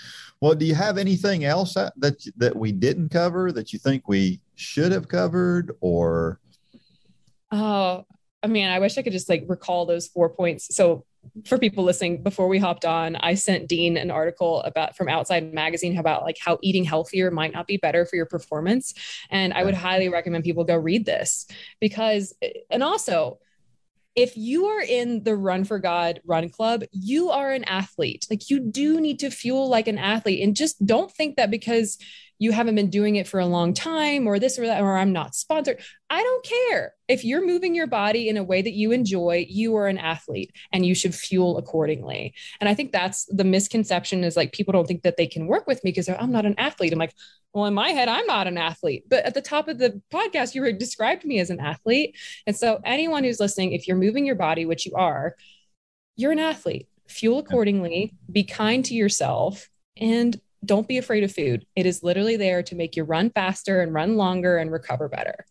[0.41, 4.07] Well, do you have anything else that, that that we didn't cover that you think
[4.07, 6.39] we should have covered or?
[7.51, 8.05] Oh,
[8.43, 10.75] I mean, I wish I could just like recall those four points.
[10.75, 11.05] So
[11.45, 15.53] for people listening, before we hopped on, I sent Dean an article about from Outside
[15.53, 18.93] Magazine about like how eating healthier might not be better for your performance.
[19.29, 21.47] And I would highly recommend people go read this
[21.79, 22.33] because,
[22.69, 23.39] and also,
[24.15, 28.25] if you are in the Run for God run club, you are an athlete.
[28.31, 30.43] Like you do need to fuel like an athlete.
[30.43, 31.99] And just don't think that because
[32.39, 35.11] you haven't been doing it for a long time or this or that, or I'm
[35.11, 35.81] not sponsored.
[36.09, 36.93] I don't care.
[37.07, 40.53] If you're moving your body in a way that you enjoy, you are an athlete
[40.71, 42.33] and you should fuel accordingly.
[42.59, 45.67] And I think that's the misconception is like people don't think that they can work
[45.67, 46.93] with me because I'm not an athlete.
[46.93, 47.13] I'm like,
[47.53, 49.05] well, in my head, I'm not an athlete.
[49.09, 52.15] But at the top of the podcast, you were described me as an athlete.
[52.45, 55.35] And so, anyone who's listening, if you're moving your body, which you are,
[56.15, 56.87] you're an athlete.
[57.07, 61.65] Fuel accordingly, be kind to yourself, and don't be afraid of food.
[61.75, 65.45] It is literally there to make you run faster and run longer and recover better.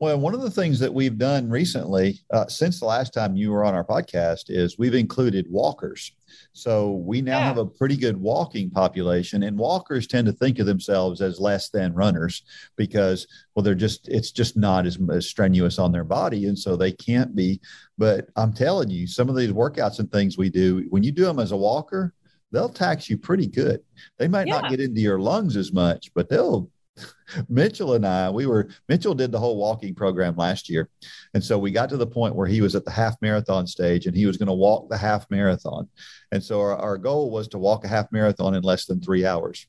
[0.00, 3.50] Well, one of the things that we've done recently, uh, since the last time you
[3.50, 6.12] were on our podcast, is we've included walkers.
[6.52, 7.44] So we now yeah.
[7.44, 11.70] have a pretty good walking population, and walkers tend to think of themselves as less
[11.70, 12.42] than runners
[12.76, 16.46] because, well, they're just, it's just not as, as strenuous on their body.
[16.46, 17.60] And so they can't be.
[17.98, 21.24] But I'm telling you, some of these workouts and things we do, when you do
[21.24, 22.14] them as a walker,
[22.52, 23.80] they'll tax you pretty good.
[24.18, 24.60] They might yeah.
[24.60, 26.70] not get into your lungs as much, but they'll
[27.48, 30.88] Mitchell and I, we were Mitchell did the whole walking program last year.
[31.34, 34.06] And so we got to the point where he was at the half marathon stage
[34.06, 35.88] and he was going to walk the half marathon.
[36.32, 39.24] And so our, our goal was to walk a half marathon in less than three
[39.24, 39.66] hours.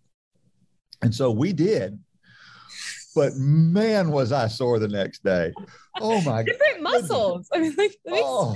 [1.01, 1.99] And so we did.
[3.13, 5.51] But man, was I sore the next day.
[5.99, 7.49] Oh my different muscles.
[7.51, 8.55] I mean, like oh,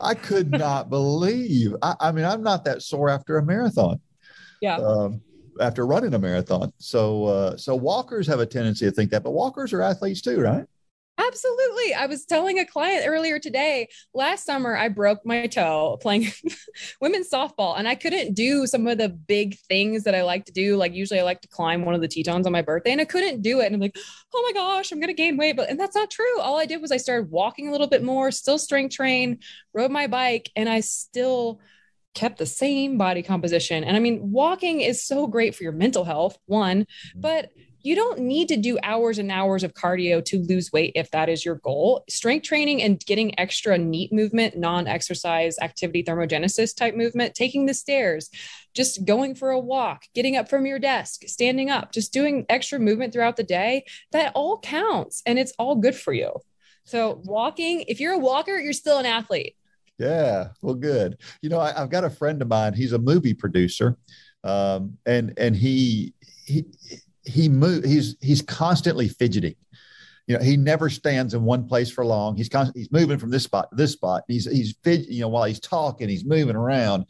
[0.00, 1.74] I could not believe.
[1.82, 4.00] I, I, mean, I'm not that sore after a marathon.
[4.60, 4.76] Yeah.
[4.76, 5.20] Um,
[5.60, 6.72] after running a marathon.
[6.78, 10.40] So, uh, so walkers have a tendency to think that, but walkers are athletes too,
[10.40, 10.64] right?
[11.18, 11.94] Absolutely.
[11.94, 16.28] I was telling a client earlier today, last summer, I broke my toe playing
[17.00, 20.52] women's softball and I couldn't do some of the big things that I like to
[20.52, 20.76] do.
[20.76, 23.04] Like usually I like to climb one of the Tetons on my birthday and I
[23.04, 23.66] couldn't do it.
[23.66, 23.96] And I'm like,
[24.34, 25.56] oh my gosh, I'm going to gain weight.
[25.56, 26.40] But, and that's not true.
[26.40, 29.40] All I did was I started walking a little bit more, still strength train,
[29.74, 31.60] rode my bike, and I still
[32.14, 33.84] kept the same body composition.
[33.84, 37.20] And I mean, walking is so great for your mental health, one, mm-hmm.
[37.20, 37.50] but
[37.82, 41.28] you don't need to do hours and hours of cardio to lose weight if that
[41.28, 42.04] is your goal.
[42.08, 47.74] Strength training and getting extra NEAT movement, non exercise activity thermogenesis type movement, taking the
[47.74, 48.30] stairs,
[48.74, 52.78] just going for a walk, getting up from your desk, standing up, just doing extra
[52.78, 56.32] movement throughout the day, that all counts and it's all good for you.
[56.84, 59.56] So, walking, if you're a walker, you're still an athlete.
[59.98, 61.18] Yeah, well, good.
[61.42, 62.72] You know, I, have got a friend of mine.
[62.72, 63.98] He's a movie producer,
[64.44, 66.14] um, and and he
[66.46, 66.64] he
[67.24, 69.54] he move he's he's constantly fidgeting.
[70.26, 72.36] You know he never stands in one place for long.
[72.36, 74.24] He's constant, he's moving from this spot to this spot.
[74.28, 77.06] He's he's you know while he's talking he's moving around.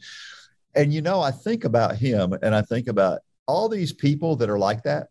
[0.73, 4.49] And you know i think about him and i think about all these people that
[4.49, 5.09] are like that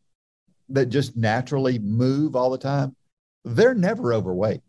[0.71, 2.97] that just naturally move all the time
[3.45, 4.63] they're never overweight.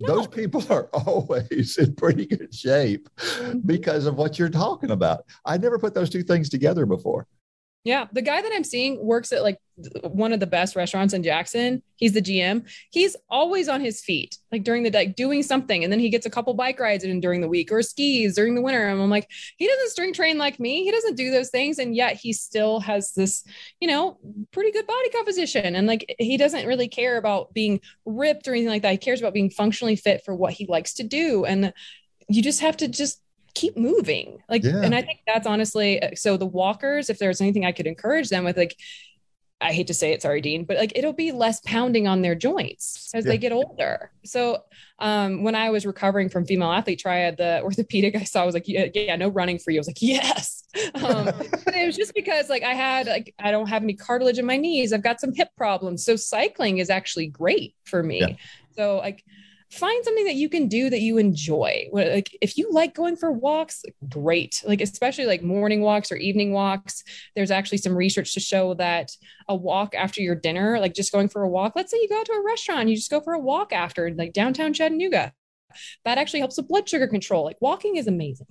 [0.00, 0.16] No.
[0.16, 3.60] those people are always in pretty good shape mm-hmm.
[3.64, 5.24] because of what you're talking about.
[5.44, 7.26] I never put those two things together before
[7.84, 9.58] Yeah, the guy that I'm seeing works at like
[10.04, 11.82] one of the best restaurants in Jackson.
[11.96, 12.68] He's the GM.
[12.90, 16.24] He's always on his feet, like during the day, doing something, and then he gets
[16.24, 18.86] a couple bike rides in during the week or skis during the winter.
[18.86, 20.84] And I'm like, he doesn't string train like me.
[20.84, 23.42] He doesn't do those things, and yet he still has this,
[23.80, 24.16] you know,
[24.52, 25.74] pretty good body composition.
[25.74, 28.92] And like, he doesn't really care about being ripped or anything like that.
[28.92, 31.72] He cares about being functionally fit for what he likes to do, and
[32.28, 33.20] you just have to just
[33.54, 34.80] keep moving like yeah.
[34.82, 38.28] and i think that's honestly uh, so the walkers if there's anything i could encourage
[38.28, 38.76] them with like
[39.62, 42.34] I hate to say it, sorry, Dean, but like it'll be less pounding on their
[42.34, 43.32] joints as yeah.
[43.32, 44.10] they get older.
[44.24, 44.64] So
[44.98, 48.68] um, when I was recovering from female athlete triad, the orthopedic I saw was like,
[48.68, 49.78] yeah, yeah no running for you.
[49.78, 50.58] I was like, yes.
[50.94, 54.38] Um, but it was just because like I had like I don't have any cartilage
[54.38, 54.94] in my knees.
[54.94, 56.02] I've got some hip problems.
[56.02, 58.38] So cycling is actually great for me.
[58.74, 59.22] So like
[59.72, 61.88] find something that you can do that you enjoy.
[61.92, 64.62] Like if you like going for walks, great.
[64.66, 67.02] Like especially like morning walks or evening walks.
[67.34, 69.12] There's actually some research to show that
[69.48, 72.20] a walk after your dinner, like just going for a walk, let's say you go
[72.20, 75.32] out to a restaurant, you just go for a walk after like downtown Chattanooga.
[76.04, 77.44] That actually helps with blood sugar control.
[77.44, 78.48] Like walking is amazing.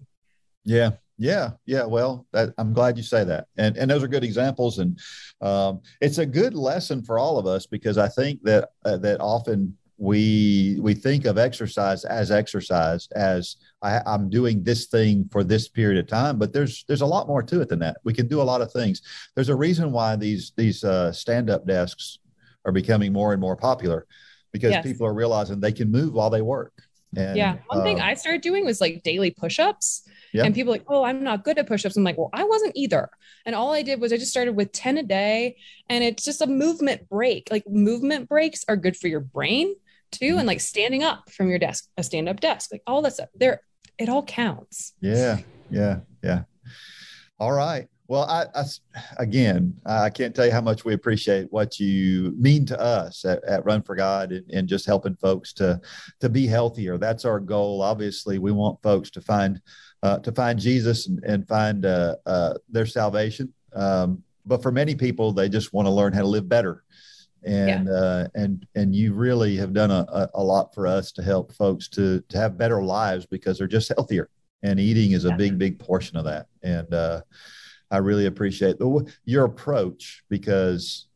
[0.63, 1.85] Yeah, yeah, yeah.
[1.85, 4.99] Well, that, I'm glad you say that, and and those are good examples, and
[5.39, 9.21] um, it's a good lesson for all of us because I think that uh, that
[9.21, 15.43] often we we think of exercise as exercise as I, am doing this thing for
[15.43, 17.97] this period of time but there's there's a lot more to it than that.
[18.03, 19.03] We can do a lot of things.
[19.35, 22.17] There's a reason why these these uh, stand-up desks
[22.65, 24.07] are becoming more and more popular
[24.51, 24.83] because yes.
[24.83, 26.73] people are realizing they can move while they work.
[27.15, 27.57] And, yeah.
[27.67, 30.01] One uh, thing i started doing was like daily push-ups.
[30.33, 30.45] Yeah.
[30.45, 31.95] and people like oh i'm not good at push-ups.
[31.95, 33.07] I'm like well i wasn't either.
[33.45, 35.57] And all i did was i just started with 10 a day
[35.89, 37.49] and it's just a movement break.
[37.51, 39.75] Like movement breaks are good for your brain
[40.11, 43.13] too and like standing up from your desk a stand up desk like all that
[43.13, 43.61] stuff there
[44.01, 44.93] it all counts.
[44.99, 45.39] Yeah
[45.69, 46.43] yeah yeah.
[47.39, 47.87] All right.
[48.07, 48.63] Well I, I
[49.19, 53.41] again i can't tell you how much we appreciate what you mean to us at,
[53.45, 55.79] at run for god and, and, just helping folks to
[56.19, 56.97] to be healthier.
[56.97, 57.81] That's our goal.
[57.81, 59.61] Obviously we want folks to find
[60.03, 63.53] uh, to find jesus and, and find uh, uh, their salvation.
[63.73, 66.83] Um, but for many people they just want to learn how to live better
[67.43, 67.93] and yeah.
[67.93, 71.87] uh, and and you really have done a, a lot for us to help folks
[71.89, 74.29] to to have better lives because they're just healthier.
[74.63, 75.37] And eating is a yeah.
[75.37, 76.47] big big portion of that.
[76.63, 77.21] And uh,
[77.91, 81.07] i really appreciate the, your approach because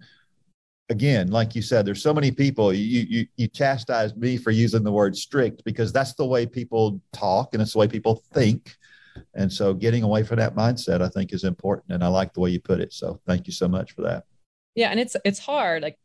[0.89, 4.83] again like you said there's so many people you you you chastise me for using
[4.83, 8.75] the word strict because that's the way people talk and it's the way people think.
[9.33, 12.41] And so getting away from that mindset i think is important and i like the
[12.41, 12.93] way you put it.
[12.93, 14.25] So thank you so much for that.
[14.75, 15.97] Yeah and it's it's hard like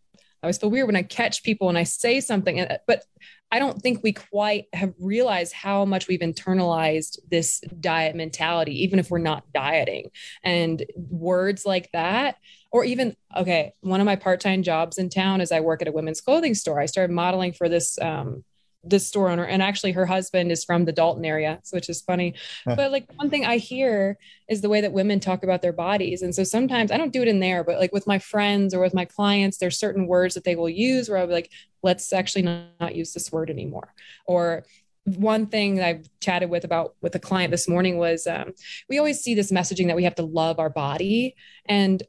[0.42, 3.04] I always feel weird when I catch people and I say something, but
[3.52, 8.98] I don't think we quite have realized how much we've internalized this diet mentality, even
[8.98, 10.10] if we're not dieting.
[10.44, 12.36] And words like that,
[12.70, 15.88] or even, okay, one of my part time jobs in town is I work at
[15.88, 16.80] a women's clothing store.
[16.80, 18.44] I started modeling for this um,
[18.82, 22.00] this store owner and actually her husband is from the Dalton area, so which is
[22.00, 22.34] funny.
[22.64, 26.22] but like one thing I hear is the way that women talk about their bodies.
[26.22, 28.80] And so sometimes I don't do it in there, but like with my friends or
[28.80, 31.50] with my clients, there's certain words that they will use where I'll be like,
[31.82, 33.94] let's actually not, not use this word anymore.
[34.26, 34.64] Or
[35.04, 38.52] one thing I've chatted with about with a client this morning was um,
[38.88, 41.34] we always see this messaging that we have to love our body.
[41.66, 42.02] And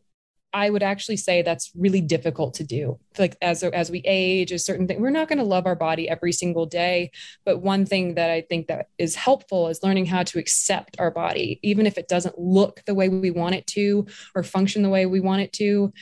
[0.54, 3.00] I would actually say that's really difficult to do.
[3.18, 6.10] Like as as we age, a certain thing, we're not going to love our body
[6.10, 7.12] every single day.
[7.46, 11.12] But one thing that I think that is helpful is learning how to accept our
[11.12, 14.06] body, even if it doesn't look the way we want it to
[14.36, 15.94] or function the way we want it to.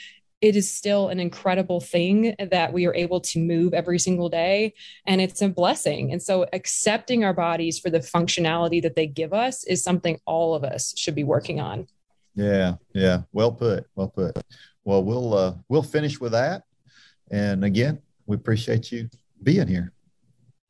[0.41, 4.73] It is still an incredible thing that we are able to move every single day,
[5.05, 6.13] and it's a blessing.
[6.13, 10.55] And so, accepting our bodies for the functionality that they give us is something all
[10.55, 11.87] of us should be working on.
[12.39, 13.23] Yeah, yeah.
[13.33, 13.85] Well put.
[13.95, 14.37] Well put.
[14.85, 16.63] Well, we'll uh, we'll finish with that.
[17.29, 19.09] And again, we appreciate you
[19.43, 19.91] being here.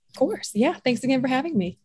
[0.10, 0.52] Of course.
[0.56, 0.74] Yeah.
[0.84, 1.78] Thanks again for having me.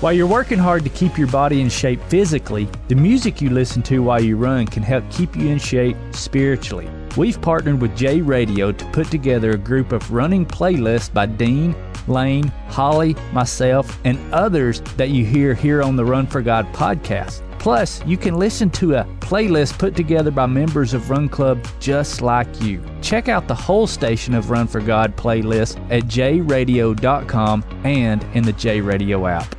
[0.00, 3.82] While you're working hard to keep your body in shape physically, the music you listen
[3.84, 6.88] to while you run can help keep you in shape spiritually.
[7.16, 11.74] We've partnered with J Radio to put together a group of running playlists by Dean,
[12.06, 17.40] Lane, Holly, myself, and others that you hear here on the Run for God podcast.
[17.64, 22.20] Plus, you can listen to a playlist put together by members of Run Club just
[22.20, 22.84] like you.
[23.00, 28.52] Check out the whole station of Run for God playlist at jradio.com and in the
[28.52, 29.56] J Radio app.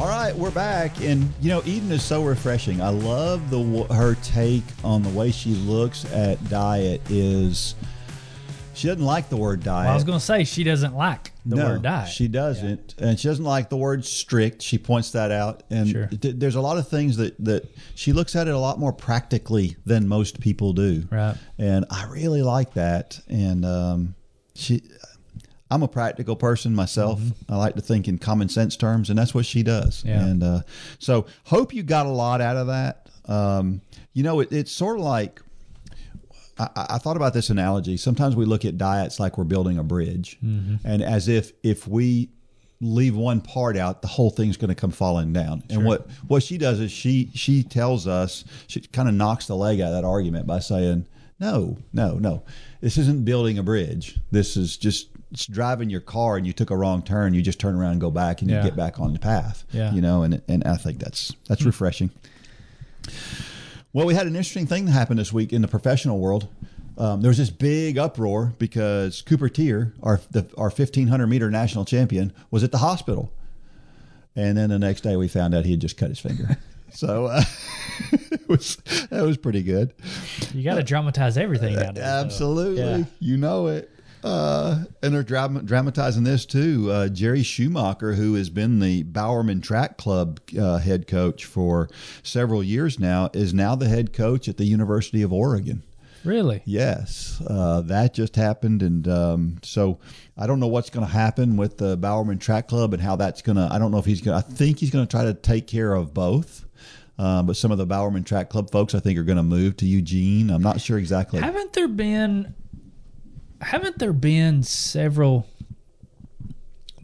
[0.00, 2.82] All right, we're back, and you know Eden is so refreshing.
[2.82, 7.76] I love the her take on the way she looks at diet is
[8.80, 9.84] she doesn't like the word diet.
[9.84, 11.32] Well, I was going to say she doesn't like.
[11.44, 12.08] the no, word diet.
[12.08, 14.62] She doesn't, and she doesn't like the word strict.
[14.62, 16.06] She points that out, and Sure.
[16.06, 18.92] th- there's a lot of things that that she looks at it a lot more
[18.92, 21.06] practically than most people do.
[21.10, 21.36] Right.
[21.58, 23.20] And I really like that.
[23.28, 24.14] And um,
[24.54, 24.82] she,
[25.70, 27.20] I'm a practical person myself.
[27.48, 29.98] I like to think in common sense terms, and that's what she does.
[29.98, 30.08] Mm-hmm.
[30.08, 30.26] Yeah.
[30.26, 30.60] And uh,
[30.98, 33.06] so, hope you got a lot out of that.
[33.26, 33.80] Um,
[34.12, 35.40] you know, it, it's sort of like
[36.60, 37.96] I, I thought about this analogy.
[37.96, 40.76] Sometimes we look at diets like we're building a bridge, mm-hmm.
[40.84, 42.30] and as if if we
[42.80, 45.62] leave one part out, the whole thing's going to come falling down.
[45.70, 49.56] And what what she does is she she tells us she kind of knocks the
[49.56, 51.06] leg out of that argument by saying,
[51.38, 52.42] "No, no, no,
[52.80, 54.18] this isn't building a bridge.
[54.30, 57.34] This is just." It's driving your car and you took a wrong turn.
[57.34, 58.56] You just turn around and go back and Yeah.
[58.56, 59.64] you get back on the path.
[59.70, 59.94] Yeah.
[59.94, 61.68] You know, and and I think that's that's hmm.
[61.68, 62.10] refreshing.
[63.92, 66.48] Well, we had an interesting thing that happened this week in the professional world.
[66.96, 71.84] Um, there was this big uproar because Cooper Teare, our the, our 1500 meter national
[71.84, 73.32] champion, was at the hospital,
[74.36, 76.56] and then the next day we found out he had just cut his finger.
[76.92, 77.42] so uh,
[78.12, 78.76] it was
[79.10, 79.92] that was pretty good.
[80.54, 81.94] You got to dramatize everything nowadays.
[81.94, 82.02] though.
[82.02, 83.04] Absolutely, Yeah.
[83.18, 83.89] you know it.
[84.22, 86.90] Uh, and they're dram- dramatizing this too.
[86.90, 91.88] Uh, Jerry Schumacher, who has been the Bowerman Track Club uh, head coach for
[92.22, 95.82] several years now, is now the head coach at the University of Oregon.
[96.22, 96.60] Really?
[96.66, 99.98] Yes, uh, that just happened, and um, so
[100.36, 103.40] I don't know what's going to happen with the Bowerman Track Club and how that's
[103.40, 103.68] going to.
[103.72, 104.40] I don't know if he's going.
[104.40, 106.66] to I think he's going to try to take care of both.
[107.18, 109.76] Um, but some of the Bowerman Track Club folks, I think, are going to move
[109.78, 110.50] to Eugene.
[110.50, 111.40] I'm not sure exactly.
[111.40, 112.54] Haven't there been
[113.60, 115.46] haven't there been several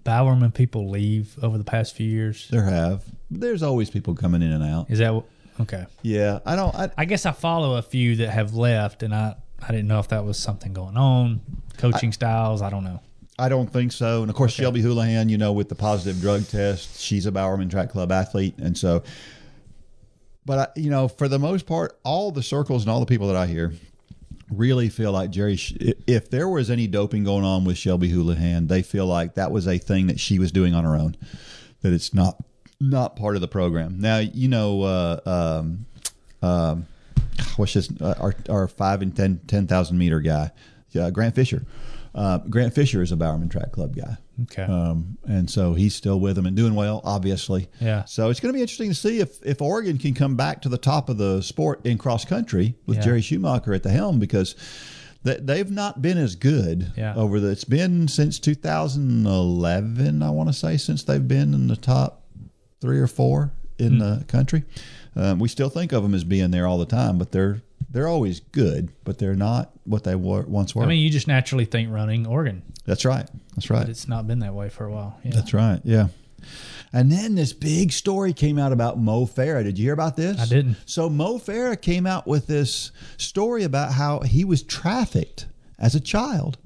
[0.04, 2.48] Bowerman people leave over the past few years?
[2.48, 3.04] There have.
[3.30, 4.90] There's always people coming in and out.
[4.90, 5.22] Is that
[5.60, 5.86] okay?
[6.02, 6.74] Yeah, I don't.
[6.74, 9.98] I, I guess I follow a few that have left, and I I didn't know
[9.98, 11.40] if that was something going on,
[11.76, 12.62] coaching styles.
[12.62, 13.00] I don't know.
[13.38, 14.22] I don't think so.
[14.22, 17.68] And of course, Shelby Houlihan, you know, with the positive drug test, she's a Bowerman
[17.68, 19.02] Track Club athlete, and so.
[20.46, 23.26] But I, you know, for the most part, all the circles and all the people
[23.26, 23.72] that I hear
[24.50, 25.58] really feel like Jerry.
[26.06, 29.66] If there was any doping going on with Shelby Houlihan, they feel like that was
[29.66, 31.16] a thing that she was doing on her own.
[31.82, 32.42] That it's not
[32.80, 34.00] not part of the program.
[34.00, 35.20] Now, you know, uh,
[35.62, 35.86] um,
[36.42, 36.86] um,
[37.56, 37.90] what's this?
[38.00, 40.50] uh, our our five and 10 10,000 meter guy,
[40.98, 41.64] uh, Grant Fisher.
[42.16, 44.16] Uh, Grant Fisher is a Bowerman Track Club guy.
[44.44, 44.62] Okay.
[44.62, 47.68] Um, and so he's still with them and doing well, obviously.
[47.80, 48.04] Yeah.
[48.06, 50.68] So it's going to be interesting to see if, if Oregon can come back to
[50.70, 53.02] the top of the sport in cross country with Yeah.
[53.04, 54.54] Jerry Schumacher at the helm because
[55.24, 57.14] they, they've not been as good Yeah.
[57.14, 57.48] over the.
[57.50, 62.24] It's been since 2011, I want to say, since they've been in the top
[62.80, 63.98] three or four in Hmm.
[63.98, 64.64] the country.
[65.14, 68.08] Um, we still think of them as being there all the time, but they're they're
[68.08, 70.82] always good, but they're not what they were once were.
[70.82, 73.28] I mean, you just naturally think running Oregon, that's right.
[73.54, 73.88] That's but right.
[73.88, 75.18] it's not been that way for a while.
[75.22, 75.32] Yeah.
[75.34, 75.80] That's right.
[75.84, 76.08] Yeah.
[76.92, 79.64] And then this big story came out about Mo Farah.
[79.64, 80.40] Did you hear about this?
[80.40, 80.76] I didn't.
[80.86, 85.46] So Mo Farah came out with this story about how he was trafficked
[85.78, 86.58] as a child.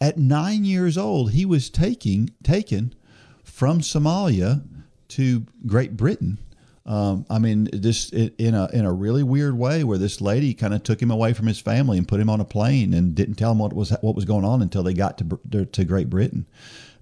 [0.00, 2.94] At nine years old, he was taking taken
[3.42, 4.62] from Somalia
[5.08, 6.38] to Great Britain.
[6.86, 10.72] Um, I mean, this in a in a really weird way, where this lady kind
[10.72, 13.34] of took him away from his family and put him on a plane and didn't
[13.34, 16.46] tell him what was what was going on until they got to to Great Britain,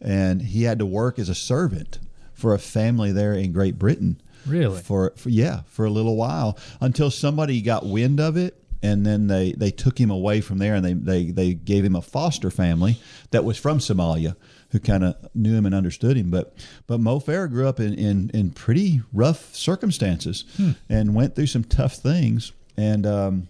[0.01, 1.98] and he had to work as a servant
[2.32, 4.20] for a family there in Great Britain.
[4.47, 4.81] Really?
[4.82, 9.28] For, for yeah, for a little while until somebody got wind of it and then
[9.28, 12.51] they, they took him away from there and they, they, they gave him a foster
[12.51, 12.98] family
[13.31, 14.36] that was from Somalia
[14.74, 16.30] who kind of knew him and understood him.
[16.30, 16.52] But
[16.88, 20.44] but Mo Farah grew up in, in, in pretty rough circumstances
[20.88, 22.51] and went through some tough things.
[22.76, 23.48] And um,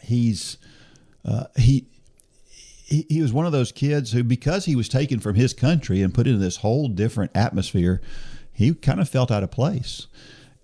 [0.00, 0.56] he's
[1.24, 1.86] uh, he
[2.84, 6.00] he, he was one of those kids who, because he was taken from his country
[6.00, 8.00] and put into this whole different atmosphere,
[8.52, 10.06] he kind of felt out of place.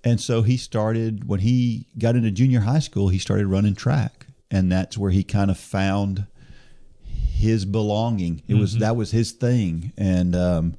[0.05, 4.27] And so he started, when he got into junior high school, he started running track.
[4.49, 6.27] And that's where he kind of found
[7.41, 8.43] his belonging.
[8.47, 9.93] It was, that was his thing.
[9.97, 10.75] And, um,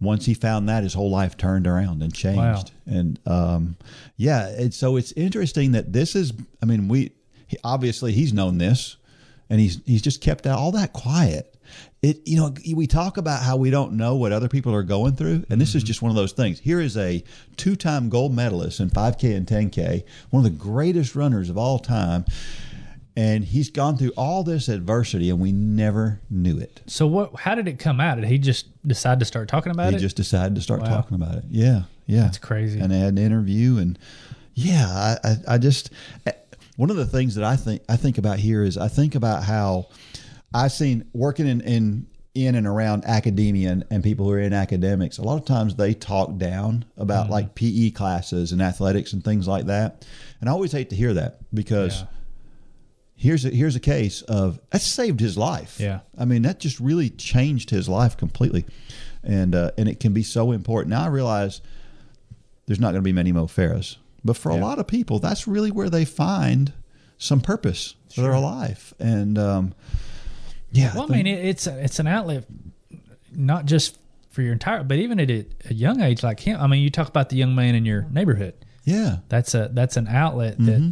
[0.00, 2.70] once he found that, his whole life turned around and changed.
[2.86, 3.76] And um,
[4.16, 6.32] yeah, and so it's interesting that this is.
[6.62, 7.12] I mean, we
[7.46, 8.96] he, obviously he's known this,
[9.50, 11.54] and he's he's just kept all that quiet.
[12.02, 15.16] It you know we talk about how we don't know what other people are going
[15.16, 16.58] through, and this is just one of those things.
[16.60, 17.22] Here is a
[17.56, 22.24] two-time gold medalist in 5K and 10K, one of the greatest runners of all time.
[23.16, 26.80] And he's gone through all this adversity, and we never knew it.
[26.86, 27.34] So what?
[27.40, 28.16] How did it come out?
[28.16, 29.98] Did he just decide to start talking about he it?
[30.00, 30.88] He just decided to start Wow.
[30.88, 31.44] talking about it.
[31.50, 32.78] Yeah, yeah, That's crazy.
[32.78, 33.98] And they had an interview, and
[34.54, 34.86] yeah,
[35.24, 35.90] I, I, I just
[36.26, 36.32] eh,
[36.76, 39.42] one of the things that I think I think about here is I think about
[39.44, 39.88] how
[40.54, 44.52] I've seen working in in in and around academia and, and people who are in
[44.52, 47.32] academics, a lot of times they talk down about Mm-hmm.
[47.32, 50.06] like PE classes and athletics and things like that.
[50.40, 52.06] And I always hate to hear that because Yeah.
[53.20, 55.78] Here's a, here's a case of that saved his life.
[55.78, 56.00] Yeah.
[56.18, 58.64] I mean that just really changed his life completely,
[59.22, 60.90] and uh, and it can be so important.
[60.90, 61.60] Now I realize
[62.66, 65.46] there's not going to be many Mo Farahs, but for a lot of people, that's
[65.46, 66.72] really where they find
[67.18, 68.94] some purpose for their life.
[68.98, 69.74] And um,
[70.72, 72.44] yeah, Well, I think- mean, it, it's it's an outlet,
[73.32, 73.98] not just
[74.30, 76.60] for your entire, but even at a, a young age like him.
[76.60, 78.54] I mean, you talk about the young man in your neighborhood.
[78.84, 80.90] yeah, That's a that's an outlet Mm-hmm.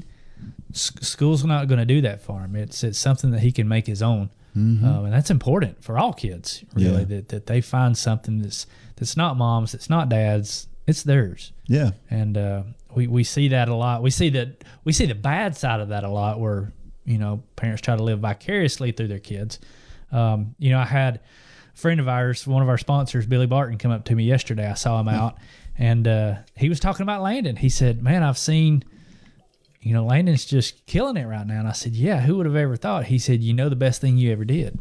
[0.73, 2.57] S- school's not going to do that for him.
[2.57, 6.13] It's it's something that he can make his own, um, and that's important for all
[6.13, 6.65] kids.
[6.75, 7.13] Really, Mm-hmm.
[7.13, 7.17] Yeah.
[7.19, 8.67] that that they find something that's
[8.97, 11.53] that's not mom's, it's not dad's, it's theirs.
[11.67, 12.63] yeah, and uh,
[12.95, 14.03] we we see that a lot.
[14.03, 16.73] We see that we see the bad side of that a lot, where
[17.05, 19.59] you know parents try to live vicariously through their kids.
[20.11, 21.21] Um, you know, I had a
[21.79, 24.67] friend of ours, one of our sponsors, Billy Barton, come up to me yesterday.
[24.69, 25.37] I saw him out,
[25.79, 27.57] and uh, he was talking about Landon.
[27.57, 28.83] He said, "Man, I've seen."
[29.81, 31.61] You know, Landon's just killing it right now.
[31.61, 33.07] And I said, Yeah, who would have ever thought?
[33.07, 34.79] He said, You know, the best thing you ever did,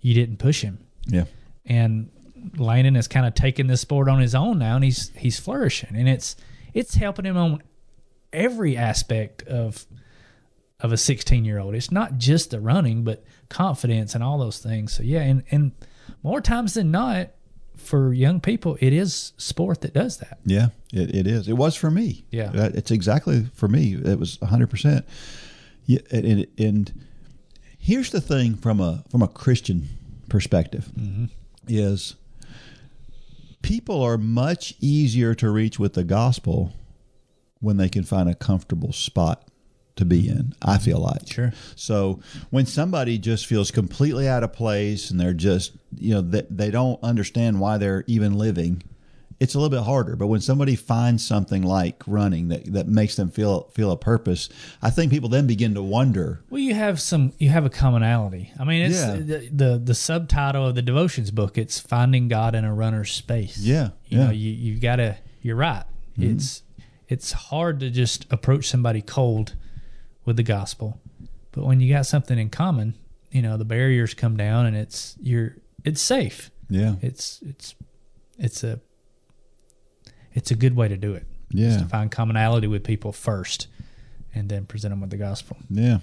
[0.00, 1.24] you didn't push him yeah,
[1.66, 2.10] and
[2.56, 5.96] Landon has kind of taken this sport on his own now, and he's he's flourishing,
[5.96, 6.36] and it's
[6.74, 7.62] it's helping him on
[8.32, 9.86] every aspect of
[10.80, 11.74] of a 16 year old.
[11.74, 14.92] It's not just the running, but confidence and all those things.
[14.92, 15.72] So yeah, and and
[16.22, 17.30] more times than not,
[17.78, 20.38] for young people, it is sport that does that.
[20.44, 20.68] yeah.
[20.92, 21.48] It, it is.
[21.48, 22.24] It was for me.
[22.30, 22.50] Yeah.
[22.54, 23.94] Uh, it's exactly for me.
[23.94, 25.06] It was hundred percent.
[25.84, 27.04] Yeah, and, and, and
[27.78, 29.88] here's the thing from a from a Christian
[30.28, 31.26] perspective mm-hmm.
[31.66, 32.16] is
[33.62, 36.72] people are much easier to reach with the gospel
[37.60, 39.47] when they can find a comfortable spot
[39.98, 40.54] to be in.
[40.62, 41.52] I feel like Sure.
[41.76, 42.20] So
[42.50, 46.70] when somebody just feels completely out of place and they're just you know they, they
[46.70, 48.82] don't understand why they're even living,
[49.40, 50.16] it's a little bit harder.
[50.16, 54.48] But when somebody finds something like running that, that makes them feel feel a purpose,
[54.82, 56.40] I think people then begin to wonder.
[56.50, 58.52] Well, you have some, you have a commonality.
[58.58, 59.14] I mean, it's Yeah.
[59.16, 61.56] the, the the subtitle of the devotions book.
[61.56, 63.58] It's finding God in a runner's space.
[63.58, 64.24] Yeah, you yeah.
[64.24, 65.18] know, you you gotta.
[65.40, 65.84] You're right.
[66.18, 66.32] Mm-hmm.
[66.32, 66.62] It's
[67.08, 69.54] it's hard to just approach somebody cold
[70.28, 71.00] with the gospel,
[71.52, 72.94] but when you got something in common,
[73.32, 76.50] you know, the barriers come down, and it's you're it's safe.
[76.68, 77.74] Yeah, It's it's
[78.38, 78.78] it's a
[80.34, 81.26] it's a good way to do it.
[81.50, 81.78] Yeah.
[81.78, 83.68] To find commonality with people first,
[84.34, 85.56] and then present them with the gospel.
[85.70, 86.00] yeah.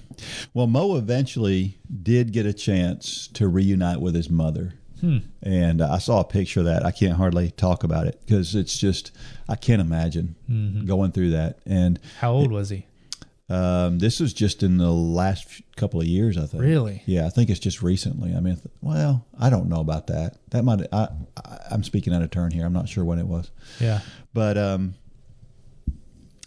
[0.55, 4.73] Well, Mo eventually did get a chance to reunite with his mother.
[5.01, 5.19] Hmm.
[5.43, 6.83] And uh, I saw a picture of that.
[6.83, 9.11] I can't hardly talk about it because it's just
[9.47, 10.87] I can't imagine mm-hmm.
[10.87, 11.59] going through that.
[11.67, 12.87] And How old was he?
[13.47, 16.63] Um, this was just in the last couple of years, I think.
[16.63, 17.03] Really?
[17.05, 18.33] Yeah, I think it's just recently.
[18.33, 20.37] I mean, well, I don't know about that.
[20.49, 20.81] That might.
[20.91, 21.09] I,
[21.45, 22.65] I I'm speaking out of turn here.
[22.65, 23.99] I'm not sure when it was, Yeah.
[24.33, 24.95] but um,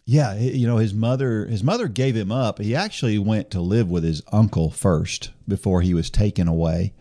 [0.04, 2.58] yeah, you know, his mother his mother gave him up.
[2.58, 6.94] He actually went to live with his uncle first before he was taken away.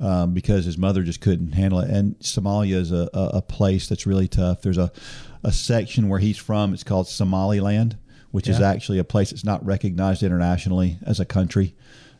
[0.00, 3.86] Um, because his mother just couldn't handle it, and Somalia is a, a, a place
[3.86, 4.62] that's really tough.
[4.62, 4.90] There's a,
[5.44, 6.72] a section where he's from.
[6.72, 7.98] It's called Somaliland,
[8.30, 11.74] which is actually a place that's not recognized internationally as a country,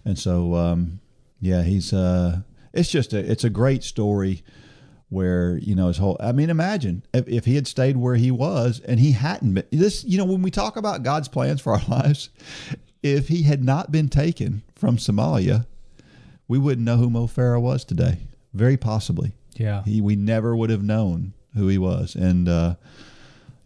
[0.04, 1.00] and so um,
[1.40, 2.40] yeah, he's uh,
[2.72, 4.42] it's just a it's a great story
[5.08, 6.16] where you know his whole.
[6.20, 9.66] I mean, imagine if, if he had stayed where he was and he hadn't been
[9.72, 10.04] this.
[10.04, 12.30] You know, when we talk about God's plans for our lives,
[13.02, 15.66] if he had not been taken from Somalia,
[16.48, 18.18] we wouldn't know who Mo Farah was today.
[18.54, 19.84] Very possibly, Yeah.
[19.84, 22.48] he we never would have known who he was, and.
[22.48, 22.74] uh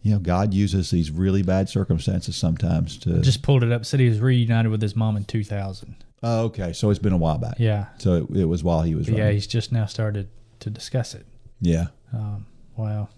[0.05, 3.85] you know, God uses these really bad circumstances sometimes to Just pulled it up.
[3.85, 5.95] Said he was reunited with his mom in 2000.
[6.21, 7.55] Oh, okay, so it's been a while back.
[7.57, 7.87] Yeah.
[7.97, 9.33] So it, it was while he was yeah, running.
[9.33, 10.29] he's just now started
[10.59, 11.25] to discuss it.
[11.59, 11.87] Yeah.
[12.13, 12.45] Um,
[12.77, 13.09] wow.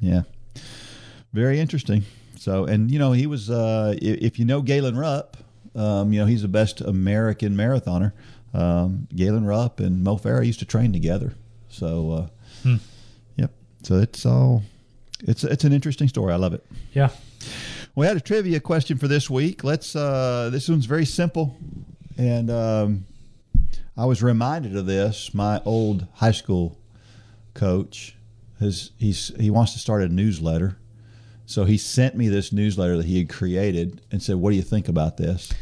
[0.00, 0.22] Yeah.
[1.34, 2.04] Very interesting.
[2.38, 5.36] So, and you know, he was, uh, if you know Galen Rupp,
[5.74, 8.12] um, you know, he's the best American marathoner.
[8.54, 11.34] Um, Galen Rupp and Mo Farah used to train together.
[11.68, 12.26] So, uh,
[12.62, 12.76] Hmm.
[13.36, 13.52] yep.
[13.82, 14.62] So it's all,
[15.22, 16.32] it's, it's an interesting story.
[16.32, 16.64] I love it.
[16.92, 17.10] Yeah.
[17.94, 19.64] We had a trivia question for this week.
[19.64, 21.56] Let's, uh, this one's very simple.
[22.16, 23.04] And, um,
[23.96, 25.34] I was reminded of this.
[25.34, 26.78] My old high school
[27.52, 28.16] coach
[28.58, 30.78] has he's he wants to start a newsletter.
[31.44, 34.62] So he sent me this newsletter that he had created and said, "What do you
[34.62, 35.52] think about this?"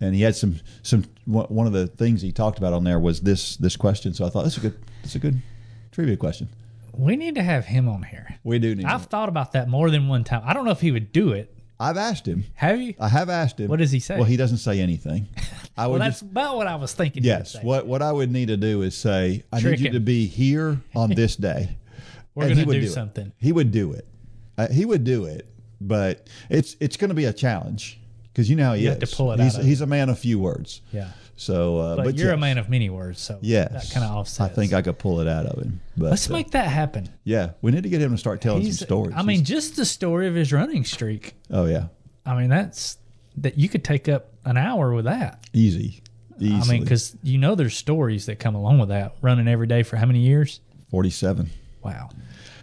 [0.00, 3.00] And he had some some one one of the things he talked about on there
[3.00, 4.14] was this this question.
[4.14, 5.42] So I thought that's a good that's a good
[5.90, 6.48] trivia question.
[6.96, 8.38] We need to have him on here.
[8.44, 8.86] We do need.
[8.86, 10.42] I've thought about that more than one time.
[10.44, 12.44] I don't know if he would do it I've asked him.
[12.54, 12.94] Have you?
[12.98, 13.68] I have asked him.
[13.68, 14.16] What does he say?
[14.16, 15.28] Well, he doesn't say anything.
[15.76, 17.22] I would well, that's just about what I was thinking.
[17.22, 17.56] yes.
[17.62, 19.92] What what I would need to do is say, I Trick need you him.
[19.94, 21.76] to be here on this day.
[22.34, 22.88] We're going to do it.
[22.90, 23.32] something.
[23.36, 24.06] He would do it.
[24.58, 25.46] Uh, he would do it,
[25.80, 28.00] but it's it's going to be a challenge
[28.32, 29.00] because you know how he You is.
[29.00, 30.80] have to pull it he's out he's a man of few words.
[30.92, 31.10] Yeah.
[31.38, 34.16] So, uh, But, but, you're a man of many words, so Yes, that kind of
[34.16, 34.40] offsets.
[34.40, 35.80] I think I could pull it out of him.
[35.96, 37.10] But Let's uh, make that happen.
[37.24, 39.14] yeah, we need to get him to start telling He's, some stories.
[39.16, 41.34] I mean, He's- just the story of his running streak.
[41.50, 41.88] oh yeah,
[42.24, 42.96] I mean, that's
[43.36, 45.46] that you could take up an hour with that.
[45.52, 46.02] easy,
[46.40, 46.54] easy.
[46.54, 49.16] I mean, because you know there's stories that come along with that.
[49.20, 50.60] Running every day for how many years?
[50.90, 51.50] forty-seven.
[51.82, 52.08] Wow.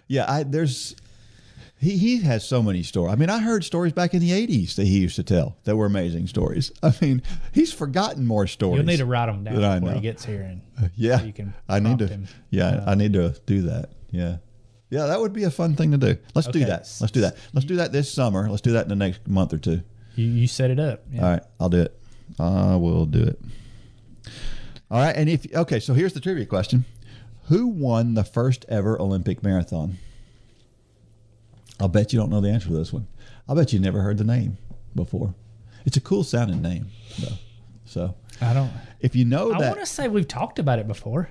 [0.08, 0.96] Yeah, I there's
[1.84, 3.12] he he has so many stories.
[3.12, 5.76] I mean, I heard stories back in the '80s that he used to tell that
[5.76, 6.72] were amazing stories.
[6.82, 8.78] I mean, he's forgotten more stories.
[8.78, 9.94] You'll need to write them down that I before know.
[9.96, 12.06] he gets here, and Yeah, you can I need to.
[12.08, 12.26] him.
[12.50, 13.90] Yeah, I need to do that.
[14.10, 14.38] Yeah,
[14.90, 16.16] yeah, that would be a fun thing to do.
[16.34, 16.88] Let's do that.
[17.00, 17.36] Let's do that.
[17.52, 18.48] Let's do that this summer.
[18.48, 19.82] Let's do that in the next month or two.
[20.16, 21.02] you, you set it up.
[21.12, 21.22] Yeah.
[21.24, 22.00] All right, I'll do it.
[22.38, 23.38] I will do it.
[24.90, 26.84] All right, and if okay, so here's the trivia question:
[27.48, 29.98] Who won the first ever Olympic marathon?
[31.80, 33.06] I'll bet you don't know the answer to this one.
[33.48, 34.58] I'll bet you never heard the name
[34.94, 35.34] before.
[35.84, 36.86] It's a cool sounding name,
[37.18, 37.36] though.
[37.84, 38.70] So I don't.
[39.00, 41.28] if you know I that, I want to say we've talked about it before.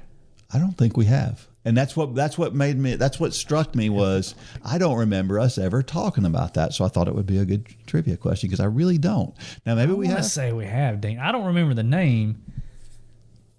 [0.53, 1.47] I don't think we have.
[1.65, 5.39] And that's what that's what made me that's what struck me was I don't remember
[5.39, 6.73] us ever talking about that.
[6.73, 9.33] So I thought it would be a good trivia question because I really don't.
[9.65, 10.25] Now maybe I we have.
[10.25, 11.19] say we have, Dean.
[11.19, 12.43] I don't remember the name.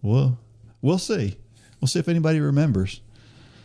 [0.02, 0.38] Well,
[0.82, 1.38] we'll see.
[1.80, 3.00] We'll see if anybody remembers.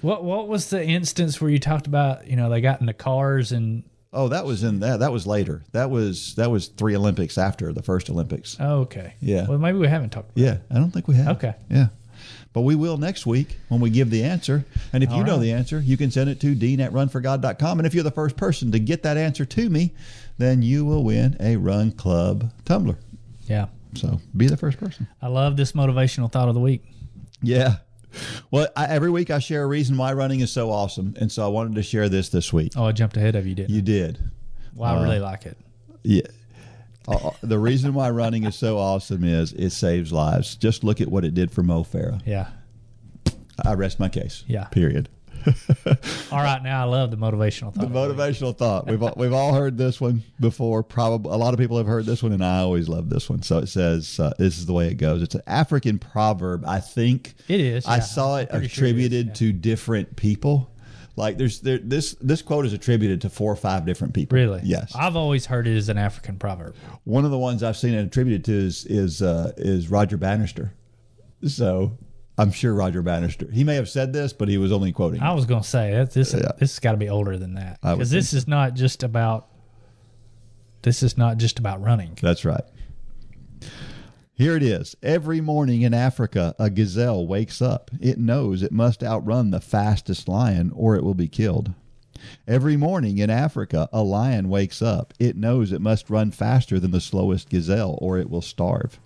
[0.02, 2.28] What What was the instance where you talked about?
[2.28, 5.02] You know, they got in the cars and Oh, that was in that.
[5.02, 5.64] That was later.
[5.72, 8.58] That was that was three Olympics after the first Olympics.
[8.60, 9.14] oh, okay.
[9.20, 9.48] Yeah.
[9.48, 10.32] Well, maybe we haven't talked.
[10.32, 11.38] About Yeah, I don't think we have.
[11.38, 11.54] Okay.
[11.70, 11.88] Yeah.
[12.52, 14.66] But we will next week when we give the answer.
[14.92, 17.80] And if you All know the answer, you can send it to dean at runforgod.com.
[17.80, 19.94] And if you're the first person to get that answer to me,
[20.40, 22.98] then you will win a Run Club tumbler.
[23.46, 23.68] Yeah.
[23.94, 25.08] So be the first person.
[25.22, 26.84] I love this motivational thought of the week.
[27.44, 27.78] Yeah.
[28.52, 31.14] Well, I, every week I share a reason why running is so awesome.
[31.20, 32.74] And so I wanted to share this this week.
[32.76, 33.82] Oh, I jumped ahead of you, didn't You I?
[33.82, 34.32] did.
[34.74, 35.58] Well, I really like it.
[36.04, 36.22] Yeah.
[37.08, 40.56] Uh, the reason why running is so awesome is it saves lives.
[40.56, 42.22] Just look at what it did for Mo Farah.
[42.26, 42.48] Yeah.
[43.66, 44.44] I rest my case.
[44.48, 44.66] Yeah.
[44.66, 45.10] Period.
[46.32, 46.62] All right.
[46.62, 47.76] Now I love the motivational thought.
[47.76, 48.18] The of the week.
[48.18, 48.88] motivational thought.
[48.88, 50.84] We've all, we've all heard this one before.
[50.84, 53.42] Probably a lot of people have heard this one, and I always love this one.
[53.42, 56.64] So it says, uh, "This is the way it goes." It's an African proverb.
[56.68, 58.00] I think It is, I yeah.
[58.02, 59.34] saw it pretty sure it is, attributed yeah.
[59.34, 60.70] to different people.
[61.16, 64.38] Like there's there this this quote is attributed to four or five different people.
[64.38, 64.62] Really?
[64.64, 64.94] Yes.
[64.96, 66.76] I've always heard it as an African proverb.
[67.04, 70.74] One of the ones I've seen it attributed to is is uh, is Roger Bannister.
[71.46, 71.98] So
[72.40, 73.50] I'm sure Roger Bannister.
[73.52, 75.22] He may have said this, but he was only quoting.
[75.22, 76.52] I was going to say that this Yeah.
[76.58, 79.48] this has got to be older than that because this is not just about
[80.82, 82.18] this is not just about running.
[82.22, 82.64] That's right.
[84.34, 84.96] Here it is.
[85.04, 87.92] Every morning in Africa, a gazelle wakes up.
[88.00, 91.74] It knows it must outrun the fastest lion or it will be killed.
[92.48, 95.14] Every morning in Africa, a lion wakes up.
[95.20, 98.98] It knows it must run faster than the slowest gazelle or it will starve.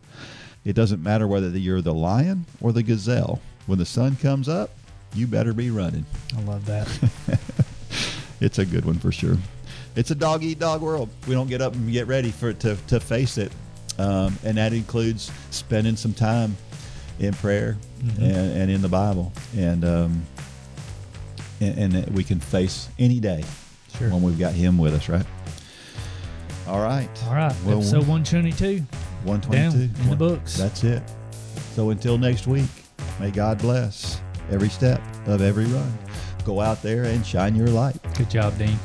[0.65, 3.41] It doesn't matter whether you're the lion or the gazelle.
[3.65, 4.71] When the sun comes up,
[5.13, 6.05] you better be running.
[6.37, 6.87] I love that.
[8.41, 9.37] It's a good one for sure.
[9.95, 11.07] It's a dog eat dog world.
[11.29, 13.53] We don't get up and get ready for it to, to face it.
[13.97, 16.57] Um, and that includes spending some time
[17.19, 17.77] in prayer
[18.19, 18.21] and,
[18.51, 19.31] and in the Bible.
[19.55, 20.23] And, um,
[21.61, 23.45] and, and that we can face any day
[23.97, 24.09] Sure.
[24.09, 25.25] when we've got Him with us, right?
[26.67, 27.07] All right.
[27.27, 27.55] All right.
[27.63, 28.83] Well, Episode 122.
[29.23, 29.87] 122.
[29.87, 30.57] Down in the books.
[30.57, 31.03] That's it.
[31.73, 32.69] So until next week,
[33.19, 34.21] may God bless
[34.51, 35.97] every step of every run.
[36.45, 37.97] Go out there and shine your light.
[38.17, 38.77] Good job, Dean.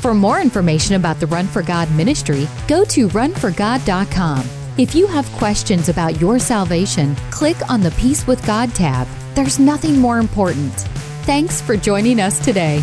[0.00, 4.48] For more information about the Run for God ministry, go to runforgod.com.
[4.78, 9.08] If you have questions about your salvation, click on the Peace with God tab.
[9.34, 10.72] There's nothing more important.
[11.22, 12.82] Thanks for joining us today.